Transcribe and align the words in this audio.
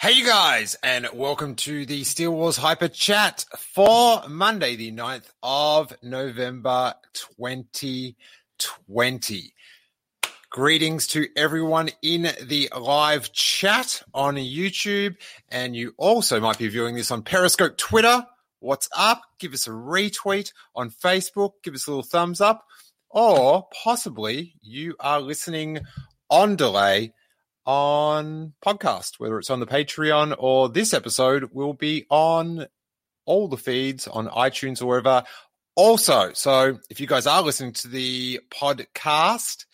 Hey, 0.00 0.12
you 0.12 0.24
guys, 0.24 0.76
and 0.82 1.06
welcome 1.12 1.56
to 1.56 1.84
the 1.84 2.04
Steele 2.04 2.30
Wars 2.30 2.56
Hyper 2.56 2.88
Chat 2.88 3.44
for 3.58 4.22
Monday, 4.28 4.76
the 4.76 4.92
9th 4.92 5.30
of 5.42 5.92
November, 6.02 6.94
2020. 7.12 9.54
Greetings 10.48 11.06
to 11.08 11.28
everyone 11.36 11.90
in 12.00 12.30
the 12.42 12.70
live 12.74 13.30
chat 13.32 14.02
on 14.14 14.36
YouTube, 14.36 15.16
and 15.50 15.76
you 15.76 15.92
also 15.98 16.40
might 16.40 16.56
be 16.56 16.68
viewing 16.68 16.94
this 16.94 17.10
on 17.10 17.22
Periscope, 17.22 17.76
Twitter. 17.76 18.26
What's 18.60 18.88
up? 18.96 19.22
Give 19.38 19.54
us 19.54 19.68
a 19.68 19.70
retweet 19.70 20.52
on 20.74 20.90
Facebook, 20.90 21.52
give 21.62 21.74
us 21.74 21.86
a 21.86 21.90
little 21.90 22.02
thumbs 22.02 22.40
up, 22.40 22.66
or 23.08 23.68
possibly 23.84 24.54
you 24.60 24.96
are 24.98 25.20
listening 25.20 25.80
on 26.28 26.56
delay 26.56 27.12
on 27.64 28.54
podcast, 28.64 29.20
whether 29.20 29.38
it's 29.38 29.50
on 29.50 29.60
the 29.60 29.66
Patreon 29.66 30.34
or 30.40 30.68
this 30.68 30.92
episode 30.92 31.50
will 31.52 31.72
be 31.72 32.06
on 32.10 32.66
all 33.26 33.46
the 33.46 33.56
feeds 33.56 34.08
on 34.08 34.26
iTunes 34.26 34.82
or 34.82 34.86
wherever. 34.86 35.22
Also, 35.76 36.32
so 36.32 36.80
if 36.90 36.98
you 36.98 37.06
guys 37.06 37.28
are 37.28 37.42
listening 37.42 37.74
to 37.74 37.86
the 37.86 38.40
podcast 38.50 39.66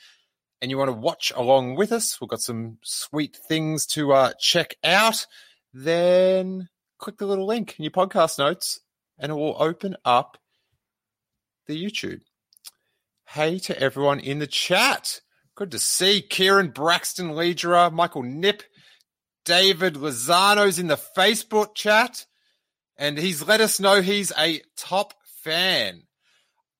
and 0.60 0.70
you 0.70 0.76
want 0.76 0.88
to 0.88 0.92
watch 0.92 1.32
along 1.34 1.76
with 1.76 1.90
us, 1.90 2.20
we've 2.20 2.28
got 2.28 2.40
some 2.40 2.76
sweet 2.82 3.38
things 3.48 3.86
to 3.86 4.12
uh, 4.12 4.32
check 4.38 4.74
out, 4.84 5.26
then 5.72 6.68
click 7.04 7.18
the 7.18 7.26
little 7.26 7.46
link 7.46 7.74
in 7.78 7.82
your 7.82 7.92
podcast 7.92 8.38
notes 8.38 8.80
and 9.18 9.30
it 9.30 9.34
will 9.34 9.56
open 9.58 9.94
up 10.06 10.38
the 11.66 11.84
YouTube. 11.84 12.22
Hey 13.26 13.58
to 13.58 13.78
everyone 13.78 14.20
in 14.20 14.38
the 14.38 14.46
chat. 14.46 15.20
Good 15.54 15.70
to 15.72 15.78
see 15.78 16.22
Kieran 16.22 16.70
Braxton 16.70 17.32
Leadra, 17.32 17.92
Michael 17.92 18.22
Nip, 18.22 18.62
David 19.44 19.94
Lozano's 19.96 20.78
in 20.78 20.86
the 20.86 20.96
Facebook 20.96 21.74
chat, 21.74 22.24
and 22.96 23.18
he's 23.18 23.46
let 23.46 23.60
us 23.60 23.78
know 23.78 24.00
he's 24.00 24.32
a 24.38 24.62
top 24.78 25.12
fan. 25.42 26.04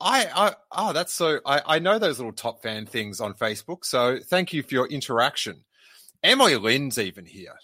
I, 0.01 0.27
I 0.35 0.55
oh, 0.73 0.93
that's 0.95 1.13
so. 1.13 1.41
I, 1.45 1.61
I 1.67 1.79
know 1.81 1.99
those 1.99 2.19
little 2.19 2.33
top 2.33 2.63
fan 2.63 2.87
things 2.87 3.21
on 3.21 3.35
Facebook. 3.35 3.85
So 3.85 4.19
thank 4.19 4.55
you 4.55 4.63
for 4.63 4.75
your 4.75 4.87
interaction. 4.87 5.65
Emily 6.23 6.57
Lynn's 6.57 6.99
even 6.99 7.27
here. 7.27 7.57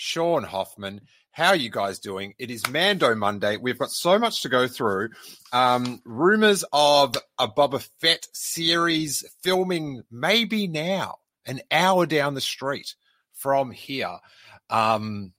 Sean 0.00 0.44
Hoffman, 0.44 1.00
how 1.32 1.48
are 1.48 1.56
you 1.56 1.70
guys 1.70 1.98
doing? 1.98 2.32
It 2.38 2.52
is 2.52 2.70
Mando 2.70 3.16
Monday. 3.16 3.56
We've 3.56 3.76
got 3.76 3.90
so 3.90 4.16
much 4.16 4.42
to 4.42 4.48
go 4.48 4.68
through. 4.68 5.08
Um, 5.52 6.00
rumors 6.04 6.64
of 6.72 7.16
a 7.36 7.48
Boba 7.48 7.82
Fett 8.00 8.28
series 8.32 9.24
filming 9.42 10.04
maybe 10.08 10.68
now, 10.68 11.16
an 11.46 11.62
hour 11.72 12.06
down 12.06 12.34
the 12.34 12.40
street 12.40 12.94
from 13.34 13.72
here. 13.72 14.18
Um, 14.70 15.32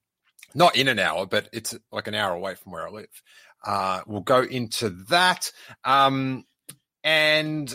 not 0.54 0.76
in 0.76 0.90
an 0.90 1.00
hour, 1.00 1.26
but 1.26 1.48
it's 1.54 1.78
like 1.90 2.08
an 2.08 2.16
hour 2.16 2.34
away 2.34 2.56
from 2.56 2.74
where 2.74 2.86
I 2.86 2.92
live. 2.92 3.24
Uh, 3.66 4.02
we'll 4.08 4.20
go 4.20 4.42
into 4.42 4.90
that. 5.08 5.54
Um, 5.86 6.44
and 7.02 7.74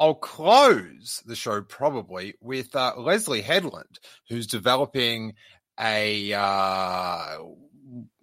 I'll 0.00 0.14
close 0.14 1.22
the 1.26 1.36
show 1.36 1.62
probably 1.62 2.34
with 2.40 2.74
uh, 2.74 2.94
Leslie 2.96 3.40
Headland, 3.40 4.00
who's 4.28 4.48
developing 4.48 5.34
a 5.82 6.32
uh, 6.32 7.38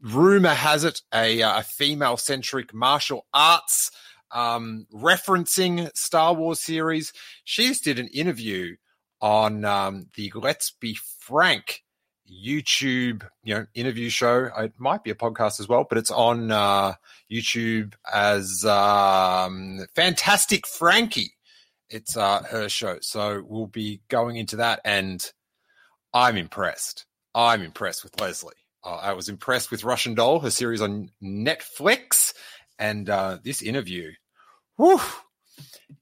rumor 0.01 0.53
has 0.53 0.83
it 0.83 1.01
a, 1.13 1.41
uh, 1.41 1.59
a 1.59 1.63
female 1.63 2.17
centric 2.17 2.73
martial 2.73 3.25
arts 3.33 3.91
um, 4.31 4.87
referencing 4.93 5.89
Star 5.95 6.33
Wars 6.33 6.63
series. 6.63 7.13
She 7.43 7.67
just 7.67 7.83
did 7.83 7.99
an 7.99 8.07
interview 8.07 8.75
on 9.21 9.65
um, 9.65 10.07
the 10.15 10.31
Let's 10.35 10.71
Be 10.71 10.97
Frank 11.19 11.83
YouTube, 12.31 13.27
you 13.43 13.55
know, 13.55 13.65
interview 13.73 14.09
show. 14.09 14.49
It 14.57 14.73
might 14.77 15.03
be 15.03 15.11
a 15.11 15.15
podcast 15.15 15.59
as 15.59 15.67
well, 15.67 15.85
but 15.87 15.97
it's 15.97 16.11
on 16.11 16.51
uh, 16.51 16.93
YouTube 17.31 17.93
as 18.11 18.63
um, 18.65 19.85
Fantastic 19.95 20.67
Frankie. 20.67 21.33
It's 21.89 22.15
uh, 22.15 22.43
her 22.43 22.69
show, 22.69 22.99
so 23.01 23.43
we'll 23.45 23.65
be 23.65 24.01
going 24.09 24.37
into 24.37 24.57
that, 24.57 24.79
and 24.85 25.25
I'm 26.13 26.37
impressed. 26.37 27.07
I'm 27.33 27.61
impressed 27.61 28.03
with 28.03 28.19
Leslie. 28.19 28.55
Uh, 28.83 28.95
I 28.95 29.13
was 29.13 29.29
impressed 29.29 29.71
with 29.71 29.83
Russian 29.83 30.15
Doll, 30.15 30.39
her 30.39 30.49
series 30.49 30.81
on 30.81 31.11
Netflix, 31.21 32.33
and 32.77 33.09
uh, 33.09 33.37
this 33.43 33.61
interview. 33.61 34.11
Whew, 34.77 35.01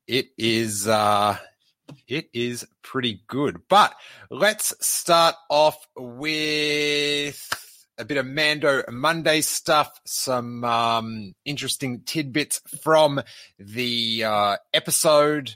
it 0.06 0.28
is 0.38 0.88
uh, 0.88 1.38
it 2.08 2.30
is 2.34 2.66
pretty 2.84 3.24
good. 3.28 3.62
But 3.68 3.96
let's 4.30 4.74
start 4.86 5.36
off 5.50 5.78
with 5.96 7.44
a 7.98 8.06
bit 8.06 8.18
of 8.18 8.28
Mando 8.28 8.84
Monday 8.92 9.42
stuff, 9.42 10.00
some 10.06 10.64
um, 10.64 11.34
interesting 11.46 12.02
tidbits 12.06 12.62
from 12.84 13.22
the 13.58 14.24
uh, 14.24 14.58
episode, 14.74 15.56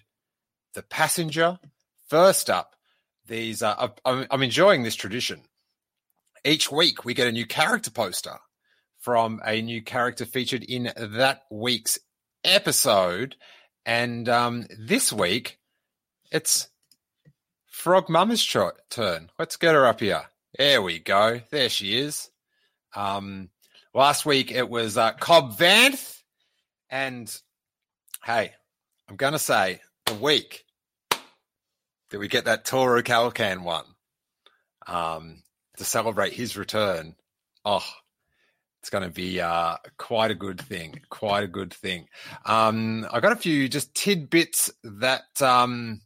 The 0.74 0.82
Passenger. 0.82 1.60
First 2.10 2.50
up, 2.50 2.76
these 3.28 3.62
uh, 3.62 3.90
I'm, 4.04 4.26
I'm 4.30 4.44
enjoying 4.44 4.84
this 4.84 4.96
tradition 4.96 5.44
each 6.44 6.72
week 6.72 7.06
we 7.06 7.14
get 7.14 7.28
a 7.28 7.32
new 7.32 7.46
character 7.46 7.92
poster 7.92 8.38
from 9.00 9.42
a 9.46 9.62
new 9.62 9.82
character 9.82 10.26
featured 10.26 10.64
in 10.64 10.92
that 10.96 11.44
week's 11.50 12.00
episode. 12.44 13.36
And 13.86 14.30
um, 14.30 14.66
this 14.78 15.12
week, 15.12 15.60
it's 16.32 16.70
Frog 17.68 18.10
Mama's 18.10 18.46
turn. 18.46 19.32
Let's 19.40 19.58
get 19.58 19.74
her 19.74 19.88
up 19.88 20.00
here. 20.00 20.24
There 20.58 20.82
we 20.82 21.00
go. 21.00 21.42
There 21.50 21.70
she 21.70 21.98
is. 21.98 22.30
Um, 22.96 23.50
last 23.94 24.26
week 24.26 24.52
it 24.52 24.70
was 24.70 24.98
uh, 24.98 25.14
Cobb 25.14 25.58
Vanth. 25.58 26.22
And 26.90 27.34
hey, 28.24 28.52
I'm 29.10 29.16
going 29.16 29.34
to 29.34 29.40
say 29.40 29.82
the 30.06 30.14
week 30.16 30.66
that 31.10 32.20
we 32.20 32.28
get 32.28 32.46
that 32.46 32.66
Toro 32.66 33.02
Calican 33.02 33.64
one. 33.64 33.86
Um, 34.86 35.42
to 35.78 35.84
celebrate 35.84 36.34
his 36.34 36.58
return. 36.58 37.16
Oh, 37.64 37.86
it's 38.82 38.90
going 38.90 39.04
to 39.04 39.10
be 39.10 39.40
uh, 39.40 39.78
quite 39.98 40.32
a 40.32 40.36
good 40.36 40.60
thing. 40.60 41.02
Quite 41.10 41.44
a 41.44 41.48
good 41.48 41.74
thing. 41.74 42.08
Um, 42.46 43.08
I 43.12 43.20
got 43.20 43.32
a 43.32 43.36
few 43.36 43.70
just 43.70 43.94
tidbits 43.94 44.72
that 44.84 45.40
um, 45.40 46.02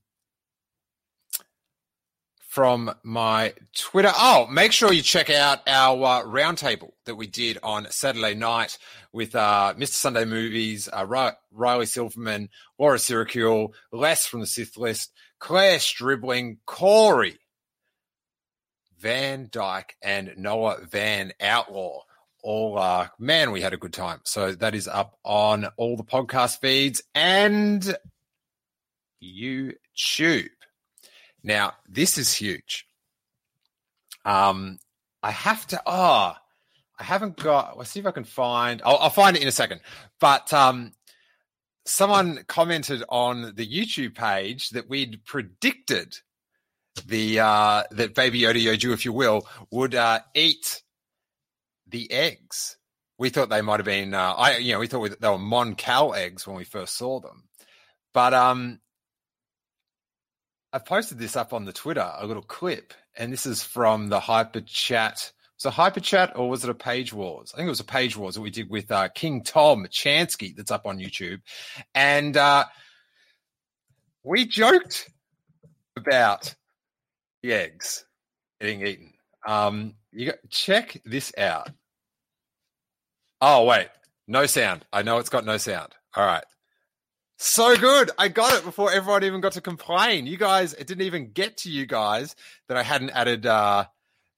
from 2.55 2.93
my 3.03 3.53
Twitter. 3.75 4.11
Oh, 4.13 4.47
make 4.47 4.73
sure 4.73 4.91
you 4.91 5.01
check 5.01 5.29
out 5.29 5.59
our 5.67 6.03
uh, 6.03 6.23
roundtable 6.23 6.91
that 7.05 7.15
we 7.15 7.27
did 7.27 7.57
on 7.63 7.87
Saturday 7.91 8.33
night 8.33 8.77
with 9.13 9.35
uh, 9.35 9.73
Mr. 9.77 9.89
Sunday 9.89 10.25
Movies, 10.25 10.89
uh, 10.91 11.31
Riley 11.51 11.85
Silverman, 11.85 12.49
Laura 12.77 12.99
Syracuse, 12.99 13.69
Les 13.93 14.25
from 14.25 14.41
the 14.41 14.47
Sith 14.47 14.77
List, 14.77 15.13
Claire 15.39 15.79
Stribling, 15.79 16.59
Corey 16.65 17.39
Van 19.05 19.49
Dyke 19.51 19.95
and 20.01 20.33
Noah 20.35 20.79
Van 20.89 21.31
Outlaw. 21.39 21.99
All 22.41 22.79
uh, 22.79 23.07
man, 23.19 23.51
we 23.51 23.61
had 23.61 23.71
a 23.71 23.77
good 23.77 23.93
time. 23.93 24.19
So 24.23 24.53
that 24.53 24.73
is 24.73 24.87
up 24.87 25.19
on 25.23 25.67
all 25.77 25.95
the 25.95 26.03
podcast 26.03 26.59
feeds 26.59 27.03
and 27.13 27.95
YouTube. 29.23 30.49
Now, 31.43 31.73
this 31.87 32.17
is 32.17 32.33
huge. 32.33 32.87
Um, 34.25 34.79
I 35.21 35.29
have 35.29 35.67
to. 35.67 35.83
Oh, 35.85 36.33
I 36.99 37.03
haven't 37.03 37.37
got. 37.37 37.77
Let's 37.77 37.91
see 37.91 37.99
if 37.99 38.07
I 38.07 38.11
can 38.11 38.23
find. 38.23 38.81
I'll, 38.83 38.97
I'll 38.97 39.09
find 39.11 39.37
it 39.37 39.43
in 39.43 39.47
a 39.47 39.51
second. 39.51 39.81
But 40.19 40.51
um, 40.51 40.93
someone 41.85 42.43
commented 42.47 43.03
on 43.09 43.53
the 43.53 43.67
YouTube 43.67 44.15
page 44.15 44.71
that 44.71 44.89
we'd 44.89 45.23
predicted 45.25 46.17
the 47.07 47.39
uh, 47.39 47.83
that 47.91 48.15
Baby 48.15 48.41
Yoda 48.41 48.61
Yoju, 48.61 48.93
if 48.93 49.05
you 49.05 49.13
will, 49.13 49.47
would 49.71 49.95
uh, 49.95 50.19
eat 50.33 50.81
the 51.87 52.11
eggs. 52.11 52.77
We 53.17 53.29
thought 53.29 53.49
they 53.49 53.61
might 53.61 53.79
have 53.79 53.85
been, 53.85 54.13
uh, 54.13 54.33
I 54.33 54.57
you 54.57 54.73
know, 54.73 54.79
we 54.79 54.87
thought 54.87 55.19
they 55.19 55.29
were 55.29 55.37
Mon 55.37 55.75
Cal 55.75 56.13
eggs 56.13 56.45
when 56.45 56.57
we 56.57 56.65
first 56.65 56.97
saw 56.97 57.19
them, 57.19 57.47
but 58.13 58.33
um, 58.33 58.79
I 60.73 60.79
posted 60.79 61.17
this 61.17 61.37
up 61.37 61.53
on 61.53 61.63
the 61.63 61.71
Twitter, 61.71 62.11
a 62.17 62.27
little 62.27 62.43
clip, 62.43 62.93
and 63.15 63.31
this 63.31 63.45
is 63.45 63.63
from 63.63 64.09
the 64.09 64.19
Hyper 64.19 64.61
Chat. 64.61 65.31
So 65.55 65.69
Hyper 65.69 66.01
Chat, 66.01 66.33
or 66.35 66.49
was 66.49 66.65
it 66.65 66.69
a 66.69 66.75
Page 66.75 67.13
Wars? 67.13 67.51
I 67.53 67.57
think 67.57 67.67
it 67.67 67.69
was 67.69 67.79
a 67.79 67.85
Page 67.85 68.17
Wars 68.17 68.35
that 68.35 68.41
we 68.41 68.49
did 68.49 68.69
with 68.69 68.91
uh, 68.91 69.07
King 69.07 69.43
Tom 69.43 69.85
Chansky. 69.85 70.53
That's 70.53 70.71
up 70.71 70.85
on 70.85 70.99
YouTube, 70.99 71.39
and 71.93 72.35
uh, 72.35 72.65
we 74.23 74.45
joked 74.45 75.09
about 75.95 76.53
the 77.45 77.53
eggs 77.53 78.05
getting 78.59 78.85
eaten. 78.85 79.13
Um, 79.47 79.95
you 80.11 80.27
got, 80.27 80.37
check 80.49 81.01
this 81.05 81.31
out. 81.37 81.69
Oh 83.41 83.65
wait, 83.65 83.89
no 84.27 84.45
sound. 84.45 84.85
I 84.91 85.03
know 85.03 85.17
it's 85.19 85.29
got 85.29 85.45
no 85.45 85.57
sound. 85.57 85.93
All 86.15 86.25
right. 86.25 86.43
So 87.37 87.75
good. 87.75 88.11
I 88.17 88.29
got 88.29 88.57
it 88.57 88.63
before 88.63 88.91
everyone 88.91 89.23
even 89.25 89.41
got 89.41 89.51
to 89.53 89.61
complain. 89.61 90.25
You 90.25 90.37
guys, 90.37 90.73
it 90.73 90.87
didn't 90.87 91.05
even 91.05 91.31
get 91.31 91.57
to 91.57 91.69
you 91.69 91.85
guys 91.85 92.35
that 92.69 92.77
I 92.77 92.83
hadn't 92.83 93.09
added 93.09 93.45
uh, 93.45 93.85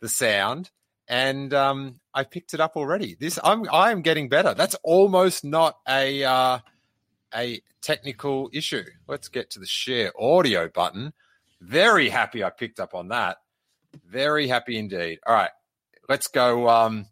the 0.02 0.10
sound. 0.10 0.72
And 1.08 1.54
um, 1.54 2.00
I 2.14 2.24
picked 2.24 2.54
it 2.54 2.60
up 2.60 2.76
already. 2.76 3.16
This 3.18 3.40
I'm 3.42 3.66
I 3.72 3.92
am 3.92 4.02
getting 4.02 4.28
better. 4.28 4.54
That's 4.54 4.76
almost 4.84 5.46
not 5.46 5.78
a 5.88 6.24
uh, 6.26 6.60
a 7.34 7.62
technical 7.82 8.50
issue. 8.52 8.84
Let's 9.08 9.30
get 9.30 9.52
to 9.52 9.60
the 9.60 9.66
share 9.66 10.12
audio 10.20 10.68
button. 10.68 11.14
Very 11.62 12.10
happy 12.10 12.44
I 12.44 12.50
picked 12.50 12.80
up 12.80 12.94
on 12.94 13.10
that. 13.10 13.38
Very 14.06 14.48
happy 14.48 14.78
indeed. 14.78 15.20
All 15.26 15.34
right, 15.34 15.52
let's 16.08 16.28
go. 16.28 16.70
Um, 16.70 17.08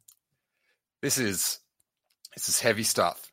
this 1.01 1.17
is 1.17 1.59
this 2.35 2.49
is 2.49 2.59
heavy 2.59 2.83
stuff. 2.83 3.31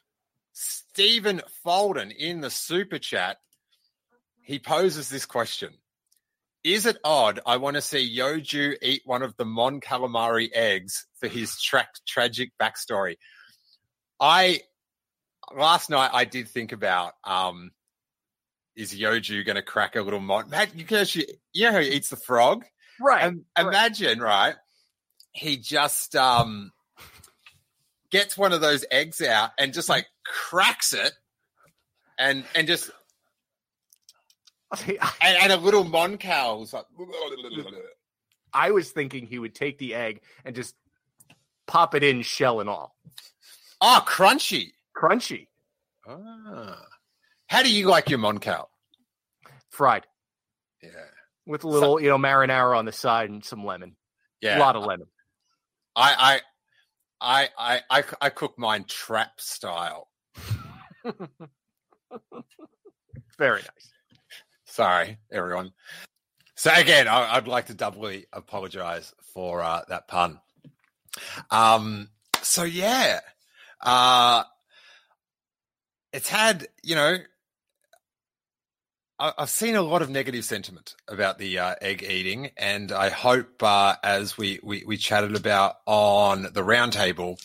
Stephen 0.53 1.43
Folden 1.65 2.15
in 2.15 2.41
the 2.41 2.51
super 2.51 2.99
chat. 2.99 3.39
He 4.43 4.59
poses 4.59 5.09
this 5.09 5.27
question: 5.27 5.75
Is 6.65 6.87
it 6.87 6.99
odd? 7.05 7.41
I 7.47 7.59
want 7.59 7.77
to 7.77 7.83
see 7.83 8.17
Yoju 8.17 8.77
eat 8.81 9.03
one 9.05 9.23
of 9.23 9.37
the 9.37 9.45
Mon 9.45 9.81
Calamari 9.81 10.51
eggs 10.53 11.07
for 11.21 11.29
his 11.29 11.61
tra- 11.61 11.89
tragic 12.07 12.53
backstory. 12.61 13.17
I 14.19 14.61
last 15.55 15.91
night 15.91 16.11
I 16.13 16.25
did 16.25 16.49
think 16.49 16.73
about 16.73 17.15
um, 17.25 17.71
is 18.77 18.95
Yoju 18.95 19.45
going 19.45 19.57
to 19.57 19.63
crack 19.63 19.97
a 19.97 20.03
little 20.03 20.21
mon? 20.21 20.53
You 20.75 20.85
can 20.85 20.99
actually, 20.99 21.27
you 21.53 21.67
know 21.67 21.73
how 21.73 21.81
he 21.81 21.89
eats 21.91 22.09
the 22.09 22.17
frog, 22.17 22.65
right? 23.01 23.25
And 23.25 23.45
imagine, 23.59 24.21
right? 24.21 24.55
He 25.33 25.57
just 25.57 26.17
um 26.17 26.73
gets 28.11 28.37
one 28.37 28.53
of 28.53 28.61
those 28.61 28.85
eggs 28.91 29.21
out 29.23 29.51
and 29.59 29.73
just 29.73 29.89
like 29.89 30.07
cracks 30.25 30.93
it, 30.93 31.13
and 32.19 32.45
and 32.55 32.67
just 32.67 32.91
and, 34.87 34.99
and 35.23 35.53
a 35.53 35.57
little 35.57 35.85
moncal's 35.85 36.73
like. 36.73 36.87
I 38.55 38.71
was 38.71 38.91
thinking 38.91 39.27
he 39.27 39.39
would 39.39 39.55
take 39.55 39.79
the 39.79 39.95
egg 39.95 40.21
and 40.45 40.55
just 40.55 40.75
pop 41.67 41.95
it 41.95 42.03
in 42.03 42.23
shell 42.23 42.61
and 42.61 42.69
all. 42.69 42.95
Oh, 43.81 44.05
crunchy. 44.07 44.73
Crunchy. 44.95 45.49
Ah. 46.07 46.85
How 47.53 47.63
do 47.63 47.71
you 47.71 47.87
like 47.87 48.09
your 48.09 48.19
moncal? 48.19 48.65
Fried. 49.69 50.07
Yeah. 50.83 50.89
With 51.45 51.65
a 51.65 51.69
little, 51.69 51.97
so, 51.97 52.01
you 52.01 52.09
know, 52.09 52.17
marinara 52.17 52.79
on 52.79 52.87
the 52.87 52.93
side 52.93 53.29
and 53.29 53.45
some 53.45 53.67
lemon. 53.67 53.95
Yeah. 54.41 54.57
A 54.57 54.59
lot 54.59 54.75
of 54.75 54.87
lemon. 54.87 55.07
I 55.95 56.41
I 57.21 57.49
I 57.59 57.81
I 57.91 57.99
I, 57.99 58.05
I 58.23 58.31
cook 58.31 58.59
mine 58.59 58.87
trap 58.89 59.39
style. 59.39 60.09
Very 63.39 63.61
nice. 63.61 63.93
Sorry, 64.65 65.19
everyone. 65.31 65.73
So 66.55 66.73
again, 66.75 67.07
I, 67.07 67.35
would 67.35 67.49
like 67.49 67.67
to 67.67 67.75
doubly 67.75 68.25
apologize 68.33 69.13
for 69.35 69.61
uh, 69.61 69.83
that 69.91 70.09
pun. 70.09 70.41
Um. 71.51 72.09
So 72.41 72.63
yeah, 72.63 73.21
uh, 73.83 74.45
it's 76.15 76.31
had 76.31 76.69
you 76.83 76.95
know 76.95 77.19
I've 79.23 79.51
seen 79.51 79.77
a 79.77 79.83
lot 79.83 80.03
of 80.03 80.11
negative 80.11 80.45
sentiment 80.45 80.97
about 81.07 81.39
the 81.39 81.57
uh, 81.61 81.77
egg 81.81 82.03
eating, 82.03 82.51
and 82.57 82.91
I 82.91 83.09
hope, 83.09 83.63
uh, 83.63 83.95
as 84.03 84.37
we, 84.37 84.59
we, 84.65 84.83
we 84.85 84.97
chatted 84.97 85.37
about 85.37 85.77
on 85.87 86.43
the 86.43 86.63
roundtable, 86.63 87.41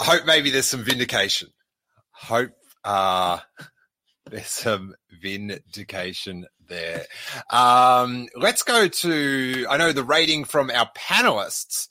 hope 0.00 0.24
maybe 0.26 0.50
there's 0.50 0.66
some 0.66 0.84
vindication. 0.84 1.48
Hope 2.12 2.52
uh, 2.84 3.38
there's 4.30 4.46
some 4.46 4.94
vindication 5.20 6.46
there. 6.68 7.06
Um, 7.50 8.28
let's 8.36 8.62
go 8.62 8.86
to. 8.86 9.66
I 9.68 9.78
know 9.78 9.90
the 9.90 10.04
rating 10.04 10.44
from 10.44 10.70
our 10.70 10.88
panelists 10.96 11.88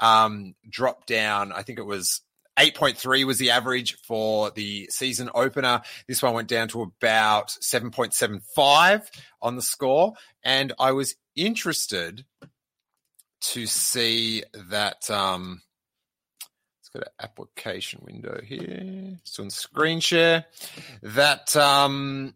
um, 0.00 0.54
dropped 0.68 1.06
down. 1.06 1.50
I 1.50 1.62
think 1.62 1.78
it 1.78 1.86
was 1.86 2.20
8.3 2.58 3.24
was 3.24 3.38
the 3.38 3.50
average 3.50 3.96
for 4.06 4.50
the 4.50 4.88
season 4.90 5.30
opener. 5.34 5.82
This 6.06 6.22
one 6.22 6.34
went 6.34 6.48
down 6.48 6.68
to 6.68 6.82
about 6.82 7.48
7.75 7.62 9.02
on 9.42 9.56
the 9.56 9.62
score. 9.62 10.14
And 10.42 10.72
I 10.78 10.92
was 10.92 11.14
interested 11.34 12.24
to 13.40 13.66
see 13.66 14.44
that. 14.70 15.10
Um, 15.10 15.62
let's 16.80 16.88
go 16.94 17.00
to 17.00 17.10
application 17.20 18.00
window 18.04 18.40
here. 18.42 19.18
It's 19.20 19.38
on 19.38 19.50
screen 19.50 20.00
share. 20.00 20.46
That. 21.02 21.56
Um, 21.56 22.34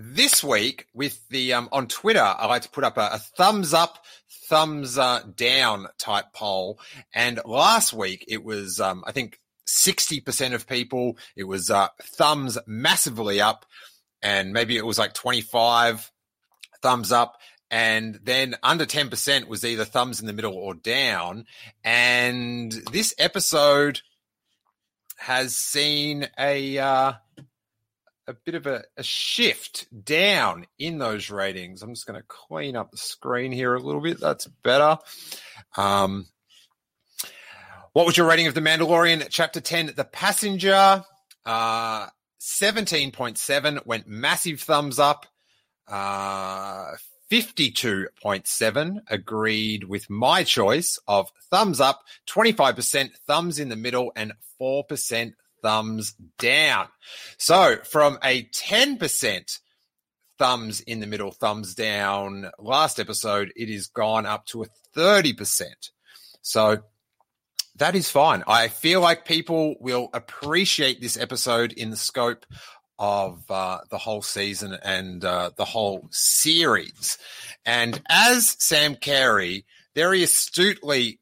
this 0.00 0.44
week 0.44 0.86
with 0.94 1.28
the 1.28 1.54
um, 1.54 1.68
on 1.72 1.88
Twitter, 1.88 2.22
I 2.22 2.46
like 2.46 2.62
to 2.62 2.70
put 2.70 2.84
up 2.84 2.96
a, 2.96 3.10
a 3.14 3.18
thumbs 3.18 3.74
up, 3.74 4.04
thumbs 4.48 4.96
uh, 4.96 5.22
down 5.34 5.88
type 5.98 6.26
poll. 6.32 6.78
And 7.12 7.40
last 7.44 7.92
week 7.92 8.24
it 8.28 8.44
was, 8.44 8.78
um, 8.78 9.02
I 9.06 9.12
think, 9.12 9.40
sixty 9.66 10.20
percent 10.20 10.54
of 10.54 10.68
people. 10.68 11.18
It 11.36 11.44
was 11.44 11.68
uh, 11.68 11.88
thumbs 12.00 12.58
massively 12.64 13.40
up, 13.40 13.66
and 14.22 14.52
maybe 14.52 14.76
it 14.76 14.86
was 14.86 15.00
like 15.00 15.14
twenty 15.14 15.40
five 15.40 16.10
thumbs 16.80 17.10
up. 17.10 17.36
And 17.70 18.20
then 18.22 18.54
under 18.62 18.86
10% 18.86 19.46
was 19.46 19.62
either 19.62 19.84
thumbs 19.84 20.20
in 20.20 20.26
the 20.26 20.32
middle 20.32 20.54
or 20.54 20.72
down. 20.72 21.44
And 21.84 22.72
this 22.92 23.14
episode 23.18 24.00
has 25.18 25.54
seen 25.54 26.28
a, 26.38 26.78
uh, 26.78 27.12
a 28.28 28.34
bit 28.34 28.54
of 28.54 28.66
a, 28.66 28.84
a, 28.96 29.02
shift 29.02 29.86
down 30.04 30.66
in 30.78 30.98
those 30.98 31.30
ratings. 31.30 31.82
I'm 31.82 31.94
just 31.94 32.06
going 32.06 32.20
to 32.20 32.26
clean 32.28 32.76
up 32.76 32.90
the 32.90 32.98
screen 32.98 33.50
here 33.50 33.74
a 33.74 33.80
little 33.80 34.02
bit. 34.02 34.20
That's 34.20 34.46
better. 34.46 34.98
Um, 35.76 36.26
what 37.94 38.06
was 38.06 38.16
your 38.16 38.28
rating 38.28 38.46
of 38.46 38.54
The 38.54 38.60
Mandalorian, 38.60 39.26
Chapter 39.30 39.60
10, 39.60 39.94
The 39.96 40.04
Passenger? 40.04 41.04
Uh, 41.44 42.06
17.7 42.40 43.86
went 43.86 44.06
massive 44.06 44.60
thumbs 44.60 44.98
up. 44.98 45.26
Uh, 45.88 46.92
52.7 47.30 48.98
agreed 49.08 49.84
with 49.84 50.08
my 50.08 50.44
choice 50.44 50.98
of 51.06 51.30
thumbs 51.50 51.80
up, 51.80 52.02
25% 52.28 53.10
thumbs 53.26 53.58
in 53.58 53.68
the 53.68 53.76
middle, 53.76 54.12
and 54.14 54.32
4% 54.60 55.32
thumbs 55.62 56.14
down. 56.38 56.88
So 57.36 57.76
from 57.84 58.18
a 58.22 58.44
10% 58.44 59.58
thumbs 60.38 60.80
in 60.80 61.00
the 61.00 61.06
middle, 61.06 61.32
thumbs 61.32 61.74
down 61.74 62.50
last 62.58 63.00
episode, 63.00 63.52
it 63.56 63.68
is 63.68 63.88
gone 63.88 64.26
up 64.26 64.46
to 64.46 64.62
a 64.62 64.66
30%. 64.96 65.64
So 66.42 66.78
that 67.76 67.94
is 67.94 68.10
fine. 68.10 68.44
I 68.46 68.68
feel 68.68 69.00
like 69.00 69.24
people 69.24 69.76
will 69.80 70.10
appreciate 70.12 71.00
this 71.00 71.16
episode 71.16 71.72
in 71.72 71.90
the 71.90 71.96
scope 71.96 72.46
of 72.98 73.48
uh, 73.48 73.78
the 73.90 73.98
whole 73.98 74.22
season 74.22 74.76
and 74.82 75.24
uh, 75.24 75.50
the 75.56 75.64
whole 75.64 76.08
series. 76.10 77.18
And 77.64 78.00
as 78.08 78.56
Sam 78.58 78.96
Carey 78.96 79.64
very 79.94 80.22
astutely 80.22 81.20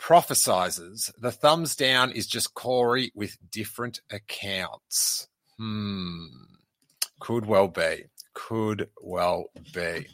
prophesizes, 0.00 1.10
the 1.18 1.32
thumbs 1.32 1.76
down 1.76 2.12
is 2.12 2.26
just 2.26 2.54
Corey 2.54 3.10
with 3.14 3.36
different 3.50 4.00
accounts. 4.10 5.28
Hmm. 5.56 6.26
Could 7.20 7.46
well 7.46 7.68
be. 7.68 8.04
Could 8.34 8.88
well 9.00 9.46
be. 9.74 10.06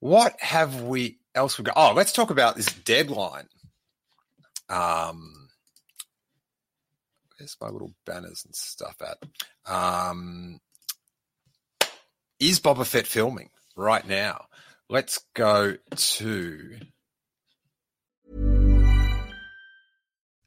What 0.00 0.34
have 0.40 0.82
we 0.82 1.18
else 1.34 1.58
we 1.58 1.64
got? 1.64 1.74
Oh, 1.76 1.92
let's 1.94 2.12
talk 2.12 2.30
about 2.30 2.56
this 2.56 2.72
deadline. 2.72 3.48
Um, 4.68 5.48
where's 7.38 7.56
my 7.60 7.68
little 7.68 7.94
banners 8.06 8.44
and 8.46 8.54
stuff 8.54 8.96
at? 9.02 9.18
Um, 9.70 10.60
is 12.40 12.60
Boba 12.60 12.86
Fett 12.86 13.06
filming 13.06 13.50
right 13.76 14.06
now? 14.06 14.46
Let's 14.88 15.20
go 15.34 15.76
to. 15.94 16.78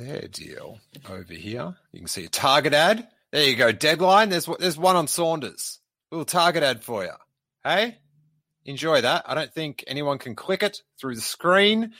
Their 0.00 0.28
deal 0.28 0.80
over 1.08 1.34
here. 1.34 1.76
You 1.92 2.00
can 2.00 2.08
see 2.08 2.24
a 2.24 2.28
target 2.28 2.72
ad. 2.72 3.06
There 3.30 3.48
you 3.48 3.56
go. 3.56 3.70
Deadline. 3.72 4.28
There's 4.30 4.48
there's 4.58 4.78
one 4.78 4.96
on 4.96 5.06
Saunders. 5.06 5.78
Little 6.10 6.24
target 6.24 6.62
ad 6.62 6.82
for 6.82 7.04
you. 7.04 7.12
Hey, 7.62 7.98
enjoy 8.64 9.02
that. 9.02 9.24
I 9.26 9.34
don't 9.34 9.52
think 9.52 9.84
anyone 9.86 10.18
can 10.18 10.34
click 10.34 10.62
it 10.62 10.82
through 10.98 11.14
the 11.14 11.20
screen, 11.20 11.92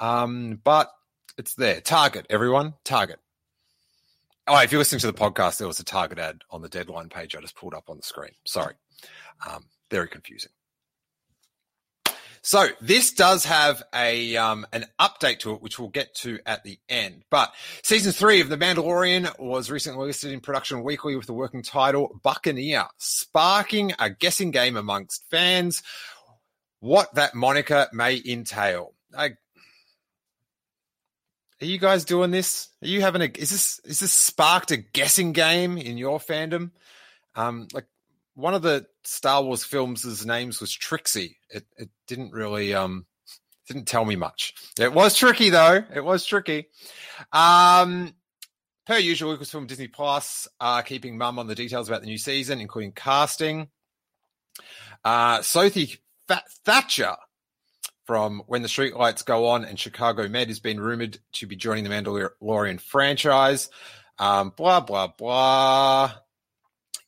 um, 0.00 0.60
but 0.64 0.90
it's 1.38 1.54
there. 1.54 1.80
Target, 1.80 2.26
everyone. 2.30 2.74
Target. 2.84 3.20
Oh, 4.48 4.60
if 4.60 4.72
you're 4.72 4.80
listening 4.80 5.00
to 5.00 5.06
the 5.06 5.12
podcast, 5.12 5.58
there 5.58 5.68
was 5.68 5.78
a 5.78 5.84
target 5.84 6.18
ad 6.18 6.42
on 6.50 6.62
the 6.62 6.68
deadline 6.68 7.08
page 7.08 7.36
I 7.36 7.40
just 7.40 7.54
pulled 7.54 7.74
up 7.74 7.88
on 7.88 7.98
the 7.98 8.02
screen. 8.02 8.32
Sorry. 8.44 8.74
Um, 9.48 9.66
very 9.90 10.08
confusing. 10.08 10.50
So 12.42 12.68
this 12.80 13.12
does 13.12 13.44
have 13.44 13.84
a 13.94 14.36
um, 14.36 14.66
an 14.72 14.86
update 15.00 15.38
to 15.40 15.54
it, 15.54 15.62
which 15.62 15.78
we'll 15.78 15.88
get 15.88 16.12
to 16.16 16.40
at 16.44 16.64
the 16.64 16.78
end. 16.88 17.22
But 17.30 17.52
season 17.84 18.12
three 18.12 18.40
of 18.40 18.48
The 18.48 18.56
Mandalorian 18.56 19.38
was 19.38 19.70
recently 19.70 20.06
listed 20.06 20.32
in 20.32 20.40
Production 20.40 20.82
Weekly 20.82 21.14
with 21.14 21.26
the 21.26 21.32
working 21.32 21.62
title 21.62 22.20
Buccaneer, 22.24 22.86
sparking 22.98 23.92
a 24.00 24.10
guessing 24.10 24.50
game 24.50 24.76
amongst 24.76 25.24
fans. 25.30 25.84
What 26.80 27.14
that 27.14 27.36
moniker 27.36 27.86
may 27.92 28.20
entail. 28.26 28.94
I, 29.16 29.30
are 31.60 31.66
you 31.66 31.78
guys 31.78 32.04
doing 32.04 32.32
this? 32.32 32.70
Are 32.82 32.88
you 32.88 33.02
having 33.02 33.22
a? 33.22 33.26
Is 33.26 33.50
this 33.50 33.80
is 33.84 34.00
this 34.00 34.12
sparked 34.12 34.72
a 34.72 34.78
guessing 34.78 35.32
game 35.32 35.78
in 35.78 35.96
your 35.96 36.18
fandom? 36.18 36.72
Um, 37.36 37.68
like 37.72 37.86
one 38.34 38.54
of 38.54 38.62
the 38.62 38.86
Star 39.04 39.42
Wars 39.42 39.64
films' 39.64 40.24
names 40.26 40.60
was 40.60 40.72
Trixie. 40.72 41.38
It 41.50 41.64
it 41.76 41.90
didn't 42.06 42.32
really 42.32 42.74
um 42.74 43.06
didn't 43.68 43.86
tell 43.86 44.04
me 44.04 44.16
much. 44.16 44.54
It 44.78 44.92
was 44.92 45.16
tricky 45.16 45.50
though. 45.50 45.84
It 45.94 46.04
was 46.04 46.24
tricky. 46.24 46.66
Um 47.32 48.14
per 48.86 48.98
usual, 48.98 49.36
Lucasfilm 49.36 49.66
Disney 49.66 49.88
Plus 49.88 50.48
are 50.60 50.82
keeping 50.82 51.16
mum 51.16 51.38
on 51.38 51.46
the 51.46 51.54
details 51.54 51.88
about 51.88 52.00
the 52.00 52.06
new 52.08 52.18
season, 52.18 52.60
including 52.60 52.92
casting. 52.92 53.68
Uh 55.04 55.42
Sophie 55.42 55.98
Thatcher 56.64 57.16
from 58.04 58.42
When 58.46 58.62
the 58.62 58.68
Streetlights 58.68 59.24
Go 59.24 59.46
On 59.48 59.64
and 59.64 59.78
Chicago 59.78 60.28
Med 60.28 60.48
has 60.48 60.60
been 60.60 60.80
rumored 60.80 61.18
to 61.34 61.46
be 61.46 61.56
joining 61.56 61.84
the 61.84 61.90
Mandalorian 61.90 62.80
franchise. 62.80 63.70
Um, 64.18 64.52
blah, 64.56 64.80
blah, 64.80 65.06
blah. 65.06 66.12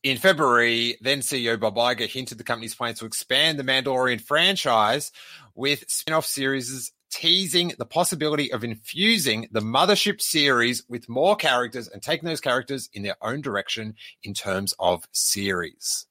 In 0.04 0.18
February, 0.18 0.98
then 1.00 1.20
CEO 1.20 1.58
Bob 1.58 1.76
Iger 1.76 2.06
hinted 2.06 2.36
the 2.36 2.44
company's 2.44 2.74
plans 2.74 2.98
to 2.98 3.06
expand 3.06 3.58
the 3.58 3.62
Mandalorian 3.62 4.20
franchise 4.20 5.10
with 5.54 5.90
spin-off 5.90 6.26
series 6.26 6.92
teasing 7.10 7.72
the 7.78 7.86
possibility 7.86 8.52
of 8.52 8.64
infusing 8.64 9.48
the 9.50 9.60
mothership 9.60 10.20
series 10.20 10.82
with 10.90 11.08
more 11.08 11.36
characters 11.36 11.88
and 11.88 12.02
taking 12.02 12.28
those 12.28 12.42
characters 12.42 12.90
in 12.92 13.02
their 13.02 13.16
own 13.22 13.40
direction 13.40 13.94
in 14.22 14.34
terms 14.34 14.74
of 14.78 15.08
series. 15.12 16.06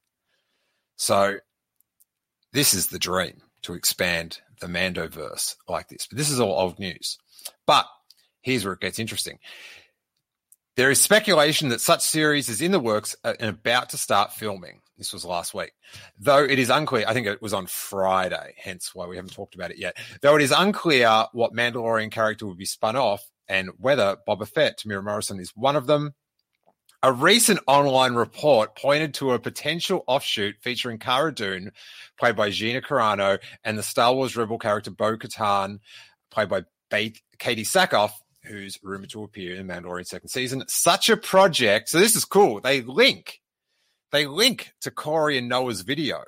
So 0.96 1.36
this 2.52 2.74
is 2.74 2.88
the 2.88 2.98
dream 2.98 3.44
to 3.62 3.76
expand 3.76 4.40
the 4.60 4.68
Mandoverse 4.68 5.56
like 5.68 5.90
this. 5.90 6.08
But 6.08 6.18
this 6.18 6.32
is 6.32 6.40
all 6.40 6.60
old 6.60 6.80
news. 6.80 7.20
But 7.68 7.86
here's 8.42 8.66
where 8.66 8.74
it 8.74 8.80
gets 8.80 8.98
interesting. 8.98 9.38
There 10.76 10.90
is 10.90 11.00
speculation 11.00 11.70
that 11.70 11.82
such 11.82 12.02
series 12.02 12.50
is 12.50 12.60
in 12.60 12.72
the 12.72 12.80
works 12.80 13.16
and 13.24 13.42
about 13.42 13.90
to 13.90 13.98
start 13.98 14.34
filming. 14.34 14.82
This 14.98 15.14
was 15.14 15.24
last 15.24 15.54
week. 15.54 15.72
Though 16.18 16.44
it 16.44 16.58
is 16.58 16.72
unclear, 16.72 17.06
I 17.08 17.14
think 17.14 17.28
it 17.28 17.44
was 17.44 17.54
on 17.54 17.68
Friday, 17.68 18.56
hence 18.58 18.90
why 18.96 19.06
we 19.06 19.16
haven't 19.16 19.34
talked 19.34 19.54
about 19.54 19.70
it 19.70 19.78
yet. 19.78 19.96
Though 20.22 20.36
it 20.36 20.42
is 20.42 20.52
unclear 20.52 21.26
what 21.32 21.54
Mandalorian 21.54 22.12
character 22.12 22.48
would 22.48 22.58
be 22.58 22.66
spun 22.66 22.96
off 22.96 23.24
and 23.48 23.70
whether 23.78 24.18
Boba 24.28 24.48
Fett, 24.48 24.80
Temuera 24.80 25.04
Morrison, 25.04 25.40
is 25.40 25.52
one 25.56 25.76
of 25.76 25.86
them. 25.86 26.16
A 27.04 27.12
recent 27.12 27.60
online 27.68 28.16
report 28.16 28.76
pointed 28.76 29.14
to 29.16 29.34
a 29.34 29.40
potential 29.40 30.04
offshoot 30.08 30.56
featuring 30.62 30.98
Cara 30.98 31.36
Dune, 31.36 31.72
played 32.18 32.36
by 32.36 32.50
Gina 32.50 32.82
Carano, 32.82 33.38
and 33.64 33.78
the 33.78 33.84
Star 33.84 34.16
Wars 34.16 34.36
rebel 34.36 34.58
character 34.58 34.90
Bo 34.90 35.18
Katan, 35.18 35.80
played 36.32 36.50
by 36.50 36.64
Katee 36.92 37.14
Sackhoff, 37.40 38.12
who's 38.46 38.80
rumored 38.84 39.10
to 39.12 39.24
appear 39.24 39.56
in 39.56 39.68
Mandalorian 39.68 40.06
second 40.06 40.30
season. 40.30 40.64
Such 40.68 41.10
a 41.10 41.18
project. 41.18 41.90
So 41.90 42.00
this 42.00 42.16
is 42.16 42.26
cool. 42.26 42.60
They 42.60 42.82
link, 42.82 43.42
they 44.12 44.26
link 44.26 44.74
to 44.82 44.92
Corey 44.92 45.38
and 45.38 45.50
Noah's 45.50 45.82
video 45.82 46.24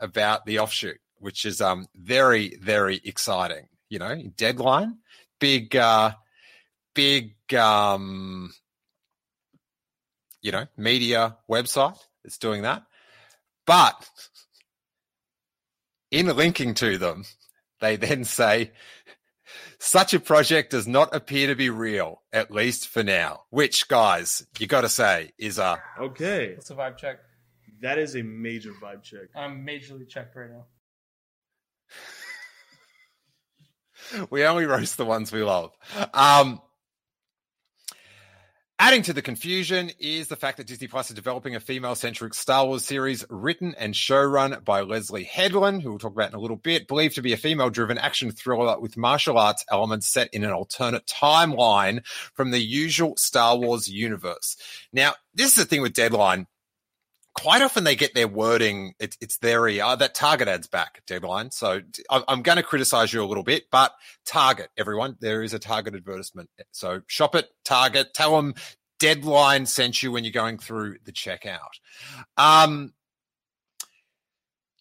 about 0.00 0.46
the 0.46 0.58
offshoot, 0.58 0.98
which 1.18 1.44
is 1.44 1.60
um 1.60 1.86
very 1.94 2.56
very 2.60 3.00
exciting. 3.04 3.68
You 3.88 3.98
know, 3.98 4.22
deadline, 4.36 4.98
big, 5.38 5.76
uh 5.76 6.12
big, 6.94 7.34
um 7.54 8.52
you 10.42 10.52
know, 10.52 10.66
media 10.76 11.36
website 11.50 11.98
that's 12.24 12.38
doing 12.38 12.62
that, 12.62 12.82
but 13.66 14.08
in 16.10 16.26
linking 16.34 16.74
to 16.74 16.98
them, 16.98 17.24
they 17.80 17.96
then 17.96 18.24
say 18.24 18.72
such 19.80 20.12
a 20.12 20.20
project 20.20 20.70
does 20.70 20.86
not 20.86 21.14
appear 21.14 21.46
to 21.48 21.54
be 21.56 21.70
real, 21.70 22.22
at 22.32 22.50
least 22.50 22.86
for 22.88 23.02
now. 23.02 23.44
Which, 23.48 23.88
guys, 23.88 24.46
you 24.58 24.66
got 24.66 24.82
to 24.82 24.90
say 24.90 25.32
is 25.38 25.58
a 25.58 25.82
okay. 25.98 26.54
It's 26.56 26.70
a 26.70 26.74
vibe 26.74 26.98
check. 26.98 27.16
That 27.80 27.98
is 27.98 28.14
a 28.14 28.22
major 28.22 28.72
vibe 28.72 29.02
check. 29.02 29.28
I'm 29.34 29.66
majorly 29.66 30.06
checked 30.06 30.36
right 30.36 30.50
now. 30.50 30.66
we 34.30 34.44
only 34.44 34.66
roast 34.66 34.98
the 34.98 35.06
ones 35.06 35.32
we 35.32 35.42
love. 35.42 35.72
Um, 36.12 36.60
Adding 38.82 39.02
to 39.02 39.12
the 39.12 39.20
confusion 39.20 39.90
is 39.98 40.28
the 40.28 40.36
fact 40.36 40.56
that 40.56 40.66
Disney 40.66 40.86
Plus 40.86 41.10
is 41.10 41.14
developing 41.14 41.54
a 41.54 41.60
female 41.60 41.94
centric 41.94 42.32
Star 42.32 42.64
Wars 42.64 42.82
series 42.82 43.26
written 43.28 43.74
and 43.76 43.92
showrun 43.92 44.64
by 44.64 44.80
Leslie 44.80 45.24
Headland, 45.24 45.82
who 45.82 45.90
we'll 45.90 45.98
talk 45.98 46.14
about 46.14 46.30
in 46.30 46.34
a 46.34 46.40
little 46.40 46.56
bit, 46.56 46.88
believed 46.88 47.16
to 47.16 47.22
be 47.22 47.34
a 47.34 47.36
female 47.36 47.68
driven 47.68 47.98
action 47.98 48.32
thriller 48.32 48.80
with 48.80 48.96
martial 48.96 49.36
arts 49.36 49.66
elements 49.70 50.10
set 50.10 50.32
in 50.32 50.44
an 50.44 50.52
alternate 50.52 51.06
timeline 51.06 52.06
from 52.32 52.52
the 52.52 52.58
usual 52.58 53.12
Star 53.18 53.54
Wars 53.58 53.86
universe. 53.86 54.56
Now, 54.94 55.12
this 55.34 55.48
is 55.48 55.56
the 55.56 55.66
thing 55.66 55.82
with 55.82 55.92
Deadline. 55.92 56.46
Quite 57.34 57.62
often 57.62 57.84
they 57.84 57.96
get 57.96 58.14
their 58.14 58.28
wording, 58.28 58.94
it, 58.98 59.16
it's 59.20 59.38
very, 59.38 59.80
uh, 59.80 59.96
that 59.96 60.14
Target 60.14 60.48
ad's 60.48 60.66
back, 60.66 61.02
Deadline. 61.06 61.50
So 61.50 61.80
I'm, 62.10 62.22
I'm 62.28 62.42
going 62.42 62.56
to 62.56 62.62
criticize 62.62 63.12
you 63.12 63.22
a 63.22 63.24
little 63.24 63.44
bit, 63.44 63.64
but 63.70 63.92
Target, 64.26 64.68
everyone, 64.76 65.16
there 65.20 65.42
is 65.42 65.54
a 65.54 65.58
Target 65.58 65.94
advertisement. 65.94 66.50
So 66.72 67.02
shop 67.06 67.34
it, 67.34 67.48
Target, 67.64 68.14
tell 68.14 68.36
them 68.36 68.54
Deadline 68.98 69.66
sent 69.66 70.02
you 70.02 70.12
when 70.12 70.24
you're 70.24 70.32
going 70.32 70.58
through 70.58 70.96
the 71.04 71.12
checkout. 71.12 71.58
Um, 72.36 72.92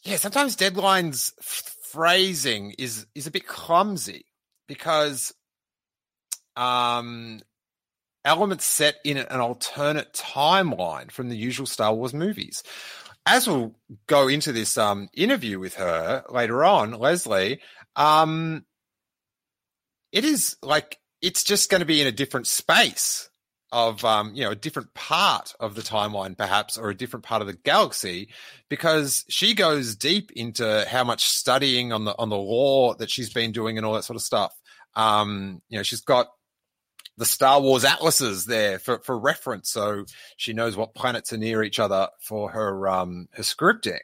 yeah, 0.04 0.18
sometimes 0.18 0.56
Deadline's 0.56 1.34
phrasing 1.42 2.74
is 2.78 3.06
is 3.16 3.28
a 3.28 3.32
bit 3.32 3.48
clumsy 3.48 4.26
because 4.68 5.34
um, 6.56 7.42
elements 8.26 8.66
set 8.66 8.96
in 9.04 9.18
an 9.18 9.40
alternate 9.40 10.14
timeline 10.14 11.12
from 11.12 11.30
the 11.30 11.38
usual 11.38 11.66
Star 11.66 11.94
Wars 11.94 12.14
movies. 12.14 12.64
As 13.26 13.48
we'll 13.48 13.76
go 14.08 14.28
into 14.28 14.52
this 14.52 14.78
um, 14.78 15.10
interview 15.14 15.60
with 15.60 15.76
her 15.76 16.24
later 16.30 16.64
on, 16.64 16.92
Leslie, 16.92 17.60
um, 17.96 18.66
it 20.12 20.26
is 20.26 20.58
like 20.64 20.98
it's 21.22 21.44
just 21.44 21.70
going 21.70 21.80
to 21.82 21.86
be 21.86 22.02
in 22.02 22.08
a 22.08 22.12
different 22.12 22.48
space 22.48 23.30
of 23.72 24.04
um, 24.04 24.34
you 24.34 24.44
know 24.44 24.52
a 24.52 24.56
different 24.56 24.94
part 24.94 25.54
of 25.60 25.76
the 25.76 25.82
timeline 25.82 26.36
perhaps 26.36 26.78
or 26.78 26.90
a 26.90 26.96
different 26.96 27.24
part 27.24 27.42
of 27.42 27.48
the 27.48 27.54
galaxy 27.54 28.30
because 28.68 29.26
she 29.30 29.54
goes 29.54 29.96
deep 29.96 30.32
into 30.32 30.86
how 30.90 31.04
much 31.04 31.26
studying 31.26 31.94
on 31.94 32.06
the 32.06 32.16
on 32.18 32.30
the 32.30 32.38
lore 32.38 32.96
that 32.96 33.12
she's 33.12 33.32
been 33.32 33.52
doing 33.52 33.78
and 33.78 33.86
all 33.86 33.94
that 33.94 34.04
sort 34.04 34.16
of 34.16 34.24
stuff 34.24 34.54
um, 34.96 35.62
you 35.70 35.78
know 35.78 35.84
she's 35.84 36.02
got 36.02 36.28
the 37.20 37.26
Star 37.26 37.62
Wars 37.62 37.86
atlases 37.86 38.46
there 38.46 38.80
for, 38.80 39.00
for 39.00 39.20
reference 39.20 39.70
so 39.70 40.06
she 40.38 40.54
knows 40.54 40.76
what 40.76 40.96
planets 40.96 41.32
are 41.32 41.38
near 41.38 41.62
each 41.62 41.80
other 41.80 42.08
for 42.20 42.50
her 42.50 42.88
um, 42.88 43.28
her 43.34 43.44
scripting 43.44 44.00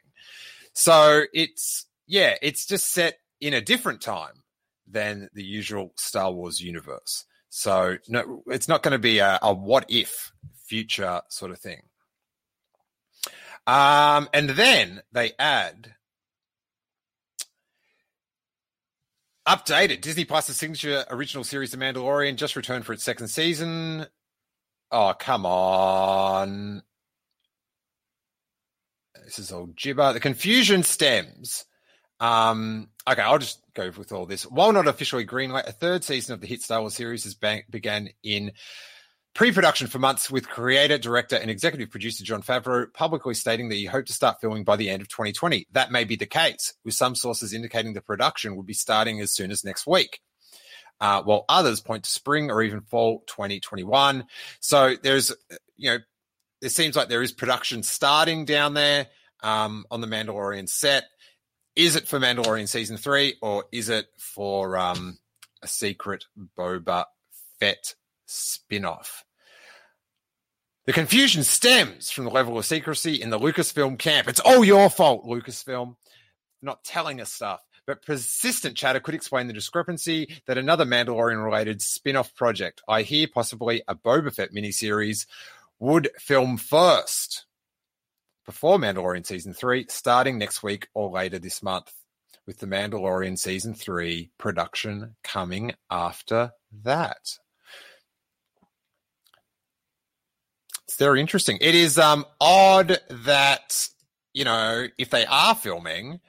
so 0.72 1.22
it's 1.32 1.86
yeah 2.06 2.36
it's 2.42 2.66
just 2.66 2.92
set 2.92 3.18
in 3.40 3.54
a 3.54 3.60
different 3.60 4.00
time 4.00 4.42
than 4.86 5.28
the 5.34 5.44
usual 5.44 5.92
Star 5.96 6.30
Wars 6.30 6.60
universe 6.60 7.24
so 7.48 7.96
no, 8.08 8.42
it's 8.48 8.68
not 8.68 8.82
going 8.82 8.92
to 8.92 8.98
be 8.98 9.18
a, 9.18 9.38
a 9.40 9.52
what 9.52 9.86
if 9.88 10.30
future 10.66 11.22
sort 11.28 11.50
of 11.52 11.58
thing. 11.58 11.82
Um, 13.66 14.28
and 14.34 14.50
then 14.50 15.00
they 15.12 15.32
add 15.38 15.94
updated 19.46 20.00
Disney 20.00 20.24
Plus's 20.24 20.56
signature 20.56 21.04
original 21.10 21.44
series, 21.44 21.70
The 21.70 21.76
Mandalorian, 21.76 22.36
just 22.36 22.56
returned 22.56 22.84
for 22.84 22.92
its 22.92 23.04
second 23.04 23.28
season. 23.28 24.06
Oh, 24.90 25.14
come 25.18 25.46
on. 25.46 26.82
This 29.24 29.38
is 29.38 29.52
all 29.52 29.66
gibber. 29.66 30.12
The 30.12 30.20
confusion 30.20 30.82
stems 30.82 31.64
um, 32.20 32.88
Okay, 33.08 33.22
I'll 33.22 33.38
just 33.38 33.60
go 33.74 33.92
with 33.96 34.10
all 34.10 34.26
this. 34.26 34.42
While 34.44 34.72
not 34.72 34.88
officially 34.88 35.24
greenlit, 35.24 35.68
a 35.68 35.72
third 35.72 36.02
season 36.02 36.34
of 36.34 36.40
the 36.40 36.48
hit 36.48 36.60
Star 36.60 36.80
Wars 36.80 36.94
series 36.94 37.22
has 37.22 37.34
began 37.34 38.08
in 38.24 38.50
pre-production 39.36 39.86
for 39.86 39.98
months 39.98 40.30
with 40.30 40.48
creator, 40.48 40.96
director, 40.96 41.36
and 41.36 41.50
executive 41.50 41.90
producer 41.90 42.24
Jon 42.24 42.40
Favreau 42.40 42.90
publicly 42.94 43.34
stating 43.34 43.68
that 43.68 43.74
he 43.74 43.84
hoped 43.84 44.06
to 44.06 44.14
start 44.14 44.40
filming 44.40 44.64
by 44.64 44.76
the 44.76 44.88
end 44.88 45.02
of 45.02 45.08
2020. 45.08 45.66
That 45.72 45.92
may 45.92 46.04
be 46.04 46.16
the 46.16 46.24
case, 46.24 46.72
with 46.86 46.94
some 46.94 47.14
sources 47.14 47.52
indicating 47.52 47.92
the 47.92 48.00
production 48.00 48.56
would 48.56 48.64
be 48.64 48.72
starting 48.72 49.20
as 49.20 49.32
soon 49.32 49.50
as 49.50 49.62
next 49.62 49.86
week. 49.86 50.20
Uh, 50.98 51.22
while 51.22 51.44
others 51.50 51.82
point 51.82 52.04
to 52.04 52.10
spring 52.10 52.50
or 52.50 52.62
even 52.62 52.80
fall 52.80 53.22
2021. 53.26 54.24
So 54.60 54.94
there's, 55.02 55.30
you 55.76 55.90
know, 55.90 55.98
it 56.62 56.70
seems 56.70 56.96
like 56.96 57.10
there 57.10 57.20
is 57.20 57.32
production 57.32 57.82
starting 57.82 58.46
down 58.46 58.72
there 58.72 59.08
um, 59.42 59.84
on 59.90 60.00
the 60.00 60.06
Mandalorian 60.06 60.66
set. 60.66 61.04
Is 61.74 61.96
it 61.96 62.08
for 62.08 62.18
Mandalorian 62.18 62.66
season 62.66 62.96
three 62.96 63.34
or 63.42 63.66
is 63.70 63.90
it 63.90 64.06
for 64.16 64.78
um, 64.78 65.18
a 65.62 65.68
secret 65.68 66.24
Boba 66.58 67.04
Fett 67.60 67.94
spin-off? 68.24 69.25
The 70.86 70.92
confusion 70.92 71.42
stems 71.42 72.12
from 72.12 72.26
the 72.26 72.30
level 72.30 72.56
of 72.56 72.64
secrecy 72.64 73.20
in 73.20 73.30
the 73.30 73.40
Lucasfilm 73.40 73.98
camp. 73.98 74.28
It's 74.28 74.38
all 74.38 74.64
your 74.64 74.88
fault, 74.88 75.26
Lucasfilm, 75.26 75.96
not 76.62 76.84
telling 76.84 77.20
us 77.20 77.32
stuff. 77.32 77.60
But 77.88 78.02
persistent 78.02 78.76
chatter 78.76 79.00
could 79.00 79.14
explain 79.14 79.48
the 79.48 79.52
discrepancy 79.52 80.40
that 80.46 80.58
another 80.58 80.84
Mandalorian 80.84 81.44
related 81.44 81.82
spin 81.82 82.14
off 82.14 82.34
project, 82.36 82.82
I 82.88 83.02
hear 83.02 83.26
possibly 83.26 83.82
a 83.88 83.96
Boba 83.96 84.32
Fett 84.32 84.54
miniseries, 84.54 85.26
would 85.80 86.08
film 86.18 86.56
first 86.56 87.46
before 88.44 88.78
Mandalorian 88.78 89.26
season 89.26 89.54
three, 89.54 89.86
starting 89.88 90.38
next 90.38 90.62
week 90.62 90.86
or 90.94 91.10
later 91.10 91.40
this 91.40 91.64
month, 91.64 91.92
with 92.46 92.58
the 92.58 92.66
Mandalorian 92.66 93.36
season 93.36 93.74
three 93.74 94.30
production 94.38 95.16
coming 95.24 95.74
after 95.90 96.52
that. 96.84 97.38
Very 100.98 101.20
interesting. 101.20 101.58
It 101.60 101.74
is 101.74 101.98
um, 101.98 102.24
odd 102.40 102.98
that, 103.10 103.88
you 104.32 104.44
know, 104.44 104.86
if 104.98 105.10
they 105.10 105.26
are 105.26 105.54
filming, 105.54 106.20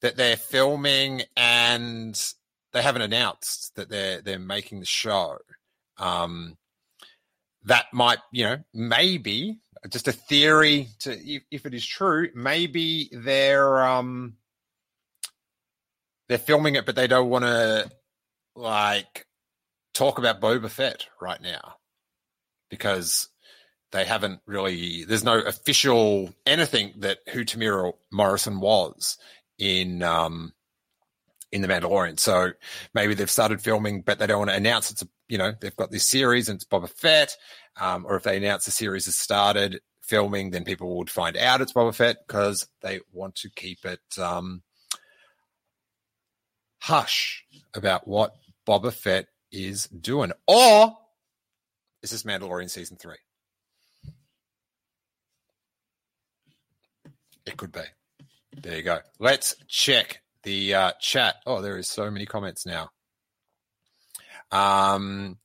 that 0.00 0.16
they're 0.16 0.36
filming 0.36 1.22
and 1.36 2.32
they 2.72 2.82
haven't 2.82 3.02
announced 3.02 3.74
that 3.76 3.88
they're 3.88 4.20
they're 4.20 4.38
making 4.38 4.80
the 4.80 4.86
show. 4.86 5.38
Um, 5.98 6.56
that 7.64 7.86
might, 7.92 8.18
you 8.32 8.44
know, 8.44 8.58
maybe 8.72 9.58
just 9.88 10.08
a 10.08 10.12
theory 10.12 10.88
to 11.00 11.12
if, 11.12 11.42
if 11.50 11.66
it 11.66 11.74
is 11.74 11.86
true, 11.86 12.28
maybe 12.34 13.08
they're 13.12 13.84
um 13.84 14.36
they're 16.28 16.38
filming 16.38 16.74
it, 16.74 16.86
but 16.86 16.96
they 16.96 17.06
don't 17.06 17.30
want 17.30 17.44
to 17.44 17.90
like 18.54 19.26
talk 19.94 20.18
about 20.18 20.40
Boba 20.40 20.68
Fett 20.68 21.06
right 21.20 21.40
now 21.40 21.76
because 22.68 23.28
they 23.96 24.04
haven't 24.04 24.40
really. 24.46 25.04
There's 25.04 25.24
no 25.24 25.40
official 25.40 26.30
anything 26.44 26.92
that 26.98 27.18
who 27.32 27.44
Temuera 27.44 27.94
Morrison 28.12 28.60
was 28.60 29.16
in 29.58 30.02
um 30.02 30.52
in 31.50 31.62
the 31.62 31.68
Mandalorian. 31.68 32.20
So 32.20 32.52
maybe 32.92 33.14
they've 33.14 33.30
started 33.30 33.62
filming, 33.62 34.02
but 34.02 34.18
they 34.18 34.26
don't 34.26 34.38
want 34.38 34.50
to 34.50 34.56
announce 34.56 34.90
it's 34.90 35.02
a 35.02 35.08
you 35.28 35.38
know 35.38 35.52
they've 35.58 35.76
got 35.76 35.90
this 35.90 36.08
series 36.08 36.48
and 36.48 36.56
it's 36.56 36.64
Boba 36.64 36.90
Fett. 36.90 37.36
Um, 37.80 38.04
or 38.06 38.16
if 38.16 38.22
they 38.22 38.36
announce 38.36 38.66
the 38.66 38.70
series 38.70 39.06
has 39.06 39.18
started 39.18 39.80
filming, 40.02 40.50
then 40.50 40.64
people 40.64 40.98
would 40.98 41.10
find 41.10 41.36
out 41.36 41.62
it's 41.62 41.72
Boba 41.72 41.94
Fett 41.94 42.18
because 42.26 42.68
they 42.82 43.00
want 43.12 43.34
to 43.36 43.50
keep 43.50 43.84
it 43.84 44.00
um, 44.18 44.62
hush 46.80 47.44
about 47.74 48.06
what 48.06 48.34
Boba 48.66 48.92
Fett 48.92 49.26
is 49.50 49.86
doing. 49.86 50.32
Or 50.46 50.96
is 52.02 52.10
this 52.10 52.24
Mandalorian 52.24 52.70
season 52.70 52.98
three? 52.98 53.16
It 57.46 57.56
could 57.56 57.72
be. 57.72 57.80
There 58.60 58.76
you 58.76 58.82
go. 58.82 58.98
Let's 59.18 59.54
check 59.68 60.22
the 60.42 60.74
uh, 60.74 60.92
chat. 61.00 61.36
Oh, 61.46 61.60
there 61.62 61.78
is 61.78 61.88
so 61.88 62.10
many 62.10 62.26
comments 62.26 62.66
now. 62.66 62.90
Um, 64.50 65.38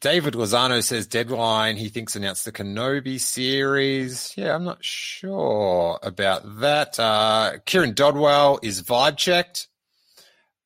David 0.00 0.32
Lozano 0.34 0.82
says 0.82 1.06
deadline. 1.06 1.76
He 1.76 1.90
thinks 1.90 2.16
announced 2.16 2.46
the 2.46 2.52
Kenobi 2.52 3.20
series. 3.20 4.32
Yeah, 4.36 4.54
I'm 4.54 4.64
not 4.64 4.82
sure 4.82 5.98
about 6.02 6.60
that. 6.60 6.98
Uh, 6.98 7.58
Kieran 7.66 7.92
Dodwell 7.92 8.58
is 8.62 8.82
vibe 8.82 9.18
checked. 9.18 9.68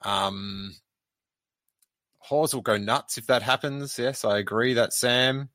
Um, 0.02 0.76
Hawes 2.18 2.54
will 2.54 2.62
go 2.62 2.76
nuts 2.76 3.18
if 3.18 3.26
that 3.26 3.42
happens. 3.42 3.98
Yes, 3.98 4.24
I 4.24 4.38
agree. 4.38 4.74
that, 4.74 4.92
Sam. 4.92 5.48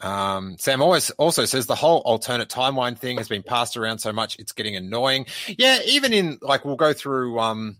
Um, 0.00 0.56
Sam 0.58 0.82
always 0.82 1.10
also 1.12 1.46
says 1.46 1.66
the 1.66 1.74
whole 1.74 2.00
alternate 2.04 2.48
timeline 2.48 2.98
thing 2.98 3.16
has 3.16 3.28
been 3.28 3.42
passed 3.42 3.76
around 3.76 3.98
so 3.98 4.12
much 4.12 4.38
it's 4.38 4.52
getting 4.52 4.76
annoying. 4.76 5.26
Yeah, 5.48 5.78
even 5.86 6.12
in 6.12 6.38
like 6.42 6.64
we'll 6.64 6.76
go 6.76 6.92
through 6.92 7.38
um 7.38 7.78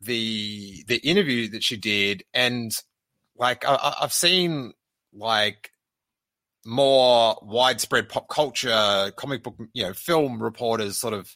the 0.00 0.84
the 0.86 0.98
interview 0.98 1.48
that 1.50 1.64
she 1.64 1.76
did, 1.76 2.24
and 2.32 2.72
like 3.36 3.64
I, 3.66 3.94
I've 4.00 4.12
seen 4.12 4.74
like 5.12 5.70
more 6.64 7.36
widespread 7.42 8.08
pop 8.08 8.28
culture, 8.28 9.12
comic 9.16 9.42
book, 9.42 9.56
you 9.72 9.82
know, 9.82 9.94
film 9.94 10.40
reporters 10.40 10.98
sort 10.98 11.14
of 11.14 11.34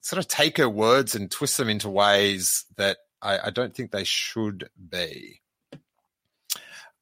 sort 0.00 0.18
of 0.18 0.28
take 0.28 0.58
her 0.58 0.68
words 0.68 1.14
and 1.14 1.30
twist 1.30 1.56
them 1.56 1.68
into 1.68 1.88
ways 1.88 2.66
that 2.76 2.98
I, 3.22 3.38
I 3.46 3.50
don't 3.50 3.74
think 3.74 3.92
they 3.92 4.04
should 4.04 4.68
be. 4.90 5.40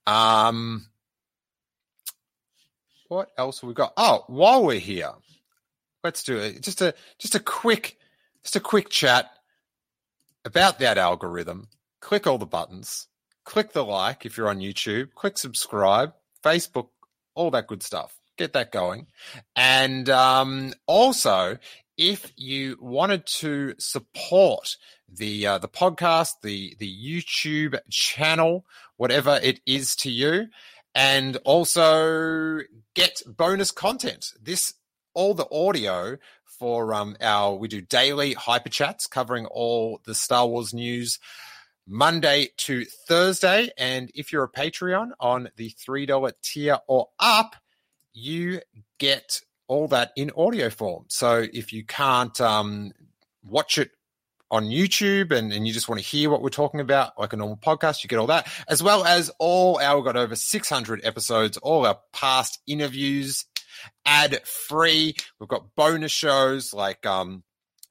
Um 0.07 0.87
what 3.09 3.31
else 3.39 3.61
have 3.61 3.69
we 3.69 3.75
got? 3.75 3.93
Oh, 3.97 4.25
while 4.27 4.65
we're 4.65 4.79
here, 4.79 5.13
let's 6.05 6.23
do 6.23 6.39
it. 6.39 6.63
Just 6.63 6.81
a 6.83 6.95
just 7.19 7.35
a 7.35 7.41
quick 7.41 7.99
just 8.43 8.57
a 8.57 8.61
quick 8.61 8.89
chat 8.89 9.31
about 10.45 10.79
that 10.79 10.99
algorithm. 10.99 11.69
Click 12.01 12.27
all 12.27 12.39
the 12.39 12.47
buttons. 12.47 13.09
Click 13.45 13.73
the 13.73 13.85
like 13.85 14.27
if 14.27 14.37
you're 14.37 14.49
on 14.49 14.61
YouTube. 14.61 15.13
Click 15.15 15.39
subscribe. 15.39 16.13
Facebook, 16.45 16.89
all 17.35 17.51
that 17.51 17.67
good 17.67 17.83
stuff. 17.83 18.19
Get 18.39 18.53
that 18.53 18.71
going. 18.71 19.07
And 19.57 20.09
um, 20.09 20.73
also, 20.87 21.59
if 21.97 22.33
you 22.37 22.77
wanted 22.81 23.27
to 23.27 23.75
support 23.79 24.77
the 25.09 25.47
uh, 25.47 25.59
the 25.59 25.69
podcast, 25.69 26.35
the 26.43 26.77
the 26.79 26.91
YouTube 26.91 27.79
channel, 27.91 28.65
whatever 28.97 29.41
it 29.43 29.61
is 29.67 29.97
to 29.97 30.11
you, 30.11 30.49
and 30.97 31.37
also 31.45 32.61
get 32.95 33.21
bonus 33.27 33.71
content. 33.71 34.33
This 34.43 34.73
all 35.13 35.35
the 35.35 35.47
audio 35.53 36.17
for 36.45 36.95
um, 36.95 37.17
our 37.21 37.55
we 37.55 37.69
do 37.69 37.83
daily 37.83 38.33
hyper 38.33 38.71
chats 38.71 39.07
covering 39.07 39.45
all 39.45 40.01
the 40.07 40.15
Star 40.15 40.47
Wars 40.47 40.73
news 40.73 41.19
Monday 41.87 42.49
to 42.57 42.87
Thursday. 43.07 43.69
And 43.77 44.11
if 44.15 44.33
you're 44.33 44.45
a 44.45 44.51
Patreon 44.51 45.11
on 45.21 45.51
the 45.57 45.69
three 45.69 46.07
dollar 46.07 46.33
tier 46.43 46.79
or 46.89 47.09
up, 47.21 47.57
you 48.15 48.61
get 48.99 49.43
all 49.69 49.89
that 49.89 50.13
in 50.17 50.31
audio 50.35 50.71
form. 50.71 51.05
So 51.09 51.47
if 51.53 51.75
you 51.75 51.85
can't 51.85 52.41
um, 52.41 52.93
watch 53.45 53.77
it 53.77 53.91
on 54.51 54.67
YouTube 54.67 55.33
and, 55.33 55.53
and 55.53 55.67
you 55.67 55.73
just 55.73 55.89
want 55.89 56.01
to 56.01 56.07
hear 56.07 56.31
what 56.31 56.43
we're 56.43 56.49
talking 56.49 56.81
about, 56.81 57.19
like 57.19 57.33
a 57.33 57.37
normal 57.37 57.57
podcast, 57.57 58.03
you 58.03 58.09
get 58.09 58.19
all 58.19 58.29
that, 58.29 58.49
as 58.69 58.83
well 58.83 59.05
as 59.05 59.31
all 59.39 59.79
our, 59.81 60.03
got 60.03 60.17
over 60.17 60.37
600 60.37 61.05
episodes, 61.05 61.57
all 61.59 61.87
our 61.87 61.99
past 62.13 62.61
interviews, 62.67 63.45
ad 64.05 64.41
free. 64.47 65.15
We've 65.41 65.49
got 65.49 65.75
bonus 65.77 66.13
shows 66.13 66.73
like 66.73 67.05
um, 67.07 67.43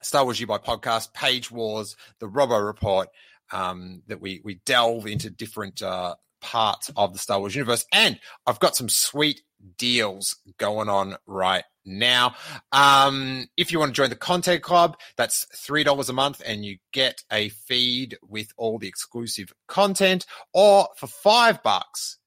Star 0.02 0.24
Wars 0.24 0.40
You 0.40 0.46
by 0.46 0.58
podcast, 0.58 1.12
Page 1.12 1.50
Wars, 1.50 1.96
the 2.20 2.28
Robo 2.28 2.58
Report, 2.58 3.08
um, 3.52 4.02
that 4.06 4.20
we, 4.20 4.40
we 4.44 4.60
delve 4.64 5.06
into 5.06 5.30
different 5.30 5.82
uh, 5.82 6.14
parts 6.40 6.90
of 6.96 7.12
the 7.12 7.18
Star 7.18 7.38
Wars 7.38 7.54
universe. 7.54 7.84
And 7.92 8.18
I've 8.46 8.60
got 8.60 8.76
some 8.76 8.88
sweet 8.88 9.42
deals 9.76 10.36
going 10.58 10.88
on 10.88 11.16
right 11.26 11.64
now. 11.84 12.34
Um, 12.72 13.46
if 13.56 13.72
you 13.72 13.78
want 13.78 13.90
to 13.90 13.96
join 14.00 14.10
the 14.10 14.16
content 14.16 14.62
club, 14.62 14.98
that's 15.16 15.46
$3 15.54 16.08
a 16.08 16.12
month 16.12 16.42
and 16.44 16.64
you 16.64 16.78
get 16.92 17.22
a 17.30 17.48
feed 17.48 18.18
with 18.28 18.52
all 18.56 18.78
the 18.78 18.88
exclusive 18.88 19.52
content 19.68 20.26
or 20.52 20.88
for 20.96 21.06
five 21.06 21.62
bucks 21.62 22.18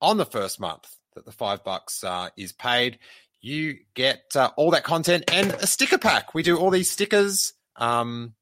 on 0.00 0.16
the 0.16 0.26
first 0.26 0.60
month 0.60 0.88
that 1.14 1.24
the 1.24 1.32
five 1.32 1.62
bucks 1.64 2.02
uh, 2.04 2.28
is 2.36 2.52
paid, 2.52 2.98
you 3.40 3.78
get 3.94 4.22
uh, 4.34 4.50
all 4.56 4.70
that 4.70 4.84
content 4.84 5.24
and 5.32 5.52
a 5.52 5.66
sticker 5.66 5.98
pack. 5.98 6.34
We 6.34 6.42
do 6.42 6.58
all 6.58 6.70
these 6.70 6.90
stickers. 6.90 7.54
Um, 7.76 8.34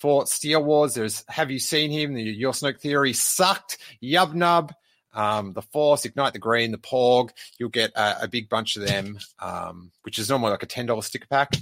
for 0.00 0.26
Steele 0.26 0.62
Wars, 0.62 0.94
there's 0.94 1.24
Have 1.28 1.50
You 1.50 1.58
Seen 1.58 1.90
Him? 1.90 2.12
The 2.14 2.22
Your 2.22 2.52
Snoke 2.52 2.80
Theory 2.80 3.14
sucked. 3.14 3.78
Yub 4.02 4.34
Nub. 4.34 4.74
Um, 5.14 5.52
the 5.52 5.62
Force, 5.62 6.04
Ignite 6.04 6.32
the 6.32 6.38
Green, 6.38 6.72
the 6.72 6.78
Porg. 6.78 7.30
You'll 7.58 7.68
get 7.68 7.92
a, 7.94 8.24
a 8.24 8.28
big 8.28 8.48
bunch 8.48 8.76
of 8.76 8.86
them, 8.86 9.18
um, 9.38 9.92
which 10.02 10.18
is 10.18 10.28
normally 10.28 10.50
like 10.50 10.62
a 10.62 10.66
ten 10.66 10.86
dollars 10.86 11.06
sticker 11.06 11.26
pack, 11.28 11.54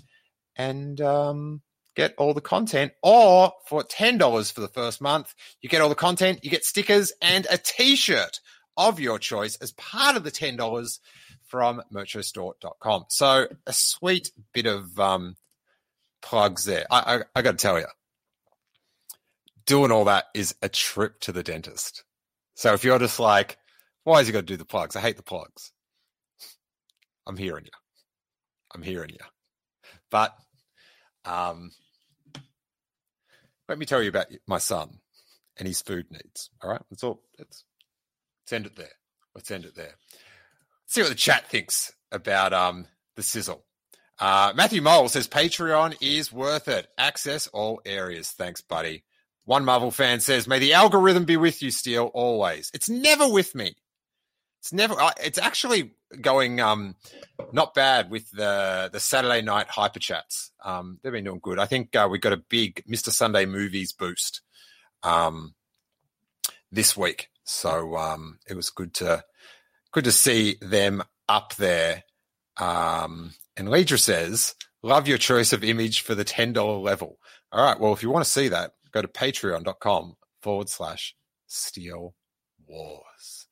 and 0.56 1.00
um, 1.00 1.62
get 1.94 2.14
all 2.18 2.34
the 2.34 2.40
content. 2.40 2.92
Or 3.02 3.52
for 3.66 3.82
ten 3.82 4.18
dollars 4.18 4.50
for 4.50 4.60
the 4.60 4.68
first 4.68 5.00
month, 5.00 5.34
you 5.60 5.68
get 5.68 5.80
all 5.80 5.88
the 5.88 5.94
content. 5.94 6.40
You 6.42 6.50
get 6.50 6.64
stickers 6.64 7.12
and 7.20 7.46
a 7.50 7.58
T-shirt 7.58 8.40
of 8.76 8.98
your 8.98 9.18
choice 9.18 9.56
as 9.56 9.72
part 9.72 10.16
of 10.16 10.24
the 10.24 10.30
ten 10.30 10.56
dollars 10.56 11.00
from 11.46 11.82
merchostore.com. 11.92 13.04
So 13.08 13.46
a 13.66 13.72
sweet 13.72 14.32
bit 14.54 14.66
of 14.66 14.98
um, 14.98 15.36
plugs 16.22 16.64
there. 16.64 16.86
I, 16.90 17.16
I, 17.16 17.22
I 17.36 17.42
got 17.42 17.52
to 17.52 17.56
tell 17.58 17.78
you, 17.78 17.86
doing 19.66 19.92
all 19.92 20.06
that 20.06 20.26
is 20.34 20.54
a 20.62 20.70
trip 20.70 21.20
to 21.20 21.32
the 21.32 21.42
dentist. 21.42 22.04
So 22.62 22.74
if 22.74 22.84
you're 22.84 23.00
just 23.00 23.18
like, 23.18 23.58
why 24.04 24.18
has 24.18 24.28
he 24.28 24.32
got 24.32 24.38
to 24.38 24.46
do 24.46 24.56
the 24.56 24.64
plugs? 24.64 24.94
I 24.94 25.00
hate 25.00 25.16
the 25.16 25.24
plugs. 25.24 25.72
I'm 27.26 27.36
hearing 27.36 27.64
you. 27.64 27.72
I'm 28.72 28.82
hearing 28.82 29.10
you. 29.10 29.18
But 30.12 30.32
um, 31.24 31.72
let 33.68 33.80
me 33.80 33.84
tell 33.84 34.00
you 34.00 34.10
about 34.10 34.26
my 34.46 34.58
son 34.58 35.00
and 35.58 35.66
his 35.66 35.82
food 35.82 36.06
needs. 36.12 36.50
All 36.62 36.70
right, 36.70 36.80
let's 36.88 37.02
all 37.02 37.24
let's 37.36 37.64
send 38.46 38.66
it 38.66 38.76
there. 38.76 38.94
Let's 39.34 39.50
end 39.50 39.64
it 39.64 39.74
there. 39.74 39.96
Let's 39.96 40.94
see 40.94 41.00
what 41.00 41.08
the 41.08 41.16
chat 41.16 41.48
thinks 41.48 41.92
about 42.12 42.52
um 42.52 42.86
the 43.16 43.24
sizzle. 43.24 43.64
Uh, 44.20 44.52
Matthew 44.54 44.82
Mole 44.82 45.08
says 45.08 45.26
Patreon 45.26 45.96
is 46.00 46.32
worth 46.32 46.68
it. 46.68 46.86
Access 46.96 47.48
all 47.48 47.80
areas. 47.84 48.30
Thanks, 48.30 48.60
buddy. 48.60 49.02
One 49.44 49.64
Marvel 49.64 49.90
fan 49.90 50.20
says, 50.20 50.46
"May 50.46 50.58
the 50.58 50.74
algorithm 50.74 51.24
be 51.24 51.36
with 51.36 51.62
you, 51.62 51.70
Steele, 51.70 52.10
always." 52.14 52.70
It's 52.74 52.88
never 52.88 53.28
with 53.28 53.54
me. 53.54 53.74
It's 54.60 54.72
never. 54.72 54.94
It's 55.20 55.38
actually 55.38 55.94
going 56.20 56.60
um 56.60 56.94
not 57.52 57.74
bad 57.74 58.10
with 58.10 58.30
the 58.30 58.88
the 58.92 59.00
Saturday 59.00 59.42
night 59.42 59.66
hyper 59.68 59.98
chats. 59.98 60.52
Um, 60.64 61.00
they've 61.02 61.12
been 61.12 61.24
doing 61.24 61.40
good. 61.42 61.58
I 61.58 61.66
think 61.66 61.96
uh, 61.96 62.06
we 62.08 62.18
got 62.18 62.32
a 62.32 62.36
big 62.36 62.84
Mister 62.86 63.10
Sunday 63.10 63.46
movies 63.46 63.92
boost 63.92 64.42
um 65.02 65.54
this 66.70 66.96
week, 66.96 67.28
so 67.42 67.96
um 67.96 68.38
it 68.48 68.54
was 68.54 68.70
good 68.70 68.94
to 68.94 69.24
good 69.90 70.04
to 70.04 70.12
see 70.12 70.56
them 70.60 71.02
up 71.28 71.56
there. 71.56 72.04
Um, 72.56 73.34
and 73.56 73.66
Leidra 73.68 73.98
says, 73.98 74.54
"Love 74.82 75.08
your 75.08 75.18
choice 75.18 75.52
of 75.52 75.64
image 75.64 76.02
for 76.02 76.14
the 76.14 76.24
ten 76.24 76.52
dollar 76.52 76.78
level." 76.78 77.18
All 77.50 77.64
right. 77.64 77.80
Well, 77.80 77.92
if 77.92 78.02
you 78.04 78.10
want 78.10 78.24
to 78.24 78.30
see 78.30 78.48
that, 78.48 78.74
go 78.92 79.02
to 79.02 79.08
patreon.com 79.08 80.16
forward 80.42 80.68
slash 80.68 81.14
steele 81.46 82.14
wars. 82.66 83.46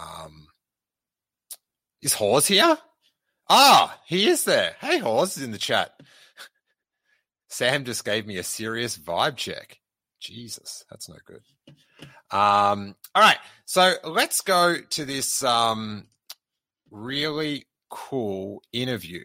Um, 0.00 0.46
is 2.00 2.14
Hawes 2.14 2.46
here? 2.46 2.78
Ah, 3.48 3.98
he 4.06 4.28
is 4.28 4.44
there. 4.44 4.76
Hey, 4.80 4.98
Hawes 4.98 5.36
is 5.36 5.42
in 5.42 5.50
the 5.52 5.58
chat. 5.58 5.92
Sam 7.48 7.84
just 7.84 8.04
gave 8.04 8.26
me 8.26 8.38
a 8.38 8.42
serious 8.42 8.96
vibe 8.96 9.36
check. 9.36 9.78
Jesus, 10.20 10.84
that's 10.88 11.08
no 11.08 11.16
good. 11.26 11.42
Um, 12.30 12.94
all 13.14 13.22
right. 13.22 13.38
So 13.66 13.94
let's 14.04 14.40
go 14.40 14.76
to 14.90 15.04
this 15.04 15.42
um, 15.44 16.06
really 16.90 17.66
cool 17.90 18.62
interview 18.72 19.24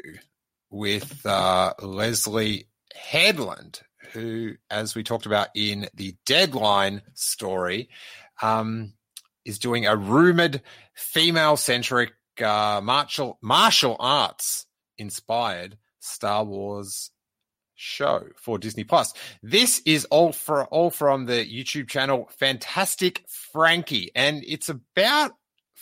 with 0.69 1.25
uh, 1.25 1.73
Leslie 1.81 2.67
Headland, 2.93 3.81
who, 4.13 4.56
as 4.70 4.96
we 4.96 5.04
talked 5.04 5.26
about 5.26 5.50
in 5.56 5.88
the 5.93 6.15
deadline 6.26 7.02
story, 7.13 7.89
um, 8.41 8.93
is 9.46 9.60
doing 9.60 9.88
a 9.88 9.96
rumored 9.96 10.62
female 10.93 11.58
centric 11.58 12.12
uh, 12.41 12.82
martial 12.84 13.38
martial 13.41 13.96
arts 14.00 14.65
inspired 14.98 15.78
Star 16.00 16.43
Wars 16.43 17.12
show 17.76 18.26
for 18.36 18.58
Disney 18.58 18.84
Plus. 18.84 19.13
This 19.41 19.82
is 19.86 20.06
all 20.06 20.32
for 20.32 20.65
all 20.65 20.89
from 20.89 21.26
the 21.26 21.46
YouTube 21.46 21.88
channel 21.88 22.30
Fantastic 22.39 23.24
Frankie, 23.28 24.12
and 24.15 24.43
it's 24.46 24.70
about 24.70 25.32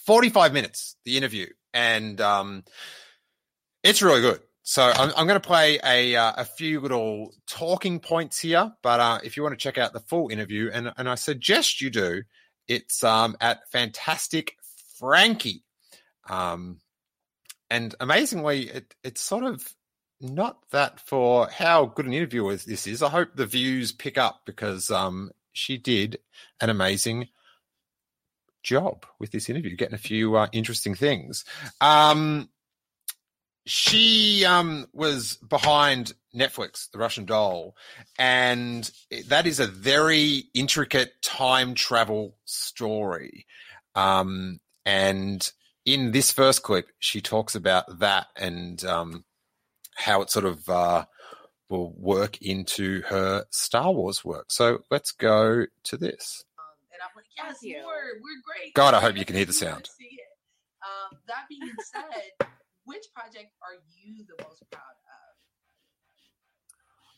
45 0.06 0.54
minutes, 0.54 0.96
the 1.06 1.18
interview, 1.18 1.48
and 1.74 2.20
um, 2.22 2.64
it's 3.84 4.02
really 4.02 4.22
good. 4.22 4.42
So 4.68 4.82
I'm, 4.82 5.12
I'm 5.16 5.28
going 5.28 5.40
to 5.40 5.48
play 5.48 5.80
a 5.84 6.16
uh, 6.16 6.34
a 6.38 6.44
few 6.44 6.80
little 6.80 7.36
talking 7.46 8.00
points 8.00 8.40
here, 8.40 8.74
but 8.82 9.00
uh, 9.00 9.20
if 9.24 9.38
you 9.38 9.44
want 9.44 9.54
to 9.54 9.64
check 9.64 9.78
out 9.78 9.94
the 9.94 10.00
full 10.00 10.30
interview, 10.30 10.72
and 10.74 10.92
and 10.98 11.08
I 11.08 11.14
suggest 11.14 11.82
you 11.82 11.92
do, 11.92 12.24
it's 12.68 13.04
um, 13.04 13.38
at 13.40 13.70
Fantastic 13.72 14.58
Frankie, 14.98 15.64
um, 16.28 16.80
and 17.70 17.94
amazingly, 18.00 18.64
it 18.64 18.96
it's 19.04 19.22
sort 19.22 19.44
of 19.44 19.64
not 20.20 20.58
that 20.72 21.00
for 21.00 21.48
how 21.48 21.86
good 21.86 22.08
an 22.08 22.14
interview 22.14 22.50
this 22.58 22.88
is. 22.88 23.04
I 23.04 23.10
hope 23.10 23.36
the 23.36 23.46
views 23.46 23.92
pick 23.92 24.18
up 24.18 24.42
because 24.48 24.90
um, 24.90 25.30
she 25.54 25.78
did 25.78 26.18
an 26.60 26.72
amazing 26.72 27.28
job 28.64 29.06
with 29.20 29.30
this 29.30 29.48
interview, 29.48 29.76
getting 29.76 29.94
a 29.94 30.00
few 30.00 30.36
uh, 30.38 30.48
interesting 30.52 30.96
things. 30.96 31.46
Um, 31.82 32.50
she 33.66 34.46
um, 34.46 34.88
was 34.94 35.38
behind 35.38 36.14
Netflix, 36.36 36.90
The 36.92 37.00
Russian 37.00 37.26
Doll, 37.26 37.76
and 38.20 38.90
that 39.28 39.48
is 39.48 39.60
a 39.60 39.68
very 39.68 40.46
intricate 40.54 41.14
time 41.24 41.74
travel 41.74 42.36
story. 42.46 43.46
Um, 43.96 44.60
and 44.86 45.52
in 45.86 46.12
this 46.12 46.32
first 46.32 46.62
clip, 46.64 46.90
she 47.00 47.22
talks 47.22 47.56
about 47.56 48.00
that 48.00 48.28
and 48.36 48.84
um, 48.86 49.26
how 49.96 50.22
it 50.22 50.30
sort 50.30 50.46
of 50.46 50.70
uh, 50.70 51.06
will 51.70 51.94
work 51.98 52.42
into 52.42 53.02
her 53.04 53.46
Star 53.50 53.92
Wars 53.92 54.24
work. 54.24 54.46
So 54.50 54.84
let's 54.92 55.12
go 55.12 55.66
to 55.86 55.98
this. 55.98 56.44
Um, 56.60 56.66
and 56.94 57.02
I'm 57.02 57.16
like, 57.16 57.26
yes, 57.36 57.64
you. 57.64 57.78
we're, 57.78 58.20
we're 58.22 58.42
great. 58.46 58.74
God, 58.76 58.94
I 58.94 59.02
hope 59.02 59.18
you 59.18 59.26
can 59.26 59.36
hear 59.36 59.46
the 59.46 59.54
sound. 59.54 59.90
see 59.98 60.06
it. 60.06 60.20
Um, 60.84 61.18
that 61.28 61.46
being 61.50 61.74
said, 61.82 62.48
which 62.86 63.06
project 63.14 63.52
are 63.62 63.78
you 63.94 64.26
the 64.26 64.42
most 64.44 64.64
proud 64.72 64.82
of? 64.82 65.36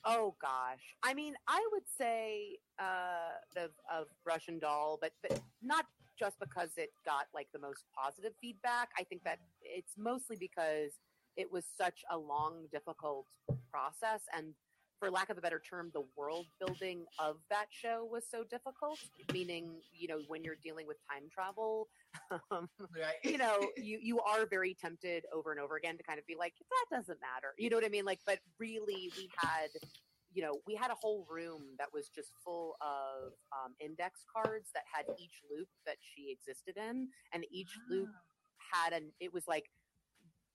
Oh 0.06 0.36
gosh. 0.41 0.95
I 1.03 1.13
mean, 1.13 1.36
I 1.47 1.65
would 1.71 1.88
say 1.97 2.58
uh 2.80 3.36
the 3.53 3.69
of 3.91 4.08
Russian 4.25 4.60
doll, 4.60 4.97
but 5.01 5.12
but 5.21 5.39
not 5.62 5.86
just 6.17 6.39
because 6.39 6.71
it 6.77 6.89
got 7.06 7.25
like 7.34 7.47
the 7.53 7.60
most 7.60 7.84
positive 7.95 8.34
feedback. 8.41 8.89
I 8.97 9.03
think 9.03 9.23
that 9.23 9.39
it's 9.62 9.93
mostly 9.97 10.38
because 10.39 10.91
it 11.36 11.51
was 11.51 11.65
such 11.77 12.03
a 12.12 12.17
long, 12.17 12.65
difficult 12.71 13.27
process 13.71 14.21
and 14.36 14.53
for 14.99 15.12
lack 15.12 15.29
of 15.29 15.38
a 15.38 15.41
better 15.41 15.62
term, 15.69 15.91
the 15.93 16.03
world 16.15 16.45
building 16.60 17.05
of 17.19 17.38
that 17.49 17.67
show 17.69 18.07
was 18.10 18.23
so 18.29 18.43
difficult. 18.43 18.99
Meaning, 19.31 19.81
you 19.93 20.07
know, 20.07 20.19
when 20.27 20.43
you're 20.43 20.57
dealing 20.63 20.88
with 20.88 20.97
time 21.12 21.29
travel, 21.31 21.88
um, 22.51 22.67
Right. 22.79 23.15
you 23.23 23.38
know, 23.38 23.60
you 23.77 23.99
you 24.01 24.19
are 24.21 24.45
very 24.45 24.73
tempted 24.73 25.25
over 25.33 25.51
and 25.51 25.60
over 25.60 25.75
again 25.75 25.97
to 25.97 26.03
kind 26.03 26.19
of 26.19 26.25
be 26.25 26.36
like, 26.38 26.53
that 26.69 26.97
doesn't 26.97 27.19
matter. 27.21 27.53
You 27.57 27.69
know 27.69 27.77
what 27.77 27.86
I 27.86 27.89
mean? 27.89 28.05
Like, 28.05 28.19
but 28.25 28.39
really, 28.60 29.12
we 29.17 29.29
had, 29.38 29.69
you 30.33 30.41
know, 30.41 30.60
we 30.65 30.75
had 30.75 30.91
a 30.91 30.95
whole 30.99 31.25
room 31.29 31.62
that 31.77 31.88
was 31.93 32.10
just 32.10 32.31
full 32.43 32.75
of 32.81 33.33
um, 33.53 33.73
index 33.79 34.25
cards 34.33 34.69
that 34.73 34.83
had 34.91 35.05
each 35.19 35.41
loop 35.51 35.67
that 35.86 35.97
she 36.01 36.31
existed 36.31 36.77
in, 36.77 37.07
and 37.33 37.45
each 37.51 37.71
loop 37.89 38.10
had 38.73 38.93
an. 38.93 39.12
It 39.19 39.33
was 39.33 39.47
like 39.47 39.65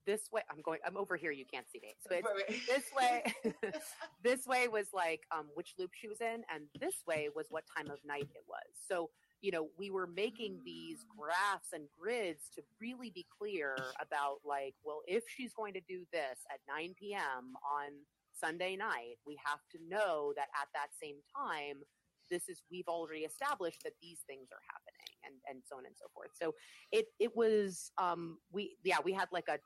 this 0.07 0.23
way. 0.33 0.43
I'm 0.51 0.63
going. 0.63 0.79
I'm 0.87 0.97
over 0.97 1.17
here. 1.17 1.33
You 1.33 1.45
can't 1.51 1.67
see 1.71 1.81
me. 1.83 1.95
So 2.01 2.17
it's 2.17 2.67
this 2.67 2.85
way 2.97 3.23
this 4.23 4.47
way 4.47 4.69
was 4.69 4.89
like 4.93 5.23
um, 5.37 5.47
which 5.55 5.75
loop 5.79 5.91
she 5.95 6.09
was 6.09 6.21
in 6.21 6.43
and 6.53 6.65
this 6.81 7.03
way 7.07 7.29
was 7.35 7.47
what 7.51 7.65
time 7.77 7.91
of 7.91 7.99
night 8.07 8.29
it 8.35 8.45
was 8.49 8.67
so 8.89 9.11
you 9.41 9.51
know 9.51 9.69
we 9.79 9.91
were 9.91 10.07
making 10.07 10.59
these 10.65 11.05
graphs 11.17 11.73
and 11.73 11.85
grids 11.99 12.49
to 12.55 12.63
really 12.81 13.11
be 13.11 13.27
clear 13.39 13.77
about 14.01 14.39
like 14.45 14.75
well 14.85 15.03
if 15.07 15.25
she's 15.29 15.53
going 15.53 15.75
to 15.75 15.81
do 15.89 16.05
this 16.13 16.39
at 16.51 16.61
9 16.69 16.95
p.m 16.99 17.55
on 17.65 17.91
sunday 18.39 18.77
night 18.77 19.19
we 19.27 19.37
have 19.45 19.61
to 19.71 19.79
know 19.89 20.33
that 20.37 20.49
at 20.61 20.69
that 20.75 20.89
same 21.01 21.17
time 21.37 21.83
this 22.31 22.49
is 22.49 22.63
we've 22.71 22.89
already 22.89 23.21
established 23.21 23.83
that 23.85 23.93
these 24.01 24.21
things 24.27 24.49
are 24.53 24.63
happening 24.67 25.13
and 25.25 25.35
and 25.49 25.63
so 25.69 25.77
on 25.77 25.87
and 25.87 25.95
so 25.99 26.07
forth 26.15 26.31
so 26.35 26.55
it 26.91 27.07
it 27.19 27.37
was 27.37 27.91
um 27.99 28.39
we 28.53 28.77
yeah 28.85 28.99
we 29.05 29.13
had 29.13 29.29
like 29.33 29.49
a 29.49 29.59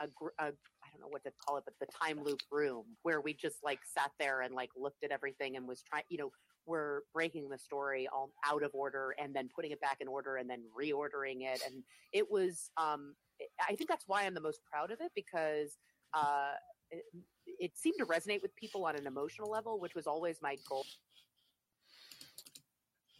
a, 0.00 0.06
a 0.42 0.46
I 0.46 0.90
don't 0.92 1.00
know 1.00 1.08
what 1.08 1.24
to 1.24 1.32
call 1.44 1.56
it, 1.58 1.64
but 1.64 1.74
the 1.80 1.86
time 1.86 2.22
loop 2.22 2.40
room 2.50 2.84
where 3.02 3.20
we 3.20 3.34
just 3.34 3.56
like 3.64 3.80
sat 3.84 4.10
there 4.18 4.40
and 4.40 4.54
like 4.54 4.70
looked 4.76 5.04
at 5.04 5.10
everything 5.10 5.56
and 5.56 5.66
was 5.66 5.82
trying, 5.82 6.04
you 6.08 6.18
know, 6.18 6.30
we're 6.66 7.00
breaking 7.14 7.48
the 7.48 7.58
story 7.58 8.08
all 8.12 8.30
out 8.44 8.62
of 8.62 8.70
order 8.74 9.14
and 9.18 9.34
then 9.34 9.48
putting 9.54 9.70
it 9.70 9.80
back 9.80 9.98
in 10.00 10.08
order 10.08 10.36
and 10.36 10.50
then 10.50 10.62
reordering 10.78 11.42
it. 11.42 11.62
And 11.66 11.82
it 12.12 12.30
was, 12.30 12.70
um, 12.76 13.14
I 13.60 13.74
think 13.74 13.88
that's 13.88 14.04
why 14.06 14.24
I'm 14.24 14.34
the 14.34 14.40
most 14.40 14.60
proud 14.70 14.90
of 14.90 15.00
it 15.00 15.12
because, 15.14 15.76
uh, 16.12 16.52
it, 16.90 17.04
it 17.46 17.72
seemed 17.76 17.96
to 17.98 18.06
resonate 18.06 18.42
with 18.42 18.54
people 18.56 18.84
on 18.84 18.96
an 18.96 19.06
emotional 19.06 19.50
level, 19.50 19.78
which 19.80 19.94
was 19.94 20.06
always 20.06 20.36
my 20.42 20.56
goal. 20.68 20.84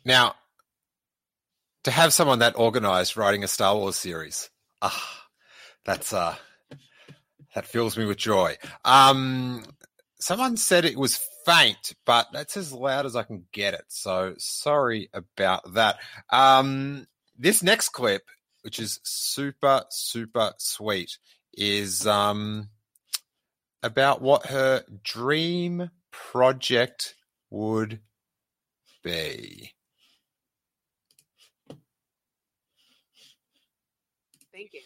Now, 0.05 0.35
to 1.85 1.91
have 1.93 2.13
someone 2.13 2.41
that 2.41 2.59
organized 2.59 3.17
writing 3.17 3.45
a 3.45 3.49
Star 3.49 3.77
Wars 3.77 3.97
series. 3.97 4.51
Ah, 4.83 5.29
that's 5.85 6.13
uh 6.13 6.35
that 7.57 7.67
fills 7.67 7.97
me 7.97 8.05
with 8.05 8.19
joy. 8.19 8.55
Um 8.85 9.65
someone 10.21 10.57
said 10.57 10.85
it 10.85 10.99
was 10.99 11.19
faint, 11.45 11.95
but 12.05 12.29
that's 12.33 12.57
as 12.57 12.73
loud 12.73 13.07
as 13.07 13.17
I 13.17 13.23
can 13.23 13.45
get 13.53 13.75
it. 13.75 13.85
So 13.89 14.35
sorry 14.39 15.09
about 15.13 15.75
that. 15.75 15.97
Um 16.31 17.07
this 17.39 17.63
next 17.63 17.89
clip, 17.89 18.23
which 18.63 18.79
is 18.79 19.01
super, 19.03 19.85
super 19.89 20.53
sweet, 20.59 21.19
is 21.55 22.07
um 22.07 22.69
about 23.83 24.21
what 24.21 24.47
her 24.47 24.85
dream 25.03 25.91
project 26.11 27.15
would 27.51 28.01
be. 29.03 29.73
Thank 34.53 34.73
you. 34.73 34.81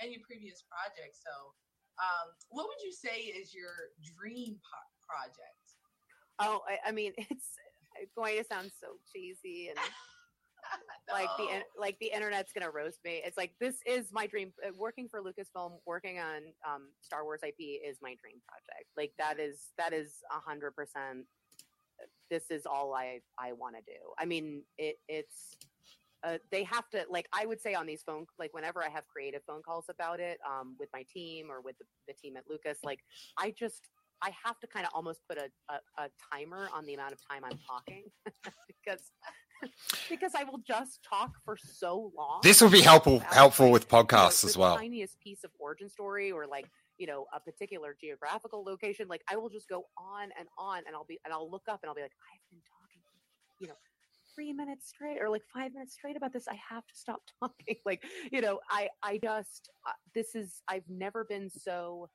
and 0.00 0.12
your 0.12 0.20
previous 0.26 0.62
project. 0.62 1.16
So, 1.16 1.30
um, 2.00 2.30
what 2.50 2.66
would 2.68 2.80
you 2.84 2.92
say 2.92 3.20
is 3.20 3.54
your 3.54 3.72
dream 4.16 4.56
po- 4.62 4.92
project? 5.06 5.64
Oh, 6.38 6.62
I, 6.68 6.88
I 6.88 6.92
mean, 6.92 7.12
it's 7.18 8.14
going 8.16 8.38
to 8.38 8.44
sound 8.44 8.70
so 8.80 8.88
cheesy 9.12 9.68
and 9.68 9.78
like 11.12 11.28
the 11.38 11.62
like 11.80 11.96
the 12.00 12.12
internet's 12.14 12.52
gonna 12.52 12.70
roast 12.70 12.98
me. 13.04 13.22
It's 13.24 13.36
like 13.36 13.52
this 13.60 13.76
is 13.86 14.12
my 14.12 14.26
dream. 14.26 14.52
uh, 14.66 14.70
Working 14.76 15.08
for 15.08 15.20
Lucasfilm, 15.20 15.78
working 15.86 16.18
on 16.18 16.42
um, 16.68 16.88
Star 17.00 17.24
Wars 17.24 17.40
IP 17.42 17.56
is 17.58 17.96
my 18.02 18.14
dream 18.20 18.36
project. 18.46 18.86
Like 18.96 19.12
that 19.18 19.40
is 19.40 19.68
that 19.78 19.92
is 19.92 20.16
a 20.30 20.40
hundred 20.40 20.72
percent. 20.76 21.26
This 22.30 22.50
is 22.50 22.66
all 22.66 22.94
I 22.94 23.20
I 23.38 23.52
want 23.54 23.76
to 23.76 23.82
do. 23.82 23.98
I 24.18 24.24
mean, 24.26 24.62
it 24.76 24.96
it's. 25.08 25.56
Uh, 26.24 26.38
they 26.50 26.64
have 26.64 26.88
to 26.90 27.04
like 27.08 27.28
I 27.32 27.46
would 27.46 27.60
say 27.60 27.74
on 27.74 27.86
these 27.86 28.02
phone 28.02 28.26
like 28.38 28.52
whenever 28.52 28.82
I 28.82 28.88
have 28.88 29.06
creative 29.06 29.42
phone 29.46 29.62
calls 29.62 29.86
about 29.88 30.18
it 30.18 30.38
um, 30.44 30.74
with 30.78 30.88
my 30.92 31.04
team 31.12 31.46
or 31.50 31.60
with 31.60 31.78
the, 31.78 31.84
the 32.08 32.14
team 32.14 32.36
at 32.36 32.44
Lucas 32.48 32.78
like 32.82 33.00
I 33.38 33.52
just 33.56 33.88
I 34.20 34.30
have 34.44 34.58
to 34.60 34.66
kind 34.66 34.84
of 34.84 34.90
almost 34.94 35.20
put 35.28 35.38
a, 35.38 35.48
a, 35.72 36.02
a 36.02 36.08
timer 36.32 36.68
on 36.74 36.84
the 36.86 36.94
amount 36.94 37.12
of 37.12 37.18
time 37.30 37.44
I'm 37.44 37.58
talking 37.68 38.04
because 38.84 39.12
because 40.08 40.32
I 40.36 40.44
will 40.44 40.60
just 40.66 41.00
talk 41.08 41.32
for 41.44 41.56
so 41.56 42.12
long. 42.16 42.40
This 42.42 42.60
will 42.60 42.70
be 42.70 42.80
helpful 42.80 43.20
helpful 43.20 43.70
with 43.70 43.86
you 43.90 43.96
know, 43.96 44.04
podcasts 44.04 44.44
as 44.44 44.56
well. 44.56 44.76
Tiniest 44.76 45.20
piece 45.20 45.44
of 45.44 45.50
origin 45.58 45.88
story 45.88 46.30
or 46.30 46.46
like 46.46 46.66
you 46.98 47.06
know 47.06 47.26
a 47.34 47.40
particular 47.40 47.96
geographical 48.00 48.64
location. 48.64 49.08
Like 49.08 49.22
I 49.30 49.36
will 49.36 49.48
just 49.50 49.68
go 49.68 49.84
on 49.96 50.30
and 50.38 50.48
on, 50.56 50.82
and 50.86 50.94
I'll 50.94 51.06
be 51.06 51.18
and 51.24 51.32
I'll 51.32 51.50
look 51.50 51.64
up 51.68 51.80
and 51.82 51.88
I'll 51.88 51.94
be 51.94 52.02
like, 52.02 52.12
I've 52.32 52.50
been 52.50 52.62
talking, 52.66 53.02
you 53.60 53.68
know, 53.68 53.74
three 54.38 54.52
minutes 54.52 54.88
straight 54.88 55.18
or 55.20 55.28
like 55.28 55.42
five 55.52 55.72
minutes 55.72 55.94
straight 55.94 56.16
about 56.16 56.32
this. 56.32 56.46
I 56.46 56.56
have 56.70 56.86
to 56.86 56.94
stop 56.94 57.22
talking. 57.40 57.76
like 57.84 58.04
you 58.30 58.40
know, 58.40 58.60
I 58.70 58.88
I 59.02 59.18
just 59.18 59.70
uh, 59.86 59.92
this 60.14 60.36
is 60.36 60.62
I've 60.68 60.88
never 60.88 61.24
been 61.24 61.50
so 61.50 62.08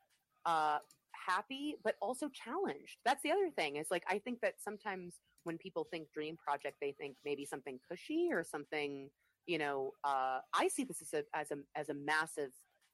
uh 0.46 0.78
happy 1.26 1.76
but 1.84 1.96
also 2.02 2.28
challenged 2.30 2.98
that's 3.06 3.24
the 3.24 3.32
other 3.32 3.50
thing 3.56 3.78
is 3.78 3.88
like 3.90 4.04
i 4.10 4.20
think 4.20 4.42
that 4.42 4.56
sometimes 4.60 5.22
when 5.46 5.58
people 5.58 5.88
think 5.90 6.12
dream 6.12 6.36
project 6.36 6.76
they 6.82 6.94
think 7.00 7.16
maybe 7.24 7.46
something 7.46 7.80
cushy 7.90 8.28
or 8.30 8.44
something 8.44 9.10
you 9.46 9.58
know 9.58 9.92
uh 10.04 10.40
i 10.54 10.68
see 10.68 10.84
this 10.84 11.02
as 11.02 11.14
a 11.14 11.38
as 11.38 11.52
a 11.52 11.80
as 11.80 11.88
a 11.90 11.94
massive 11.94 12.52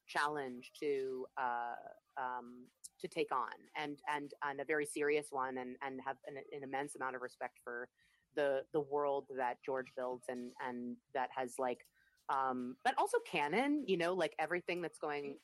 challenge 0.08 0.72
to 0.80 1.26
uh 1.42 2.22
um 2.22 2.66
to 3.00 3.08
take 3.08 3.32
on 3.32 3.54
and 3.76 3.98
and 4.14 4.32
and 4.44 4.60
a 4.60 4.66
very 4.66 4.86
serious 4.86 5.28
one 5.32 5.58
and 5.58 5.76
and 5.82 6.00
have 6.06 6.18
an, 6.28 6.36
an 6.56 6.64
immense 6.64 6.96
amount 6.96 7.16
of 7.16 7.22
respect 7.22 7.58
for 7.64 7.88
the 8.36 8.64
the 8.74 8.80
world 8.80 9.26
that 9.38 9.58
george 9.66 9.88
builds 9.96 10.26
and 10.30 10.52
and 10.68 10.96
that 11.14 11.30
has 11.36 11.56
like 11.60 11.86
um 12.30 12.76
but 12.84 12.94
also 12.98 13.18
canon 13.26 13.84
you 13.88 13.98
know 13.98 14.14
like 14.14 14.34
everything 14.40 14.82
that's 14.82 15.00
going 15.00 15.36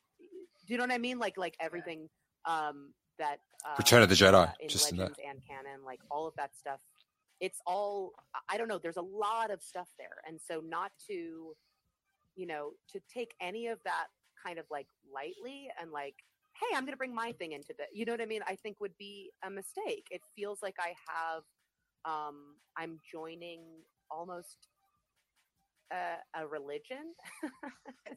do 0.67 0.74
you 0.74 0.78
know 0.78 0.84
what 0.84 0.91
i 0.91 0.98
mean? 0.98 1.19
Like 1.19 1.38
like 1.38 1.56
everything 1.60 2.10
um 2.45 2.93
that 3.19 3.39
uh, 3.65 3.76
Return 3.78 4.02
of 4.02 4.10
the 4.10 4.15
Jedi, 4.15 4.34
uh, 4.34 4.52
in 4.60 4.67
just 4.67 4.91
in 4.91 4.98
legends 4.98 5.19
and 5.28 5.39
canon 5.48 5.84
like 5.86 6.00
all 6.12 6.28
of 6.28 6.34
that 6.38 6.56
stuff 6.56 6.80
it's 7.39 7.60
all 7.65 8.13
I- 8.34 8.56
i 8.56 8.58
don't 8.58 8.67
know 8.67 8.78
there's 8.80 8.98
a 8.98 9.02
lot 9.02 9.52
of 9.52 9.62
stuff 9.62 9.88
there. 9.98 10.17
And 10.28 10.39
so 10.41 10.62
not 10.65 10.91
to 11.08 11.56
you 12.36 12.45
know 12.48 12.71
to 12.91 13.00
take 13.13 13.34
any 13.41 13.67
of 13.67 13.80
that 13.86 14.08
kind 14.43 14.60
of 14.60 14.65
like 14.69 14.88
lightly 15.13 15.69
and 15.82 15.91
like 15.91 16.15
hey 16.60 16.76
i'm 16.76 16.84
going 16.84 16.93
to 16.93 16.98
bring 16.98 17.13
my 17.15 17.32
thing 17.34 17.52
into 17.54 17.74
the 17.78 17.86
you 17.93 18.06
know 18.06 18.13
what 18.13 18.21
i 18.21 18.26
mean? 18.26 18.41
I 18.48 18.56
think 18.56 18.80
would 18.80 18.98
be 18.98 19.32
a 19.43 19.50
mistake. 19.50 20.08
It 20.12 20.21
feels 20.36 20.62
like 20.62 20.76
i 20.80 20.93
have 21.08 21.43
um 22.07 22.55
i'm 22.77 22.99
joining 23.11 23.61
almost 24.11 24.67
a, 25.91 26.41
a 26.41 26.47
religion. 26.47 27.13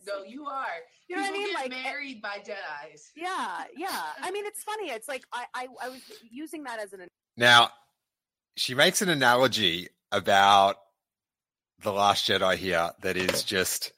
No, 0.07 0.23
you 0.23 0.47
are. 0.47 0.67
you 1.09 1.17
know 1.17 1.23
what 1.23 1.31
i 1.31 1.33
mean? 1.33 1.47
get 1.49 1.55
like 1.55 1.71
married 1.71 2.23
by 2.23 2.39
Jedi's. 2.39 3.11
yeah 3.17 3.65
yeah. 3.77 4.03
I 4.23 4.31
mean 4.31 4.47
it's 4.47 4.63
funny. 4.63 4.91
It's 4.91 5.09
like 5.09 5.23
i 5.33 5.45
i, 5.55 5.67
I 5.83 5.89
was 5.89 6.01
using 6.31 6.63
that 6.65 6.79
as 6.81 6.93
an 6.93 7.09
Now, 7.37 7.71
she 8.57 8.75
makes 8.75 9.03
an 9.03 9.09
analogy 9.09 9.89
about 10.13 10.77
the 11.83 11.93
Last 11.93 12.29
Jedi 12.29 12.57
here 12.57 12.91
that 13.03 13.17
is 13.17 13.43
just, 13.43 13.93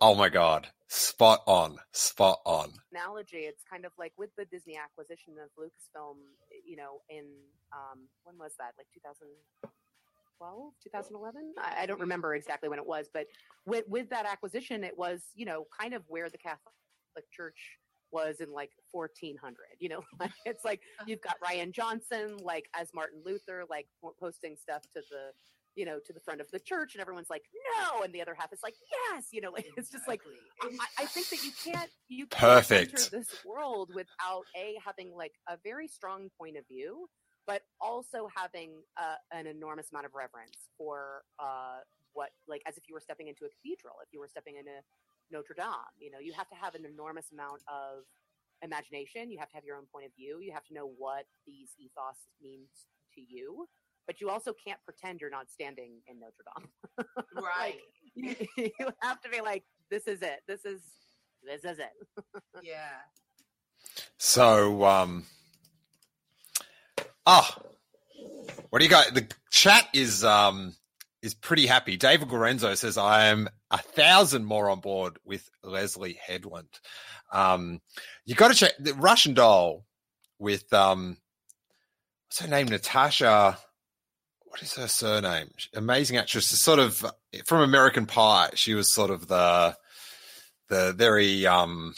oh 0.00 0.14
my 0.14 0.28
god, 0.28 0.66
spot 0.88 1.40
on, 1.46 1.78
spot 1.92 2.40
on. 2.46 2.72
analogy 2.92 3.38
it's 3.38 3.62
kind 3.70 3.84
of 3.84 3.92
like 3.98 4.12
with 4.16 4.30
the 4.38 4.44
disney 4.46 4.76
acquisition 4.76 5.34
of 5.42 5.50
lucasfilm 5.62 6.16
you 6.64 6.76
know 6.76 7.00
in 7.10 7.24
um 7.72 8.08
when 8.24 8.36
was 8.38 8.52
that? 8.58 8.72
Like 8.78 8.86
2012 8.94 10.72
2011 10.82 11.52
I, 11.58 11.82
I 11.82 11.86
don't 11.86 12.00
remember 12.00 12.34
exactly 12.34 12.68
when 12.68 12.78
it 12.78 12.86
was 12.86 13.08
but 13.12 13.26
with 13.66 13.84
with 13.88 14.08
that 14.10 14.26
acquisition 14.26 14.82
it 14.82 14.96
was 14.96 15.20
you 15.34 15.44
know 15.44 15.66
kind 15.78 15.94
of 15.94 16.02
where 16.08 16.30
the 16.30 16.38
catholic 16.38 17.30
church 17.32 17.78
was 18.10 18.40
in 18.40 18.50
like 18.50 18.70
1400 18.92 19.56
you 19.80 19.90
know? 19.90 20.02
It's 20.46 20.64
like 20.64 20.80
you've 21.06 21.20
got 21.20 21.36
rian 21.44 21.72
johnson 21.72 22.36
like 22.42 22.66
as 22.74 22.88
martin 22.94 23.20
luther 23.24 23.64
like 23.68 23.86
posting 24.18 24.56
stuff 24.56 24.82
to 24.94 25.02
the 25.10 25.32
you 25.78 25.84
know 25.84 25.98
to 26.04 26.12
the 26.12 26.20
front 26.20 26.40
of 26.40 26.50
the 26.50 26.58
church 26.58 26.94
and 26.94 27.00
everyone's 27.00 27.30
like 27.30 27.44
no 27.78 28.02
and 28.02 28.12
the 28.12 28.20
other 28.20 28.34
half 28.36 28.52
is 28.52 28.58
like 28.64 28.74
yes 28.90 29.28
you 29.30 29.40
know 29.40 29.50
like 29.56 29.66
it's 29.76 29.90
just 29.90 30.08
like 30.08 30.20
I, 30.60 31.02
I 31.02 31.06
think 31.06 31.28
that 31.30 31.44
you 31.44 31.52
can't 31.64 31.90
you 32.08 32.26
can't 32.26 32.66
Perfect. 32.66 32.92
enter 32.94 33.18
this 33.18 33.44
world 33.44 33.90
without 33.94 34.44
a 34.56 34.74
having 34.84 35.12
like 35.14 35.32
a 35.48 35.56
very 35.62 35.88
strong 35.88 36.28
point 36.38 36.56
of 36.56 36.66
view, 36.66 37.08
but 37.46 37.62
also 37.80 38.28
having 38.34 38.82
uh, 38.96 39.16
an 39.32 39.46
enormous 39.46 39.90
amount 39.92 40.06
of 40.06 40.14
reverence 40.14 40.56
for 40.76 41.22
uh, 41.38 41.84
what 42.12 42.30
like 42.48 42.62
as 42.66 42.76
if 42.76 42.84
you 42.88 42.94
were 42.94 43.00
stepping 43.00 43.28
into 43.28 43.44
a 43.44 43.48
cathedral, 43.48 43.94
if 44.02 44.08
you 44.12 44.20
were 44.20 44.28
stepping 44.28 44.56
into 44.56 44.80
Notre 45.30 45.54
Dame. 45.54 45.94
You 46.00 46.10
know, 46.10 46.18
you 46.18 46.32
have 46.32 46.48
to 46.48 46.56
have 46.56 46.74
an 46.74 46.84
enormous 46.84 47.30
amount 47.32 47.62
of 47.68 48.04
imagination. 48.62 49.30
You 49.30 49.38
have 49.38 49.48
to 49.50 49.56
have 49.56 49.64
your 49.64 49.76
own 49.76 49.86
point 49.92 50.06
of 50.06 50.12
view. 50.16 50.40
You 50.40 50.52
have 50.52 50.64
to 50.66 50.74
know 50.74 50.90
what 50.96 51.26
these 51.46 51.70
ethos 51.78 52.18
means 52.42 52.68
to 53.14 53.20
you. 53.20 53.68
But 54.08 54.20
you 54.22 54.30
also 54.30 54.52
can't 54.66 54.80
pretend 54.84 55.20
you're 55.20 55.30
not 55.30 55.50
standing 55.50 56.00
in 56.08 56.18
Notre 56.18 56.42
Dame. 56.56 57.06
Right. 57.44 57.78
you, 58.16 58.34
you 58.56 58.88
have 59.02 59.20
to 59.20 59.28
be 59.28 59.40
like, 59.40 59.62
this 59.90 60.08
is 60.08 60.22
it. 60.22 60.40
This 60.48 60.64
is 60.64 60.80
this 61.44 61.64
is 61.64 61.78
it. 61.78 62.24
yeah. 62.62 62.96
So, 64.16 64.84
um, 64.84 65.24
ah, 67.26 67.56
what 68.70 68.80
do 68.80 68.84
you 68.84 68.90
got? 68.90 69.14
The 69.14 69.28
chat 69.50 69.88
is 69.92 70.24
um 70.24 70.74
is 71.22 71.34
pretty 71.34 71.66
happy. 71.66 71.96
David 71.96 72.30
Lorenzo 72.30 72.74
says 72.74 72.96
I 72.96 73.26
am 73.26 73.48
a 73.70 73.78
thousand 73.78 74.44
more 74.44 74.70
on 74.70 74.80
board 74.80 75.18
with 75.24 75.48
Leslie 75.62 76.18
Headland. 76.26 76.80
Um, 77.32 77.80
you 78.24 78.34
got 78.34 78.48
to 78.48 78.54
check 78.54 78.72
the 78.78 78.94
Russian 78.94 79.34
doll 79.34 79.84
with 80.38 80.72
um, 80.72 81.18
what's 82.26 82.40
her 82.40 82.48
name? 82.48 82.68
Natasha. 82.68 83.58
What 84.48 84.62
is 84.62 84.74
her 84.74 84.88
surname? 84.88 85.50
Amazing 85.74 86.16
actress. 86.16 86.46
Sort 86.46 86.78
of 86.78 87.04
from 87.44 87.60
American 87.60 88.06
Pie. 88.06 88.50
She 88.54 88.74
was 88.74 88.88
sort 88.88 89.10
of 89.10 89.28
the 89.28 89.76
the 90.68 90.92
very 90.96 91.46
um 91.46 91.94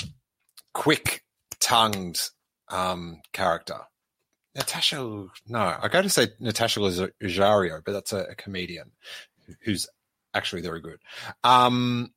quick 0.73 1.25
tongued 1.61 2.21
um, 2.69 3.21
character. 3.33 3.77
Natasha, 4.55 4.97
no, 5.47 5.77
I 5.81 5.89
got 5.89 6.03
to 6.03 6.11
say 6.11 6.29
Natasha 6.41 6.81
Lazario, 6.81 7.83
but 7.85 7.93
that's 7.93 8.13
a, 8.13 8.25
a 8.25 8.35
comedian 8.35 8.91
who's 9.63 9.89
actually 10.35 10.63
very 10.63 10.81
good. 10.81 10.99
Um, 11.45 12.13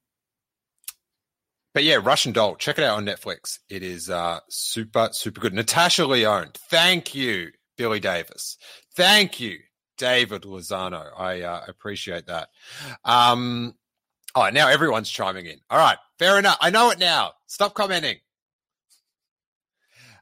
but 1.73 1.83
yeah, 1.83 1.99
Russian 2.01 2.31
Doll, 2.31 2.55
check 2.55 2.77
it 2.77 2.83
out 2.83 2.97
on 2.97 3.05
Netflix. 3.05 3.59
It 3.69 3.83
is 3.83 4.09
uh, 4.09 4.39
super, 4.49 5.09
super 5.11 5.41
good. 5.41 5.53
Natasha 5.53 6.05
Lyonne, 6.05 6.51
thank 6.69 7.13
you, 7.13 7.51
Billy 7.77 7.99
Davis. 7.99 8.57
Thank 8.95 9.39
you, 9.39 9.59
David 9.97 10.43
Lozano. 10.43 11.07
I 11.17 11.41
uh, 11.41 11.61
appreciate 11.67 12.27
that. 12.27 12.49
Um, 13.03 13.75
oh, 14.35 14.49
now 14.49 14.67
everyone's 14.67 15.09
chiming 15.09 15.45
in. 15.45 15.59
All 15.69 15.77
right, 15.77 15.97
fair 16.19 16.39
enough. 16.39 16.57
I 16.61 16.69
know 16.69 16.89
it 16.91 16.99
now. 16.99 17.33
Stop 17.47 17.73
commenting. 17.73 18.17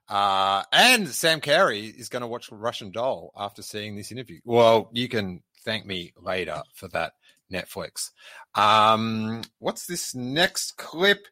Uh, 0.08 0.64
and 0.74 1.08
Sam 1.08 1.40
Carey 1.40 1.86
is 1.86 2.10
going 2.10 2.22
to 2.22 2.28
watch 2.28 2.52
Russian 2.52 2.92
Doll 2.92 3.32
after 3.38 3.62
seeing 3.62 3.96
this 3.96 4.12
interview. 4.12 4.42
Well, 4.44 4.90
you 4.92 5.08
can 5.08 5.42
thank 5.64 5.86
me 5.86 6.12
later 6.18 6.64
for 6.74 6.90
that 6.90 7.14
Netflix. 7.52 8.10
Um, 8.56 9.44
what's 9.60 9.86
this 9.86 10.14
next 10.14 10.78
clip? 10.78 11.28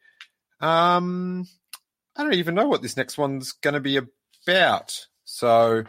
Um, 0.62 1.46
I 2.16 2.24
don't 2.24 2.36
even 2.36 2.56
know 2.56 2.68
what 2.68 2.82
this 2.82 2.98
next 2.98 3.18
one's 3.18 3.52
going 3.52 3.74
to 3.74 3.80
be 3.80 4.00
about. 4.46 5.08
So 5.26 5.84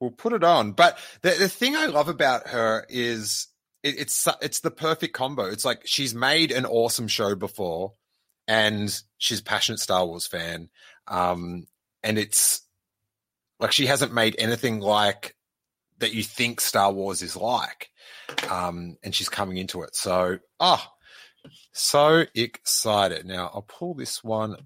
we'll 0.00 0.10
put 0.10 0.32
it 0.32 0.44
on. 0.44 0.72
But 0.72 0.98
the, 1.22 1.30
the 1.30 1.48
thing 1.48 1.76
I 1.76 1.86
love 1.86 2.08
about 2.08 2.48
her 2.48 2.86
is 2.88 3.48
it, 3.82 4.00
it's 4.00 4.28
it's 4.40 4.60
the 4.60 4.70
perfect 4.70 5.14
combo. 5.14 5.44
It's 5.44 5.64
like 5.64 5.82
she's 5.84 6.14
made 6.14 6.52
an 6.52 6.66
awesome 6.66 7.08
show 7.08 7.34
before, 7.34 7.94
and 8.48 8.94
she's 9.18 9.40
passionate 9.40 9.80
Star 9.80 10.06
Wars 10.06 10.26
fan. 10.26 10.68
Um, 11.08 11.66
and 12.02 12.18
it's 12.18 12.62
like 13.60 13.72
she 13.72 13.86
hasn't 13.86 14.14
made 14.14 14.36
anything 14.38 14.80
like 14.80 15.36
that 15.98 16.14
you 16.14 16.22
think 16.22 16.60
Star 16.60 16.92
Wars 16.92 17.22
is 17.22 17.36
like. 17.36 17.90
Um, 18.50 18.96
and 19.02 19.14
she's 19.14 19.28
coming 19.28 19.56
into 19.56 19.82
it. 19.82 19.94
So, 19.94 20.38
ah, 20.60 20.92
so 21.72 22.24
excited. 22.34 23.26
Now 23.26 23.50
I'll 23.54 23.62
pull 23.62 23.94
this 23.94 24.22
one 24.24 24.56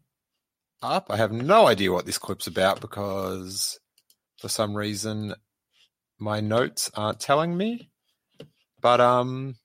up. 0.83 1.07
I 1.11 1.16
have 1.16 1.33
no 1.33 1.66
idea 1.66 1.93
what 1.93 2.07
this 2.07 2.19
clip's 2.19 2.47
about 2.47 2.81
because 2.81 3.80
for 4.40 4.48
some 4.48 4.74
reason 4.76 5.35
my 6.18 6.40
notes 6.40 6.90
aren't 6.94 7.20
telling 7.20 7.57
me. 7.57 7.90
But 8.81 9.00
um 9.00 9.57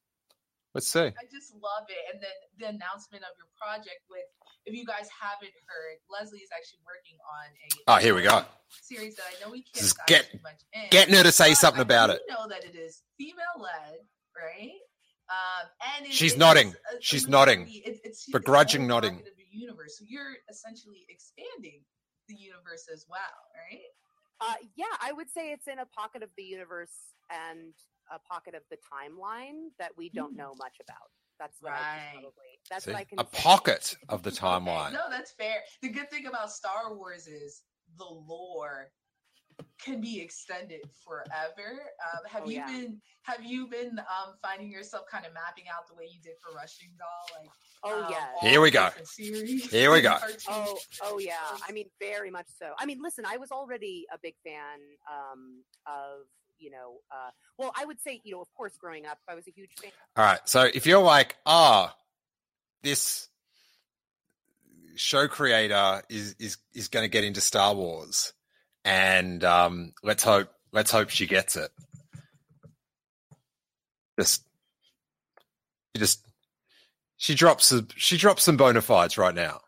let's 0.74 0.88
see. 0.92 1.00
I 1.00 1.26
just 1.32 1.54
love 1.56 1.86
it. 1.90 2.14
And 2.14 2.22
then 2.22 2.30
the 2.60 2.66
announcement 2.76 3.24
of 3.24 3.32
your 3.38 3.48
project 3.60 4.02
with, 4.10 4.24
if 4.66 4.74
you 4.76 4.86
guys 4.86 5.08
haven't 5.22 5.54
heard, 5.68 5.98
Leslie 6.12 6.40
is 6.40 6.50
actually 6.56 6.80
working 6.86 7.18
on 7.32 7.48
a 7.48 7.94
Oh, 7.96 8.00
here 8.02 8.14
we 8.16 8.22
go. 8.24 8.44
series 8.82 9.16
that 9.16 9.24
I 9.32 9.46
know 9.46 9.52
we 9.52 9.64
can't 9.64 9.94
dive 9.98 10.08
get- 10.08 10.32
too 10.32 10.40
much 10.44 10.62
in. 10.74 10.90
Getting 10.90 11.16
her 11.16 11.24
to 11.24 11.32
say 11.32 11.54
something 11.54 11.80
I 11.80 11.84
about 11.84 12.10
it. 12.10 12.22
know 12.28 12.48
that 12.50 12.66
it 12.66 12.76
is 12.76 13.02
female 13.18 13.58
led, 13.58 14.00
right? 14.36 14.72
Um, 15.30 15.70
and 15.98 16.06
it 16.08 16.12
She's 16.14 16.36
nodding. 16.38 16.76
a- 16.92 16.98
a 16.98 17.02
She's 17.02 17.24
really- 17.24 17.32
nodding. 17.32 17.62
It, 17.70 17.84
it's, 17.88 18.00
it's 18.04 18.26
Begrudging 18.30 18.84
a 18.84 18.88
nodding. 18.88 19.16
of 19.20 19.24
the 19.26 19.46
universe. 19.52 19.98
So 19.98 20.06
you're 20.08 20.36
essentially 20.50 21.06
expanding 21.10 21.84
the 22.28 22.36
universe 22.36 22.88
as 22.94 23.06
well, 23.08 23.20
right? 23.56 23.80
Uh, 24.42 24.54
yeah, 24.76 24.86
I 25.02 25.12
would 25.14 25.30
say 25.30 25.52
it's 25.52 25.68
in 25.68 25.80
a 25.80 25.86
pocket 25.86 26.24
of 26.24 26.30
the 26.38 26.44
universe 26.44 27.14
and 27.30 27.74
a 28.12 28.20
pocket 28.20 28.54
of 28.56 28.62
the 28.70 28.78
timeline 28.78 29.70
that 29.80 29.92
we 29.98 30.10
don't 30.10 30.34
Mm. 30.34 30.38
know 30.38 30.54
much 30.58 30.76
about. 30.82 31.10
That's 31.40 31.62
what 31.62 31.74
I 31.74 31.76
Right. 31.76 32.10
can 32.12 32.22
probably. 32.22 32.60
That's 32.70 32.86
See? 32.86 32.92
what 32.92 33.00
I 33.00 33.04
can. 33.06 33.20
A 33.20 33.26
say. 33.26 33.42
pocket 33.42 33.98
of 34.10 34.24
the 34.24 34.30
timeline. 34.46 34.94
No, 34.94 35.10
that's 35.10 35.32
fair. 35.32 35.64
The 35.82 35.90
good 35.90 36.10
thing 36.10 36.28
about 36.28 36.52
Star 36.52 36.94
Wars 36.94 37.28
is 37.28 37.64
the 37.98 38.06
lore 38.06 38.92
can 39.84 40.02
be 40.02 40.22
extended 40.22 40.82
forever. 41.04 41.82
Um, 42.04 42.22
have 42.30 42.44
Oh, 42.46 42.50
you 42.50 42.58
yeah. 42.58 42.68
been 42.68 43.02
have 43.24 43.44
you 43.44 43.68
been 43.68 44.00
um, 44.00 44.36
finding 44.42 44.70
yourself 44.72 45.06
kind 45.12 45.26
of 45.26 45.34
mapping 45.34 45.66
out 45.74 45.88
the 45.88 45.96
way 45.96 46.08
you 46.12 46.22
did 46.22 46.34
for 46.42 46.56
Russian 46.56 46.90
Doll? 46.98 47.40
Like 47.42 47.50
Oh 47.84 48.04
um, 48.04 48.12
yeah. 48.12 48.50
Here 48.50 48.62
we 48.62 48.72
go. 48.72 48.90
Series 49.04 49.70
Here 49.70 49.92
we 49.92 50.02
go. 50.02 50.18
Oh, 50.50 50.78
oh 51.04 51.20
yeah. 51.20 51.36
I 51.68 51.72
mean, 51.72 51.86
very 52.00 52.32
much 52.32 52.48
so. 52.60 52.72
I 52.80 52.86
mean, 52.86 53.00
listen, 53.02 53.26
I 53.28 53.38
was 53.38 53.52
already 53.52 54.06
a 54.14 54.18
big 54.22 54.34
fan 54.44 54.80
um, 55.12 55.64
of, 55.86 56.26
you 56.58 56.72
know, 56.72 57.02
uh, 57.12 57.30
well, 57.60 57.72
I 57.78 57.86
would 57.86 58.02
say, 58.02 58.22
you 58.24 58.34
know, 58.34 58.42
of 58.42 58.52
course, 58.56 58.76
growing 58.78 59.06
up, 59.06 59.20
I 59.28 59.36
was 59.36 59.48
a 59.48 59.52
huge 59.52 59.70
fan. 59.80 59.92
All 60.16 60.26
right. 60.26 60.40
So 60.46 60.64
if 60.74 60.88
you're 60.88 61.02
like, 61.04 61.36
ah, 61.46 61.96
this 62.82 63.28
show 64.96 65.28
creator 65.28 66.02
is 66.10 66.36
is 66.40 66.58
is 66.74 66.88
going 66.88 67.04
to 67.04 67.10
get 67.10 67.24
into 67.24 67.42
Star 67.42 67.76
Wars, 67.76 68.34
and 68.86 69.44
um, 69.44 69.92
let's 70.04 70.24
hope 70.24 70.50
let's 70.72 70.92
hope 70.92 71.10
she 71.10 71.26
gets 71.26 71.58
it. 71.58 71.72
Just, 74.18 74.46
she 75.94 76.00
just 76.00 76.26
she 77.18 77.36
drops 77.36 77.66
some 77.66 77.88
she 77.98 78.18
drops 78.18 78.44
some 78.44 78.56
bona 78.56 78.82
fides 78.82 79.18
right 79.18 79.36
now. 79.36 79.60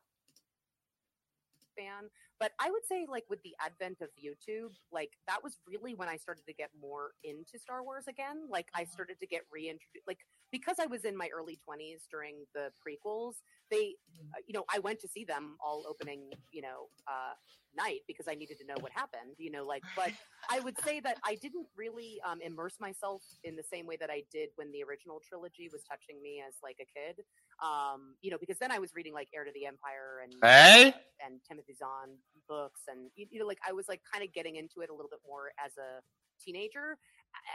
But 2.39 2.52
i 2.60 2.69
would 2.69 2.86
say 2.86 3.06
like 3.10 3.23
with 3.30 3.41
the 3.43 3.56
advent 3.63 4.02
of 4.02 4.10
youtube 4.17 4.71
like 4.91 5.12
that 5.28 5.43
was 5.43 5.58
really 5.67 5.93
when 5.95 6.08
i 6.08 6.17
started 6.17 6.45
to 6.45 6.54
get 6.54 6.69
more 6.80 7.12
into 7.23 7.58
star 7.60 7.84
wars 7.84 8.06
again. 8.08 8.38
Like 8.50 8.67
i 8.76 8.84
started 8.86 9.19
to 9.19 9.28
get 9.28 9.41
reintroduced 9.52 10.08
like 10.08 10.19
because 10.52 10.78
i 10.82 10.86
was 10.86 11.06
in 11.06 11.15
my 11.17 11.30
early 11.36 11.60
20s 11.67 12.08
during 12.10 12.45
the 12.54 12.71
prequels 12.82 13.36
they 13.71 13.95
uh, 14.34 14.39
you 14.47 14.54
know 14.54 14.63
i 14.73 14.80
went 14.80 15.00
to 15.00 15.08
see 15.08 15.23
them 15.26 15.58
all 15.63 15.84
opening 15.89 16.21
you 16.52 16.62
know 16.62 16.88
uh 17.08 17.34
night 17.76 18.02
because 18.08 18.28
i 18.28 18.34
needed 18.34 18.58
to 18.58 18.65
know 18.65 18.76
what 18.80 18.91
happened 18.91 19.36
you 19.38 19.52
know 19.52 19.65
like 19.65 19.84
but 19.95 20.12
I 20.50 20.60
would 20.62 20.80
say 20.84 21.00
that 21.02 21.17
I 21.26 21.36
didn't 21.36 21.67
really 21.76 22.19
um, 22.26 22.39
immerse 22.41 22.76
myself 22.80 23.21
in 23.43 23.56
the 23.56 23.63
same 23.63 23.86
way 23.86 23.97
that 24.00 24.10
I 24.10 24.23
did 24.32 24.50
when 24.56 24.71
the 24.71 24.84
original 24.84 25.21
trilogy 25.28 25.69
was 25.71 25.82
touching 25.84 26.21
me 26.21 26.41
as 26.47 26.56
like 26.63 26.78
a 26.82 26.88
kid. 26.88 27.23
Um, 27.63 28.15
you 28.21 28.29
know, 28.29 28.37
because 28.39 28.59
then 28.59 28.71
I 28.71 28.79
was 28.79 28.91
reading 28.95 29.13
like 29.13 29.29
Heir 29.33 29.43
to 29.43 29.51
the 29.53 29.65
Empire 29.65 30.21
and 30.23 30.33
Hey? 30.41 30.93
and 31.25 31.39
Timothy 31.47 31.73
Zahn 31.73 32.17
books, 32.47 32.81
and 32.87 33.09
you, 33.15 33.39
know, 33.39 33.47
like 33.47 33.59
I 33.67 33.73
was 33.73 33.87
like 33.87 34.01
kind 34.11 34.23
of 34.23 34.33
getting 34.33 34.57
into 34.57 34.81
it 34.81 34.89
a 34.89 34.93
little 34.93 35.09
bit 35.09 35.19
more 35.27 35.51
as 35.63 35.71
a 35.77 36.01
teenager. 36.43 36.97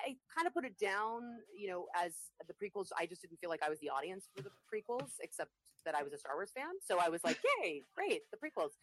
I 0.05 0.17
kind 0.35 0.47
of 0.47 0.55
put 0.55 0.65
it 0.65 0.79
down, 0.79 1.23
you 1.57 1.69
know, 1.69 1.87
as 1.95 2.13
the 2.47 2.55
prequels. 2.55 2.89
I 2.99 3.07
just 3.07 3.23
didn't 3.23 3.39
feel 3.41 3.51
like 3.51 3.63
I 3.63 3.71
was 3.71 3.79
the 3.81 3.91
audience 3.91 4.29
for 4.35 4.43
the 4.43 4.51
prequels, 4.67 5.19
except 5.21 5.51
that 5.85 5.95
I 5.95 6.03
was 6.03 6.13
a 6.13 6.19
Star 6.19 6.35
Wars 6.35 6.51
fan. 6.55 6.79
So 6.87 6.99
I 6.99 7.09
was 7.09 7.25
like, 7.25 7.39
yay, 7.63 7.83
great, 7.95 8.23
the 8.31 8.39
prequels. 8.39 8.75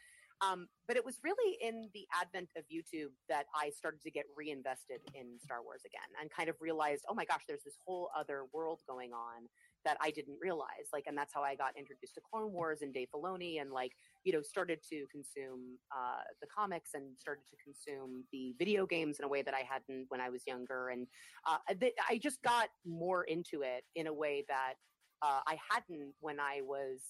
Um, 0.42 0.68
but 0.88 0.96
it 0.96 1.04
was 1.04 1.20
really 1.24 1.58
in 1.62 1.90
the 1.94 2.08
advent 2.20 2.50
of 2.58 2.64
YouTube 2.72 3.12
that 3.28 3.46
I 3.54 3.70
started 3.72 4.02
to 4.02 4.12
get 4.12 4.26
reinvested 4.36 5.02
in 5.14 5.38
Star 5.40 5.62
Wars 5.64 5.82
again 5.86 6.08
and 6.20 6.32
kind 6.32 6.50
of 6.50 6.56
realized, 6.62 7.04
oh 7.10 7.14
my 7.14 7.26
gosh, 7.26 7.42
there's 7.48 7.64
this 7.64 7.78
whole 7.86 8.10
other 8.18 8.46
world 8.54 8.80
going 8.88 9.12
on 9.12 9.48
that 9.86 9.98
I 10.02 10.12
didn't 10.12 10.38
realize. 10.42 10.92
Like, 10.92 11.06
and 11.08 11.18
that's 11.18 11.34
how 11.34 11.42
I 11.42 11.56
got 11.56 11.78
introduced 11.78 12.16
to 12.16 12.22
Clone 12.22 12.52
Wars 12.52 12.82
and 12.82 12.94
Dave 12.94 13.08
Filoni 13.14 13.62
and 13.62 13.72
like, 13.72 13.92
you 14.24 14.34
know, 14.34 14.42
started 14.42 14.80
to 14.90 15.06
consume 15.12 15.78
uh, 15.92 16.24
the 16.42 16.48
comics 16.48 16.92
and 16.94 17.18
started 17.18 17.44
to 17.50 17.56
consume 17.64 18.24
the 18.32 18.54
video 18.58 18.86
games 18.86 19.20
in 19.20 19.26
a 19.26 19.28
way 19.28 19.42
that 19.42 19.54
I 19.54 19.64
hadn't 19.70 20.06
when 20.10 20.22
I 20.22 20.30
was 20.30 20.44
younger. 20.48 20.90
And 20.90 21.08
uh, 21.48 21.58
th- 21.80 21.94
I 22.10 22.18
just 22.18 22.42
got 22.44 22.70
more 22.86 23.24
into 23.24 23.62
it 23.62 23.84
in 23.96 24.08
a 24.08 24.14
way 24.14 24.46
that 24.48 24.74
uh, 25.22 25.42
I 25.48 25.58
hadn't 25.70 26.14
when 26.20 26.40
I 26.40 26.62
was 26.62 27.02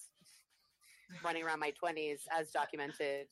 running 1.24 1.42
around 1.42 1.60
my 1.60 1.72
20s 1.82 2.20
as 2.30 2.50
documented 2.50 3.26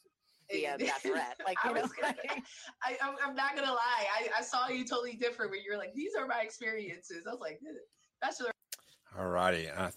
via 0.51 0.77
Bachelorette. 0.81 1.45
Like, 1.45 1.59
I 1.65 1.69
you 1.69 1.75
know, 1.75 1.83
was 1.83 1.93
gonna, 1.93 2.15
I, 2.83 2.97
I'm, 3.03 3.15
I'm 3.25 3.35
not 3.35 3.55
gonna 3.57 3.73
lie. 3.73 4.07
I, 4.17 4.29
I 4.39 4.43
saw 4.43 4.69
you 4.69 4.85
totally 4.85 5.15
different 5.15 5.51
when 5.51 5.61
you're 5.65 5.79
like, 5.79 5.95
these 5.95 6.13
are 6.19 6.27
my 6.27 6.41
experiences. 6.41 7.25
I 7.27 7.31
was 7.31 7.41
like, 7.41 7.61
Bachelor. 8.21 8.51
Alrighty. 9.19 9.71
Uh, 9.77 9.91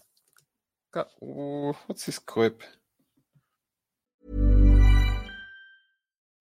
got, 0.94 1.08
ooh, 1.24 1.74
what's 1.88 2.06
this 2.06 2.20
clip? 2.20 2.64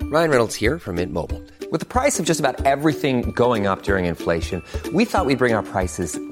Ryan 0.03 0.31
Reynolds 0.31 0.57
here 0.57 0.81
from 0.81 0.97
Mint 0.97 1.13
Mobile. 1.13 1.41
With 1.71 1.81
the 1.81 1.87
price 1.87 2.19
of 2.19 2.27
just 2.27 2.41
about 2.41 2.67
everything 2.67 3.31
going 3.31 3.69
up 3.69 3.83
during 3.83 4.07
inflation, 4.07 4.61
we 4.93 5.05
thought 5.05 5.25
we'd 5.25 5.39
bring 5.39 5.55
our 5.55 5.63
prices 5.63 6.19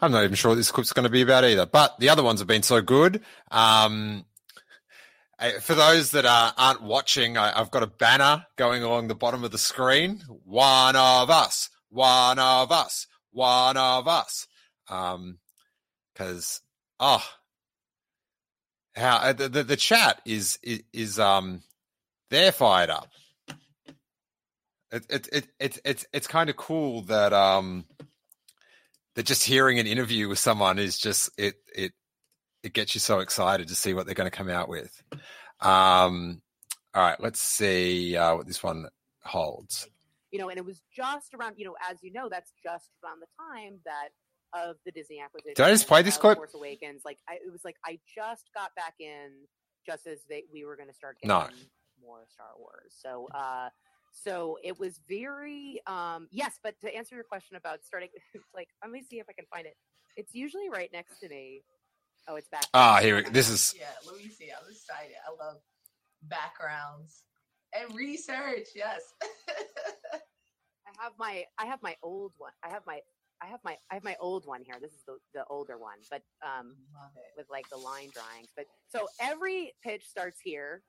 I'm 0.00 0.12
not 0.12 0.24
even 0.24 0.34
sure 0.34 0.50
what 0.50 0.56
this 0.56 0.70
clip's 0.70 0.92
going 0.92 1.04
to 1.04 1.10
be 1.10 1.22
about 1.22 1.44
either, 1.44 1.66
but 1.66 1.98
the 1.98 2.08
other 2.08 2.22
ones 2.22 2.40
have 2.40 2.48
been 2.48 2.62
so 2.62 2.80
good. 2.80 3.22
Um, 3.50 4.24
for 5.60 5.74
those 5.74 6.12
that 6.12 6.24
aren't 6.26 6.82
watching, 6.82 7.36
I, 7.36 7.58
I've 7.58 7.70
got 7.70 7.82
a 7.82 7.88
banner 7.88 8.46
going 8.56 8.82
along 8.82 9.08
the 9.08 9.14
bottom 9.14 9.44
of 9.44 9.50
the 9.50 9.58
screen. 9.58 10.22
One 10.44 10.96
of 10.96 11.30
us, 11.30 11.70
one 11.90 12.38
of 12.38 12.72
us, 12.72 13.06
one 13.32 13.76
of 13.76 14.08
us. 14.08 14.46
Um, 14.88 15.38
cause, 16.14 16.60
oh, 17.00 17.24
how 18.94 19.16
uh, 19.16 19.32
the, 19.32 19.48
the, 19.48 19.64
the 19.64 19.76
chat 19.76 20.20
is, 20.24 20.58
is, 20.62 20.82
is, 20.92 21.18
um, 21.18 21.62
they're 22.30 22.52
fired 22.52 22.90
up. 22.90 23.08
It, 24.92 25.06
it, 25.08 25.28
it, 25.32 25.46
it, 25.58 25.78
it's, 25.84 26.06
it's 26.12 26.26
kind 26.26 26.48
of 26.48 26.56
cool 26.56 27.02
that, 27.02 27.32
um, 27.32 27.86
that 29.14 29.26
just 29.26 29.44
hearing 29.44 29.78
an 29.78 29.86
interview 29.86 30.28
with 30.28 30.38
someone 30.38 30.78
is 30.78 30.98
just 30.98 31.30
it 31.38 31.54
it 31.74 31.92
it 32.62 32.72
gets 32.72 32.94
you 32.94 33.00
so 33.00 33.20
excited 33.20 33.68
to 33.68 33.74
see 33.74 33.94
what 33.94 34.06
they're 34.06 34.14
going 34.14 34.30
to 34.30 34.36
come 34.36 34.48
out 34.48 34.68
with. 34.68 35.02
Um, 35.60 36.40
all 36.94 37.02
right, 37.02 37.20
let's 37.20 37.40
see 37.40 38.16
uh, 38.16 38.36
what 38.36 38.46
this 38.46 38.62
one 38.62 38.86
holds. 39.22 39.88
you 40.32 40.38
know, 40.38 40.48
and 40.48 40.58
it 40.58 40.64
was 40.64 40.82
just 40.94 41.34
around, 41.34 41.54
you 41.58 41.64
know, 41.64 41.76
as 41.90 41.98
you 42.02 42.12
know, 42.12 42.28
that's 42.30 42.52
just 42.62 42.90
around 43.04 43.20
the 43.20 43.26
time 43.38 43.78
that 43.84 44.08
of 44.52 44.76
the 44.84 44.92
Disney 44.92 45.20
acquisition. 45.20 45.54
Did 45.56 45.66
I 45.66 45.70
just 45.70 45.88
play 45.88 46.02
this 46.02 46.16
clip? 46.16 46.38
Force 46.38 46.54
Awakens. 46.54 47.02
Like 47.04 47.18
I, 47.28 47.34
it 47.34 47.50
was 47.52 47.64
like 47.64 47.76
I 47.84 47.98
just 48.14 48.44
got 48.54 48.74
back 48.76 48.94
in 49.00 49.30
just 49.86 50.06
as 50.06 50.20
they 50.28 50.44
we 50.52 50.64
were 50.64 50.76
going 50.76 50.88
to 50.88 50.94
start 50.94 51.16
No. 51.24 51.48
more 52.00 52.24
Star 52.28 52.46
Wars. 52.58 52.94
So 53.02 53.28
uh 53.34 53.68
so 54.16 54.56
it 54.62 54.78
was 54.78 55.00
very 55.08 55.80
um 55.86 56.28
yes, 56.30 56.58
but 56.62 56.74
to 56.80 56.94
answer 56.94 57.14
your 57.14 57.24
question 57.24 57.56
about 57.56 57.84
starting 57.84 58.08
like 58.54 58.68
let 58.82 58.90
me 58.90 59.02
see 59.02 59.18
if 59.18 59.26
I 59.28 59.32
can 59.32 59.46
find 59.52 59.66
it. 59.66 59.74
It's 60.16 60.34
usually 60.34 60.68
right 60.70 60.90
next 60.92 61.18
to 61.20 61.28
me. 61.28 61.62
Oh, 62.28 62.36
it's 62.36 62.48
back. 62.48 62.64
Ah, 62.72 63.00
here 63.02 63.22
this 63.22 63.50
is- 63.50 63.74
Yeah, 63.78 63.86
let 64.06 64.16
me 64.16 64.28
see. 64.28 64.50
I'm 64.50 64.70
excited. 64.70 65.16
I 65.28 65.44
love 65.44 65.58
backgrounds 66.22 67.24
and 67.78 67.94
research. 67.94 68.68
Yes. 68.74 69.02
I 70.86 71.02
have 71.02 71.12
my 71.18 71.44
I 71.58 71.66
have 71.66 71.82
my 71.82 71.96
old 72.02 72.32
one. 72.38 72.52
I 72.62 72.68
have 72.70 72.82
my 72.86 73.00
I 73.42 73.46
have 73.46 73.60
my 73.64 73.76
I 73.90 73.94
have 73.94 74.04
my 74.04 74.16
old 74.20 74.46
one 74.46 74.62
here. 74.64 74.76
This 74.80 74.92
is 74.92 75.02
the 75.06 75.16
the 75.34 75.44
older 75.50 75.76
one, 75.76 75.98
but 76.10 76.22
um 76.46 76.76
with 77.36 77.46
like 77.50 77.68
the 77.68 77.76
line 77.76 78.10
drawings. 78.14 78.48
But 78.56 78.66
so 78.88 79.06
every 79.20 79.74
pitch 79.82 80.06
starts 80.08 80.40
here. 80.42 80.82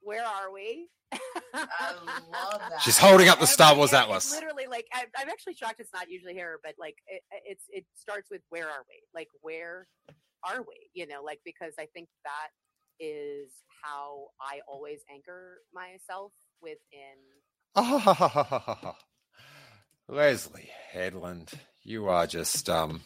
Where 0.00 0.24
are 0.24 0.52
we? 0.52 0.88
I 1.12 1.94
love 2.30 2.60
that. 2.70 2.82
She's 2.82 2.98
holding 2.98 3.28
up 3.28 3.40
the 3.40 3.46
Star 3.46 3.74
Wars 3.74 3.92
yeah, 3.92 4.02
Atlas. 4.02 4.26
It's 4.26 4.34
literally 4.34 4.66
like 4.68 4.86
I, 4.92 5.04
I'm 5.16 5.28
actually 5.28 5.54
shocked 5.54 5.80
it's 5.80 5.92
not 5.92 6.10
usually 6.10 6.34
here, 6.34 6.58
but 6.62 6.74
like 6.78 6.96
it, 7.06 7.22
it's 7.46 7.64
it 7.70 7.84
starts 7.94 8.28
with 8.30 8.42
where 8.50 8.66
are 8.66 8.84
we? 8.88 9.00
Like 9.14 9.28
where 9.40 9.86
are 10.48 10.60
we? 10.60 10.90
You 10.94 11.06
know, 11.06 11.22
like 11.24 11.40
because 11.44 11.72
I 11.78 11.86
think 11.94 12.08
that 12.24 12.50
is 13.00 13.50
how 13.82 14.26
I 14.40 14.60
always 14.68 15.00
anchor 15.10 15.58
myself 15.72 16.32
within 16.60 17.16
Oh, 17.80 18.94
Leslie 20.08 20.70
Headland, 20.92 21.52
you 21.82 22.08
are 22.08 22.26
just 22.26 22.68
um. 22.68 23.02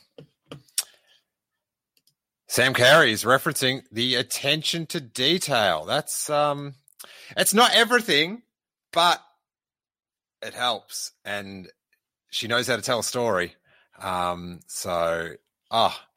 Sam 2.49 2.75
Carey 2.75 3.13
is 3.13 3.25
referencing 3.25 3.83
the 3.91 4.15
attention 4.15 4.87
to 4.87 5.01
detail. 5.01 5.85
That's 5.87 6.29
um, 6.29 6.75
it's 7.37 7.55
not 7.55 7.75
everything, 7.75 8.43
but 8.93 9.21
it 10.43 10.55
helps, 10.55 11.13
and 11.25 11.69
she 12.31 12.49
knows 12.49 12.67
how 12.67 12.77
to 12.77 12.83
tell 12.83 13.01
a 13.01 13.05
story. 13.05 13.55
Um, 14.01 14.61
so 14.67 15.33
ah, 15.71 16.09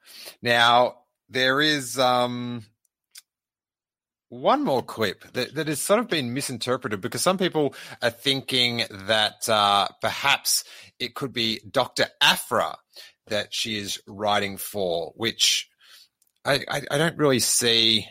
now 0.41 0.95
there 1.29 1.61
is 1.61 1.99
um 1.99 2.63
one 4.29 4.63
more 4.63 4.81
clip 4.83 5.23
that, 5.33 5.55
that 5.55 5.67
has 5.67 5.79
sort 5.79 5.99
of 5.99 6.07
been 6.07 6.33
misinterpreted 6.33 7.01
because 7.01 7.21
some 7.21 7.37
people 7.37 7.73
are 8.01 8.09
thinking 8.09 8.83
that 8.89 9.47
uh, 9.47 9.87
perhaps 10.01 10.63
it 10.99 11.15
could 11.15 11.31
be 11.31 11.61
Dr. 11.69 12.07
Aphra 12.21 12.75
that 13.27 13.53
she 13.53 13.77
is 13.77 14.01
writing 14.07 14.57
for, 14.57 15.13
which 15.15 15.69
I, 16.43 16.63
I, 16.69 16.81
I 16.91 16.97
don't 16.97 17.17
really 17.17 17.39
see 17.39 18.07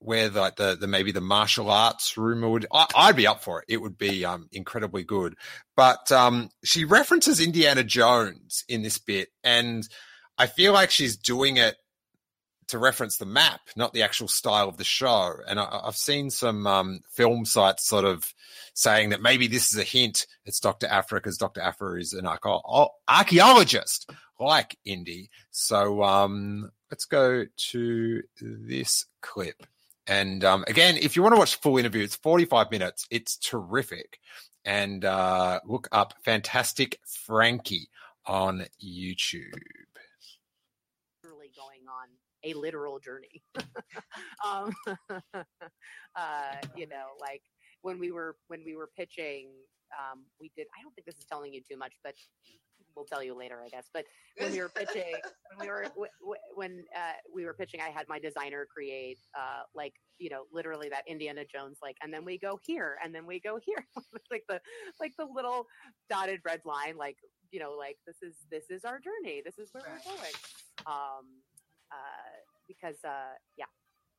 where 0.00 0.30
like 0.30 0.56
the, 0.56 0.76
the 0.76 0.86
maybe 0.86 1.12
the 1.12 1.20
martial 1.20 1.70
arts 1.70 2.16
rumor 2.16 2.48
would 2.48 2.66
I, 2.72 2.86
I'd 2.96 3.16
be 3.16 3.26
up 3.26 3.44
for 3.44 3.60
it. 3.60 3.66
It 3.68 3.76
would 3.78 3.96
be 3.96 4.24
um, 4.24 4.48
incredibly 4.50 5.04
good. 5.04 5.34
But 5.76 6.10
um, 6.10 6.50
she 6.64 6.84
references 6.84 7.40
Indiana 7.40 7.84
Jones 7.84 8.64
in 8.68 8.82
this 8.82 8.98
bit, 8.98 9.28
and 9.44 9.86
I 10.38 10.46
feel 10.46 10.72
like 10.72 10.90
she's 10.90 11.16
doing 11.16 11.58
it 11.58 11.76
to 12.68 12.78
reference 12.78 13.16
the 13.16 13.26
map, 13.26 13.60
not 13.76 13.92
the 13.92 14.02
actual 14.02 14.28
style 14.28 14.68
of 14.68 14.76
the 14.76 14.84
show. 14.84 15.34
And 15.46 15.60
I, 15.60 15.80
I've 15.84 15.96
seen 15.96 16.30
some 16.30 16.66
um, 16.66 17.00
film 17.10 17.44
sites 17.44 17.86
sort 17.86 18.04
of 18.04 18.32
saying 18.74 19.10
that 19.10 19.20
maybe 19.20 19.48
this 19.48 19.72
is 19.72 19.78
a 19.78 19.84
hint. 19.84 20.26
It's 20.44 20.60
Dr. 20.60 20.86
Aphra 20.86 21.18
because 21.20 21.36
Dr. 21.36 21.60
Aphra 21.60 22.00
is 22.00 22.12
an 22.12 22.24
archaeo- 22.24 22.88
archaeologist 23.08 24.10
like 24.38 24.76
Indy. 24.84 25.30
So 25.50 26.02
um, 26.02 26.70
let's 26.90 27.04
go 27.04 27.44
to 27.70 28.22
this 28.40 29.04
clip. 29.20 29.66
And 30.10 30.42
um, 30.42 30.64
again, 30.66 30.96
if 30.96 31.14
you 31.14 31.22
want 31.22 31.36
to 31.36 31.38
watch 31.38 31.52
the 31.52 31.62
full 31.62 31.78
interview, 31.78 32.02
it's 32.02 32.16
45 32.16 32.72
minutes. 32.72 33.06
It's 33.12 33.36
terrific. 33.36 34.18
And 34.64 35.04
uh, 35.04 35.60
look 35.64 35.88
up 35.92 36.14
Fantastic 36.24 36.98
Frankie 37.06 37.88
on 38.26 38.66
YouTube. 38.84 39.54
literally 41.22 41.52
going 41.56 41.86
on 41.88 42.08
a 42.42 42.58
literal 42.58 42.98
journey. 42.98 43.44
um, 44.44 44.74
uh, 46.16 46.56
you 46.76 46.88
know, 46.88 47.06
like 47.20 47.42
when 47.82 48.00
we 48.00 48.10
were 48.10 48.34
when 48.48 48.64
we 48.66 48.74
were 48.74 48.90
pitching, 48.96 49.50
um, 49.96 50.24
we 50.40 50.50
did. 50.56 50.66
I 50.76 50.82
don't 50.82 50.92
think 50.96 51.06
this 51.06 51.18
is 51.18 51.24
telling 51.24 51.54
you 51.54 51.60
too 51.70 51.76
much, 51.76 51.92
but 52.02 52.14
we'll 53.00 53.06
tell 53.06 53.22
you 53.24 53.34
later, 53.34 53.62
I 53.64 53.68
guess. 53.68 53.88
But 53.92 54.04
when 54.38 54.52
we 54.52 54.60
were 54.60 54.68
pitching, 54.76 55.14
when 55.56 55.66
we 55.66 55.72
were 55.72 55.84
w- 55.84 56.12
w- 56.20 56.40
when 56.54 56.84
uh, 56.94 57.12
we 57.34 57.44
were 57.46 57.54
pitching, 57.54 57.80
I 57.80 57.88
had 57.88 58.06
my 58.08 58.18
designer 58.18 58.66
create 58.72 59.18
uh, 59.34 59.62
like 59.74 59.94
you 60.18 60.28
know 60.28 60.42
literally 60.52 60.88
that 60.90 61.04
Indiana 61.08 61.44
Jones 61.50 61.78
like, 61.82 61.96
and 62.02 62.12
then 62.12 62.24
we 62.24 62.38
go 62.38 62.58
here, 62.62 62.98
and 63.02 63.14
then 63.14 63.26
we 63.26 63.40
go 63.40 63.58
here, 63.64 63.86
like 64.30 64.44
the 64.48 64.60
like 65.00 65.12
the 65.18 65.24
little 65.34 65.66
dotted 66.10 66.40
red 66.44 66.60
line, 66.66 66.96
like 66.98 67.16
you 67.50 67.58
know, 67.60 67.72
like 67.72 67.96
this 68.06 68.16
is 68.22 68.34
this 68.50 68.68
is 68.70 68.84
our 68.84 69.00
journey, 69.00 69.40
this 69.44 69.58
is 69.58 69.70
where 69.72 69.82
Right. 69.84 70.00
we're 70.06 70.12
going. 70.12 70.34
Um, 70.86 71.26
uh, 71.90 72.30
because 72.68 72.96
uh, 73.04 73.34
yeah, 73.56 73.64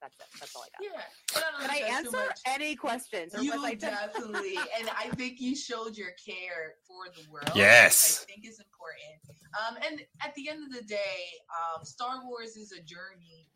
that's 0.02 0.16
it. 0.16 0.26
That's 0.40 0.56
all 0.56 0.64
I 0.64 0.70
got. 0.74 0.82
Yeah. 0.82 1.02
but 1.34 1.44
don't 1.60 1.70
Can 1.70 1.70
I 1.70 1.98
answer 1.98 2.18
much. 2.18 2.40
any 2.48 2.76
questions? 2.76 3.36
Or 3.36 3.42
You 3.42 3.52
was 3.52 3.64
I 3.64 3.74
definitely, 3.76 4.58
and 4.80 4.90
I 4.90 5.10
think 5.16 5.40
you 5.40 5.56
showed 5.56 5.96
your 5.96 6.12
care 6.26 6.76
for 6.88 7.12
the 7.16 7.30
world. 7.32 7.52
Yes. 7.56 8.26
which 8.26 8.30
I 8.30 8.34
think 8.36 8.48
is 8.52 8.60
important. 8.60 9.22
Um, 9.60 9.78
and 9.88 10.02
at 10.24 10.34
the 10.36 10.50
end 10.50 10.64
of 10.64 10.74
the 10.74 10.86
day, 10.86 11.24
um, 11.54 11.86
Star 11.86 12.22
Wars 12.26 12.56
is 12.58 12.72
a 12.72 12.82
journey 12.82 13.50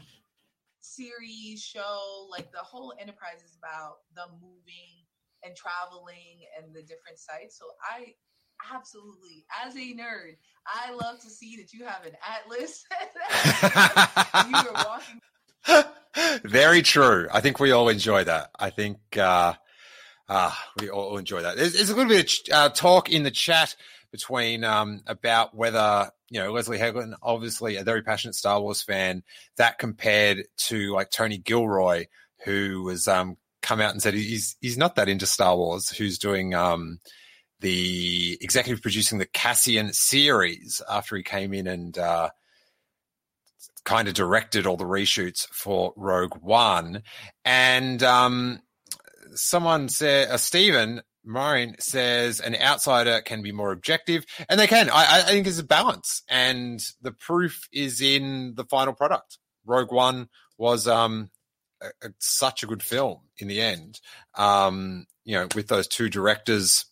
series 0.81 1.61
show. 1.61 2.27
Like 2.29 2.51
the 2.51 2.59
whole 2.59 2.93
enterprise 2.99 3.43
is 3.43 3.57
about 3.57 3.97
them 4.15 4.29
moving 4.41 5.03
and 5.43 5.55
traveling 5.55 6.45
and 6.57 6.73
the 6.75 6.81
different 6.81 7.17
sites. 7.17 7.57
So 7.57 7.65
I 7.81 8.13
absolutely, 8.73 9.45
as 9.65 9.75
a 9.75 9.79
nerd, 9.79 10.37
I 10.67 10.91
love 10.93 11.19
to 11.21 11.29
see 11.29 11.57
that 11.57 11.73
you 11.73 11.85
have 11.85 12.05
an 12.05 12.15
atlas. 12.23 12.85
you 14.49 14.69
are 14.69 14.85
walking 14.85 15.19
Very 16.43 16.81
true. 16.81 17.27
I 17.31 17.41
think 17.41 17.59
we 17.59 17.71
all 17.71 17.89
enjoy 17.89 18.23
that. 18.23 18.51
I 18.57 18.69
think 18.69 18.97
uh, 19.17 19.53
uh, 20.29 20.51
we 20.79 20.89
all 20.89 21.17
enjoy 21.17 21.41
that. 21.41 21.57
There's, 21.57 21.73
there's 21.73 21.89
a 21.89 21.95
little 21.95 22.09
bit 22.09 22.21
of 22.21 22.27
ch- 22.27 22.49
uh, 22.51 22.69
talk 22.69 23.09
in 23.09 23.23
the 23.23 23.31
chat 23.31 23.75
between 24.11 24.63
um, 24.63 25.01
about 25.07 25.55
whether 25.55 26.09
you 26.29 26.39
know 26.39 26.51
Leslie 26.51 26.77
Headland, 26.77 27.15
obviously 27.21 27.75
a 27.75 27.83
very 27.83 28.01
passionate 28.01 28.35
Star 28.35 28.61
Wars 28.61 28.81
fan, 28.81 29.23
that 29.57 29.77
compared 29.77 30.45
to 30.67 30.93
like 30.93 31.11
Tony 31.11 31.37
Gilroy, 31.37 32.05
who 32.45 32.83
was 32.83 33.07
um, 33.07 33.37
come 33.61 33.81
out 33.81 33.91
and 33.91 34.01
said 34.01 34.13
he's 34.13 34.55
he's 34.61 34.77
not 34.77 34.95
that 34.95 35.09
into 35.09 35.25
Star 35.25 35.55
Wars, 35.57 35.89
who's 35.89 36.17
doing 36.17 36.53
um, 36.53 36.99
the 37.59 38.37
executive 38.41 38.81
producing 38.81 39.17
the 39.17 39.25
Cassian 39.25 39.91
series 39.91 40.81
after 40.89 41.17
he 41.17 41.23
came 41.23 41.53
in 41.53 41.67
and. 41.67 41.97
Uh, 41.97 42.29
kind 43.85 44.07
of 44.07 44.13
directed 44.13 44.65
all 44.65 44.77
the 44.77 44.83
reshoots 44.83 45.47
for 45.51 45.93
Rogue 45.95 46.35
One. 46.41 47.03
And 47.45 48.03
um, 48.03 48.61
someone 49.35 49.89
said, 49.89 50.29
uh, 50.29 50.37
Stephen 50.37 51.01
Maureen 51.23 51.75
says, 51.79 52.39
an 52.39 52.55
outsider 52.55 53.21
can 53.21 53.41
be 53.41 53.51
more 53.51 53.71
objective, 53.71 54.25
and 54.49 54.59
they 54.59 54.67
can. 54.67 54.89
I, 54.89 55.19
I 55.19 55.31
think 55.31 55.45
there's 55.45 55.59
a 55.59 55.63
balance, 55.63 56.23
and 56.29 56.79
the 57.01 57.11
proof 57.11 57.67
is 57.71 58.01
in 58.01 58.53
the 58.55 58.65
final 58.65 58.93
product. 58.93 59.37
Rogue 59.65 59.91
One 59.91 60.29
was 60.57 60.87
um, 60.87 61.29
a, 61.81 61.87
a, 62.07 62.09
such 62.19 62.63
a 62.63 62.67
good 62.67 62.83
film 62.83 63.21
in 63.39 63.47
the 63.47 63.61
end. 63.61 63.99
Um, 64.35 65.05
you 65.23 65.35
know, 65.35 65.47
with 65.55 65.67
those 65.67 65.87
two 65.87 66.09
directors 66.09 66.85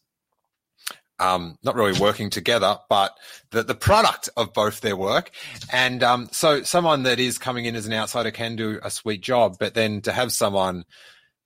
um, 1.23 1.57
not 1.63 1.75
really 1.75 1.97
working 1.99 2.29
together, 2.29 2.77
but 2.89 3.17
the, 3.51 3.63
the 3.63 3.75
product 3.75 4.29
of 4.35 4.53
both 4.53 4.81
their 4.81 4.97
work. 4.97 5.31
And 5.71 6.03
um, 6.03 6.27
so 6.31 6.63
someone 6.63 7.03
that 7.03 7.19
is 7.19 7.37
coming 7.37 7.65
in 7.65 7.75
as 7.75 7.85
an 7.85 7.93
outsider 7.93 8.31
can 8.31 8.55
do 8.55 8.79
a 8.83 8.91
sweet 8.91 9.21
job, 9.21 9.57
but 9.59 9.73
then 9.73 10.01
to 10.01 10.11
have 10.11 10.31
someone 10.33 10.83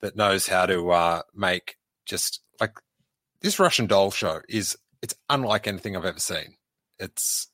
that 0.00 0.16
knows 0.16 0.48
how 0.48 0.66
to 0.66 0.90
uh, 0.90 1.22
make 1.34 1.76
just 2.06 2.40
like 2.60 2.74
this 3.40 3.58
Russian 3.58 3.86
doll 3.86 4.10
show 4.10 4.40
is 4.48 4.76
it's 5.02 5.14
unlike 5.30 5.66
anything 5.66 5.96
I've 5.96 6.04
ever 6.04 6.18
seen. 6.18 6.56
It's 6.98 7.48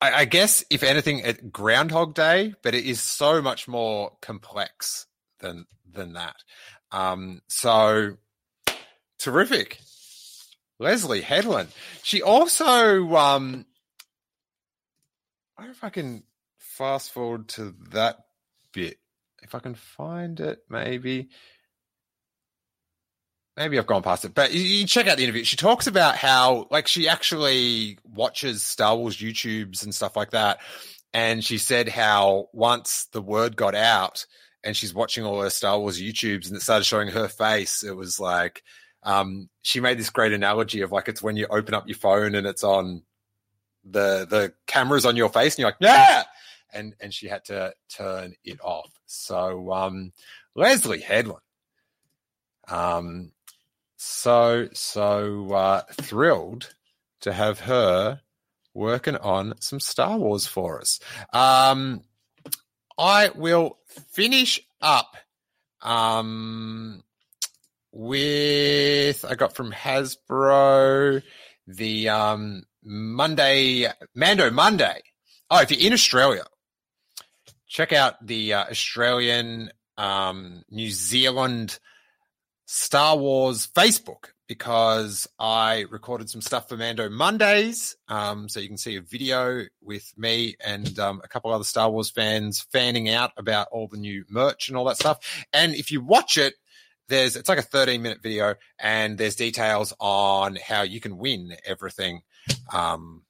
I, 0.00 0.12
I 0.12 0.24
guess 0.24 0.64
if 0.70 0.82
anything 0.82 1.22
at 1.22 1.50
Groundhog 1.50 2.14
Day, 2.14 2.54
but 2.62 2.74
it 2.74 2.84
is 2.84 3.00
so 3.00 3.42
much 3.42 3.66
more 3.66 4.12
complex 4.20 5.06
than 5.40 5.66
than 5.90 6.12
that. 6.12 6.36
Um, 6.92 7.40
so 7.48 8.18
terrific. 9.18 9.80
Leslie 10.78 11.20
Headland. 11.20 11.68
She 12.02 12.22
also, 12.22 13.14
um, 13.16 13.64
I 15.56 15.62
don't 15.62 15.68
know 15.68 15.72
if 15.72 15.84
I 15.84 15.90
can 15.90 16.22
fast 16.58 17.12
forward 17.12 17.48
to 17.50 17.74
that 17.92 18.18
bit. 18.72 18.98
If 19.42 19.54
I 19.54 19.60
can 19.60 19.74
find 19.74 20.40
it, 20.40 20.60
maybe. 20.68 21.28
maybe 23.56 23.78
I've 23.78 23.86
gone 23.86 24.02
past 24.02 24.24
it, 24.24 24.34
but 24.34 24.52
you, 24.52 24.86
check 24.86 25.06
out 25.06 25.16
the 25.16 25.22
interview. 25.22 25.44
She 25.44 25.56
talks 25.56 25.86
about 25.86 26.16
how 26.16 26.66
like 26.70 26.88
she 26.88 27.08
actually 27.08 27.98
watches 28.04 28.62
Star 28.62 28.96
Wars 28.96 29.16
YouTubes 29.16 29.84
and 29.84 29.94
stuff 29.94 30.16
like 30.16 30.30
that. 30.30 30.60
And 31.12 31.44
she 31.44 31.58
said 31.58 31.88
how 31.88 32.48
once 32.52 33.06
the 33.12 33.22
word 33.22 33.54
got 33.54 33.76
out 33.76 34.26
and 34.64 34.76
she's 34.76 34.92
watching 34.92 35.24
all 35.24 35.42
her 35.42 35.50
Star 35.50 35.78
Wars 35.78 36.00
YouTubes 36.02 36.48
and 36.48 36.56
it 36.56 36.62
started 36.62 36.84
showing 36.84 37.08
her 37.08 37.28
face, 37.28 37.84
it 37.84 37.94
was 37.94 38.18
like 38.18 38.64
um, 39.04 39.50
she 39.62 39.80
made 39.80 39.98
this 39.98 40.10
great 40.10 40.32
analogy 40.32 40.80
of 40.80 40.90
like 40.90 41.08
it's 41.08 41.22
when 41.22 41.36
you 41.36 41.46
open 41.48 41.74
up 41.74 41.86
your 41.86 41.96
phone 41.96 42.34
and 42.34 42.46
it's 42.46 42.64
on 42.64 43.02
the 43.84 44.26
the 44.28 44.54
cameras 44.66 45.04
on 45.04 45.14
your 45.14 45.28
face 45.28 45.54
and 45.54 45.60
you're 45.60 45.68
like, 45.68 45.76
yeah. 45.80 46.24
And 46.72 46.94
and 47.00 47.12
she 47.12 47.28
had 47.28 47.44
to 47.46 47.74
turn 47.88 48.34
it 48.44 48.60
off. 48.62 48.90
So 49.06 49.72
um 49.72 50.12
Leslie 50.54 51.00
Headland. 51.00 51.42
Um 52.66 53.32
so 53.96 54.68
so 54.72 55.52
uh 55.52 55.82
thrilled 55.92 56.74
to 57.20 57.32
have 57.32 57.60
her 57.60 58.20
working 58.72 59.16
on 59.16 59.54
some 59.60 59.80
Star 59.80 60.16
Wars 60.16 60.46
for 60.46 60.80
us. 60.80 60.98
Um 61.32 62.02
I 62.96 63.30
will 63.34 63.78
finish 64.12 64.60
up 64.80 65.16
um 65.82 67.04
with 67.94 69.24
I 69.24 69.36
got 69.36 69.54
from 69.54 69.72
Hasbro 69.72 71.22
the 71.66 72.08
um 72.08 72.64
Monday 72.82 73.86
Mando 74.14 74.50
Monday. 74.50 75.00
Oh, 75.50 75.60
if 75.60 75.70
you're 75.70 75.86
in 75.86 75.92
Australia, 75.92 76.44
check 77.68 77.92
out 77.92 78.26
the 78.26 78.54
uh, 78.54 78.64
Australian 78.64 79.70
um, 79.96 80.64
New 80.70 80.90
Zealand 80.90 81.78
Star 82.66 83.16
Wars 83.16 83.68
Facebook 83.68 84.30
because 84.46 85.28
I 85.38 85.84
recorded 85.90 86.28
some 86.28 86.40
stuff 86.40 86.68
for 86.68 86.76
Mando 86.76 87.08
Mondays. 87.08 87.96
Um, 88.08 88.48
so 88.48 88.60
you 88.60 88.68
can 88.68 88.76
see 88.76 88.96
a 88.96 89.00
video 89.00 89.64
with 89.80 90.12
me 90.16 90.56
and 90.64 90.98
um, 90.98 91.20
a 91.24 91.28
couple 91.28 91.52
other 91.52 91.64
Star 91.64 91.90
Wars 91.90 92.10
fans 92.10 92.66
fanning 92.72 93.08
out 93.08 93.32
about 93.36 93.68
all 93.70 93.88
the 93.88 93.96
new 93.96 94.24
merch 94.28 94.68
and 94.68 94.76
all 94.76 94.84
that 94.86 94.96
stuff. 94.96 95.44
And 95.52 95.74
if 95.74 95.90
you 95.90 96.02
watch 96.02 96.36
it, 96.36 96.54
there's 97.08 97.36
it's 97.36 97.48
like 97.48 97.58
a 97.58 97.62
13 97.62 98.02
minute 98.02 98.22
video 98.22 98.54
and 98.78 99.18
there's 99.18 99.36
details 99.36 99.92
on 100.00 100.56
how 100.56 100.82
you 100.82 101.00
can 101.00 101.18
win 101.18 101.56
everything 101.66 102.22
um, 102.72 103.22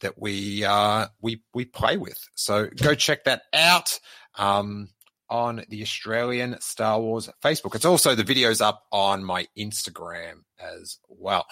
that 0.00 0.18
we 0.20 0.64
uh, 0.64 1.06
we 1.20 1.42
we 1.54 1.64
play 1.64 1.96
with. 1.96 2.18
So 2.34 2.68
go 2.82 2.94
check 2.94 3.24
that 3.24 3.42
out 3.52 3.98
um, 4.36 4.88
on 5.28 5.64
the 5.68 5.82
Australian 5.82 6.60
Star 6.60 7.00
Wars 7.00 7.28
Facebook. 7.42 7.74
It's 7.74 7.84
also 7.84 8.14
the 8.14 8.24
videos 8.24 8.60
up 8.60 8.84
on 8.92 9.24
my 9.24 9.46
Instagram 9.56 10.44
as 10.58 10.98
well. 11.08 11.46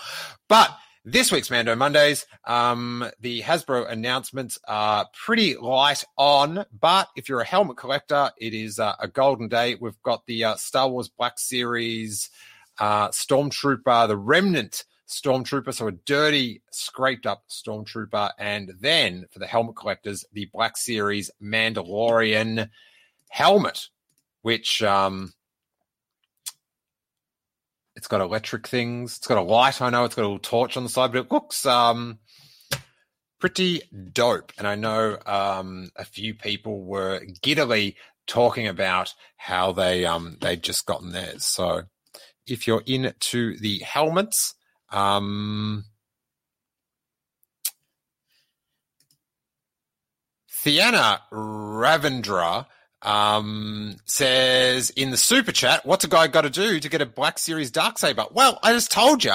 But 0.48 0.70
this 1.08 1.30
week's 1.30 1.52
Mando 1.52 1.76
Mondays, 1.76 2.26
um, 2.46 3.08
the 3.20 3.40
Hasbro 3.40 3.88
announcements 3.88 4.58
are 4.66 5.06
pretty 5.14 5.56
light 5.56 6.02
on, 6.18 6.66
but 6.80 7.08
if 7.14 7.28
you're 7.28 7.40
a 7.40 7.46
helmet 7.46 7.76
collector, 7.76 8.32
it 8.38 8.52
is 8.52 8.80
uh, 8.80 8.94
a 8.98 9.06
golden 9.06 9.46
day. 9.46 9.76
We've 9.80 10.02
got 10.02 10.26
the 10.26 10.42
uh, 10.42 10.56
Star 10.56 10.88
Wars 10.88 11.08
Black 11.08 11.38
Series 11.38 12.28
uh, 12.80 13.10
Stormtrooper, 13.10 14.08
the 14.08 14.16
Remnant 14.16 14.82
Stormtrooper, 15.06 15.72
so 15.72 15.86
a 15.86 15.92
dirty, 15.92 16.60
scraped 16.72 17.24
up 17.24 17.44
Stormtrooper, 17.48 18.32
and 18.36 18.72
then 18.80 19.26
for 19.30 19.38
the 19.38 19.46
helmet 19.46 19.76
collectors, 19.76 20.24
the 20.32 20.50
Black 20.52 20.76
Series 20.76 21.30
Mandalorian 21.40 22.68
helmet, 23.28 23.90
which 24.42 24.82
um, 24.82 25.32
it's 27.96 28.06
got 28.06 28.20
electric 28.20 28.68
things. 28.68 29.16
It's 29.16 29.26
got 29.26 29.38
a 29.38 29.42
light. 29.42 29.80
I 29.80 29.90
know 29.90 30.04
it's 30.04 30.14
got 30.14 30.22
a 30.22 30.28
little 30.28 30.38
torch 30.38 30.76
on 30.76 30.82
the 30.82 30.88
side, 30.88 31.12
but 31.12 31.24
it 31.24 31.32
looks 31.32 31.64
um, 31.64 32.18
pretty 33.40 33.82
dope. 34.12 34.52
And 34.58 34.66
I 34.66 34.74
know 34.74 35.18
um, 35.24 35.90
a 35.96 36.04
few 36.04 36.34
people 36.34 36.84
were 36.84 37.22
giddily 37.42 37.96
talking 38.26 38.66
about 38.68 39.14
how 39.36 39.72
they 39.72 40.04
um, 40.04 40.36
they'd 40.40 40.62
just 40.62 40.84
gotten 40.84 41.12
theirs. 41.12 41.46
So 41.46 41.82
if 42.46 42.66
you're 42.66 42.82
into 42.86 43.58
the 43.58 43.78
helmets, 43.78 44.54
um, 44.92 45.86
Thiana 50.52 51.20
Ravindra 51.32 52.66
um, 53.06 53.96
says 54.04 54.90
in 54.90 55.10
the 55.10 55.16
super 55.16 55.52
chat, 55.52 55.86
what's 55.86 56.04
a 56.04 56.08
guy 56.08 56.26
got 56.26 56.42
to 56.42 56.50
do 56.50 56.80
to 56.80 56.88
get 56.88 57.00
a 57.00 57.06
Black 57.06 57.38
Series 57.38 57.70
Dark 57.70 57.98
Saber? 57.98 58.26
Well, 58.32 58.58
I 58.62 58.72
just 58.72 58.90
told 58.90 59.22
you, 59.22 59.32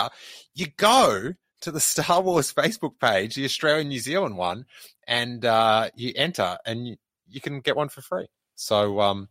you 0.54 0.68
go 0.76 1.34
to 1.62 1.72
the 1.72 1.80
Star 1.80 2.22
Wars 2.22 2.54
Facebook 2.54 3.00
page, 3.00 3.36
the 3.36 3.46
Australian 3.46 3.88
New 3.88 4.00
Zealand 4.00 4.38
one, 4.38 4.66
and 5.08 5.44
uh, 5.46 5.90
you 5.96 6.12
enter 6.16 6.58
and 6.66 6.86
you, 6.86 6.98
you 7.30 7.40
can 7.40 7.62
get 7.62 7.78
one 7.78 7.90
for 7.90 8.02
free. 8.02 8.28
So 8.56 9.00
um, 9.00 9.30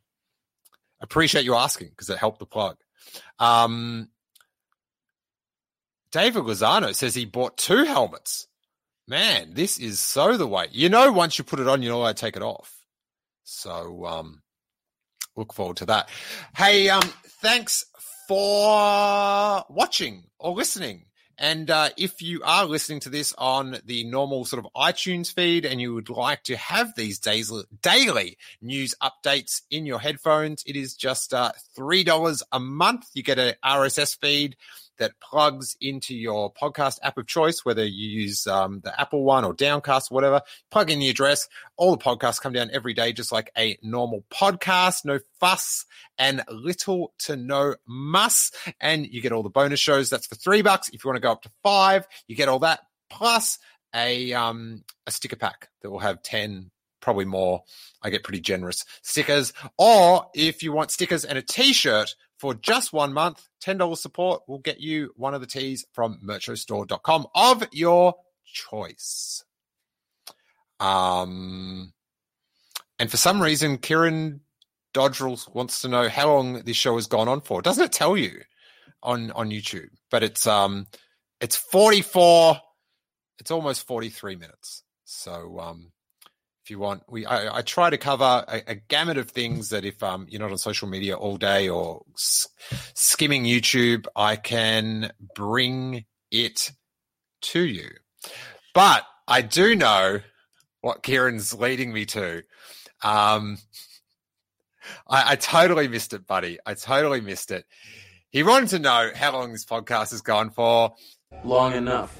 appreciate 1.00 1.44
you 1.44 1.54
asking 1.54 1.90
because 1.90 2.08
it 2.08 2.18
helped 2.18 2.38
the 2.38 2.46
plug. 2.46 2.78
Um, 3.38 4.08
David 6.12 6.44
Lozano 6.44 6.94
says 6.94 7.14
he 7.14 7.26
bought 7.26 7.58
two 7.58 7.84
helmets. 7.84 8.48
Man, 9.06 9.52
this 9.52 9.78
is 9.78 10.00
so 10.00 10.36
the 10.36 10.46
way. 10.46 10.66
You 10.72 10.88
know, 10.88 11.12
once 11.12 11.36
you 11.36 11.44
put 11.44 11.60
it 11.60 11.68
on, 11.68 11.82
you 11.82 11.90
know 11.90 12.06
to 12.06 12.14
take 12.14 12.36
it 12.36 12.42
off. 12.42 12.79
So 13.44 14.06
um, 14.06 14.42
look 15.36 15.52
forward 15.52 15.78
to 15.78 15.86
that. 15.86 16.08
Hey, 16.56 16.88
um, 16.88 17.02
thanks 17.42 17.84
for 18.28 19.64
watching 19.68 20.24
or 20.38 20.52
listening. 20.52 21.06
And 21.40 21.70
uh, 21.70 21.88
if 21.96 22.20
you 22.20 22.42
are 22.44 22.66
listening 22.66 23.00
to 23.00 23.08
this 23.08 23.32
on 23.38 23.78
the 23.86 24.04
normal 24.04 24.44
sort 24.44 24.62
of 24.62 24.70
iTunes 24.76 25.32
feed 25.32 25.64
and 25.64 25.80
you 25.80 25.94
would 25.94 26.10
like 26.10 26.42
to 26.44 26.56
have 26.58 26.94
these 26.94 27.18
days, 27.18 27.50
daily 27.80 28.36
news 28.60 28.94
updates 29.02 29.62
in 29.70 29.86
your 29.86 29.98
headphones, 29.98 30.62
it 30.66 30.76
is 30.76 30.94
just 30.94 31.32
uh, 31.32 31.52
$3 31.78 32.42
a 32.52 32.60
month. 32.60 33.06
You 33.14 33.22
get 33.22 33.38
an 33.38 33.54
RSS 33.64 34.18
feed 34.20 34.56
that 35.00 35.18
plugs 35.20 35.76
into 35.80 36.14
your 36.14 36.52
podcast 36.52 36.98
app 37.02 37.18
of 37.18 37.26
choice, 37.26 37.64
whether 37.64 37.84
you 37.84 38.08
use 38.08 38.46
um, 38.46 38.80
the 38.84 39.00
Apple 39.00 39.24
one 39.24 39.44
or 39.44 39.52
Downcast, 39.52 40.12
or 40.12 40.14
whatever. 40.14 40.42
Plug 40.70 40.90
in 40.90 41.00
the 41.00 41.08
address. 41.08 41.48
All 41.76 41.96
the 41.96 42.02
podcasts 42.02 42.40
come 42.40 42.52
down 42.52 42.70
every 42.72 42.94
day, 42.94 43.12
just 43.12 43.32
like 43.32 43.50
a 43.58 43.76
normal 43.82 44.24
podcast. 44.32 45.04
No 45.04 45.18
fuss 45.40 45.86
and 46.18 46.44
little 46.48 47.12
to 47.20 47.34
no 47.34 47.74
muss. 47.86 48.52
And 48.80 49.06
you 49.06 49.20
get 49.20 49.32
all 49.32 49.42
the 49.42 49.50
bonus 49.50 49.80
shows. 49.80 50.10
That's 50.10 50.26
for 50.26 50.36
three 50.36 50.62
bucks. 50.62 50.88
If 50.90 51.02
you 51.02 51.08
want 51.08 51.16
to 51.16 51.22
go 51.22 51.32
up 51.32 51.42
to 51.42 51.50
five, 51.64 52.06
you 52.28 52.36
get 52.36 52.48
all 52.48 52.60
that 52.60 52.80
plus 53.10 53.58
a 53.94 54.32
um 54.32 54.84
a 55.06 55.10
sticker 55.10 55.36
pack 55.36 55.68
that 55.82 55.90
will 55.90 55.98
have 55.98 56.22
10 56.22 56.70
probably 57.00 57.24
more 57.24 57.62
i 58.02 58.10
get 58.10 58.22
pretty 58.22 58.40
generous 58.40 58.84
stickers 59.02 59.52
or 59.78 60.26
if 60.34 60.62
you 60.62 60.72
want 60.72 60.90
stickers 60.90 61.24
and 61.24 61.36
a 61.36 61.42
t-shirt 61.42 62.14
for 62.40 62.54
just 62.54 62.90
one 62.92 63.12
month, 63.12 63.46
$10 63.62 63.96
support 63.98 64.42
will 64.48 64.60
get 64.60 64.80
you 64.80 65.12
one 65.14 65.34
of 65.34 65.42
the 65.42 65.46
tees 65.46 65.84
from 65.92 66.18
merchostore.com 66.24 67.26
of 67.34 67.64
your 67.70 68.14
choice. 68.46 69.44
Um, 70.80 71.92
and 72.98 73.10
for 73.10 73.18
some 73.18 73.42
reason, 73.42 73.76
Kieran 73.76 74.40
Dodrell 74.94 75.54
wants 75.54 75.82
to 75.82 75.88
know 75.88 76.08
how 76.08 76.32
long 76.32 76.62
this 76.62 76.78
show 76.78 76.94
has 76.94 77.06
gone 77.06 77.28
on 77.28 77.42
for. 77.42 77.60
Doesn't 77.60 77.84
it 77.84 77.92
tell 77.92 78.16
you 78.16 78.40
on 79.02 79.30
on 79.32 79.50
YouTube? 79.50 79.90
But 80.10 80.22
it's 80.22 80.46
um 80.46 80.86
it's 81.40 81.56
44 81.56 82.58
it's 83.38 83.50
almost 83.50 83.86
43 83.86 84.36
minutes. 84.36 84.82
So 85.04 85.60
um 85.60 85.92
you 86.70 86.78
want. 86.78 87.02
We 87.08 87.26
I, 87.26 87.58
I 87.58 87.62
try 87.62 87.90
to 87.90 87.98
cover 87.98 88.44
a, 88.46 88.62
a, 88.68 88.74
gamut 88.74 89.18
of 89.18 89.30
things 89.30 89.70
that 89.70 89.84
if 89.84 90.02
um, 90.02 90.26
you're 90.28 90.40
not 90.40 90.50
on 90.50 90.58
social 90.58 90.88
media 90.88 91.16
all 91.16 91.36
day 91.36 91.68
or 91.68 92.04
skimming 92.94 93.44
YouTube, 93.44 94.06
I 94.14 94.36
can 94.36 95.12
bring 95.34 96.04
it 96.30 96.72
to 97.42 97.64
you. 97.64 97.90
But 98.74 99.04
I 99.26 99.42
do 99.42 99.74
know 99.76 100.20
what 100.80 101.02
Kieran's 101.02 101.52
leading 101.52 101.92
me 101.92 102.06
to. 102.06 102.42
Um, 103.02 103.58
I, 105.08 105.32
I 105.32 105.36
totally 105.36 105.88
missed 105.88 106.12
it, 106.14 106.26
buddy. 106.26 106.58
I 106.64 106.74
totally 106.74 107.20
missed 107.20 107.50
it. 107.50 107.64
He 108.30 108.42
wanted 108.42 108.70
to 108.70 108.78
know 108.78 109.10
how 109.14 109.32
long 109.32 109.52
this 109.52 109.64
podcast 109.64 110.12
has 110.12 110.22
gone 110.22 110.50
for. 110.50 110.94
Long 111.44 111.74
enough. 111.74 112.18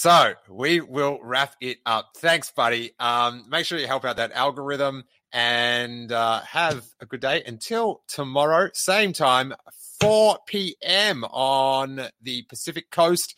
So 0.00 0.32
we 0.48 0.80
will 0.80 1.18
wrap 1.22 1.56
it 1.60 1.76
up. 1.84 2.12
Thanks, 2.16 2.50
buddy. 2.50 2.92
Um, 2.98 3.44
make 3.50 3.66
sure 3.66 3.78
you 3.78 3.86
help 3.86 4.06
out 4.06 4.16
that 4.16 4.32
algorithm 4.32 5.04
and 5.30 6.10
uh, 6.10 6.40
have 6.40 6.86
a 7.00 7.04
good 7.04 7.20
day 7.20 7.42
until 7.44 8.00
tomorrow, 8.08 8.70
same 8.72 9.12
time, 9.12 9.52
4 10.00 10.38
p.m. 10.46 11.24
on 11.24 12.08
the 12.22 12.44
Pacific 12.44 12.90
Coast, 12.90 13.34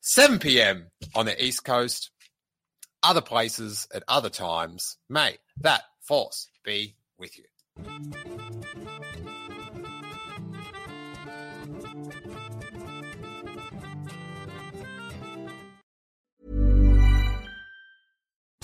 7 0.00 0.38
p.m. 0.38 0.86
on 1.14 1.26
the 1.26 1.44
East 1.44 1.64
Coast, 1.66 2.12
other 3.02 3.20
places 3.20 3.86
at 3.92 4.02
other 4.08 4.30
times. 4.30 4.96
May 5.10 5.36
that 5.60 5.82
force 6.00 6.48
be 6.64 6.96
with 7.18 7.36
you. 7.36 7.44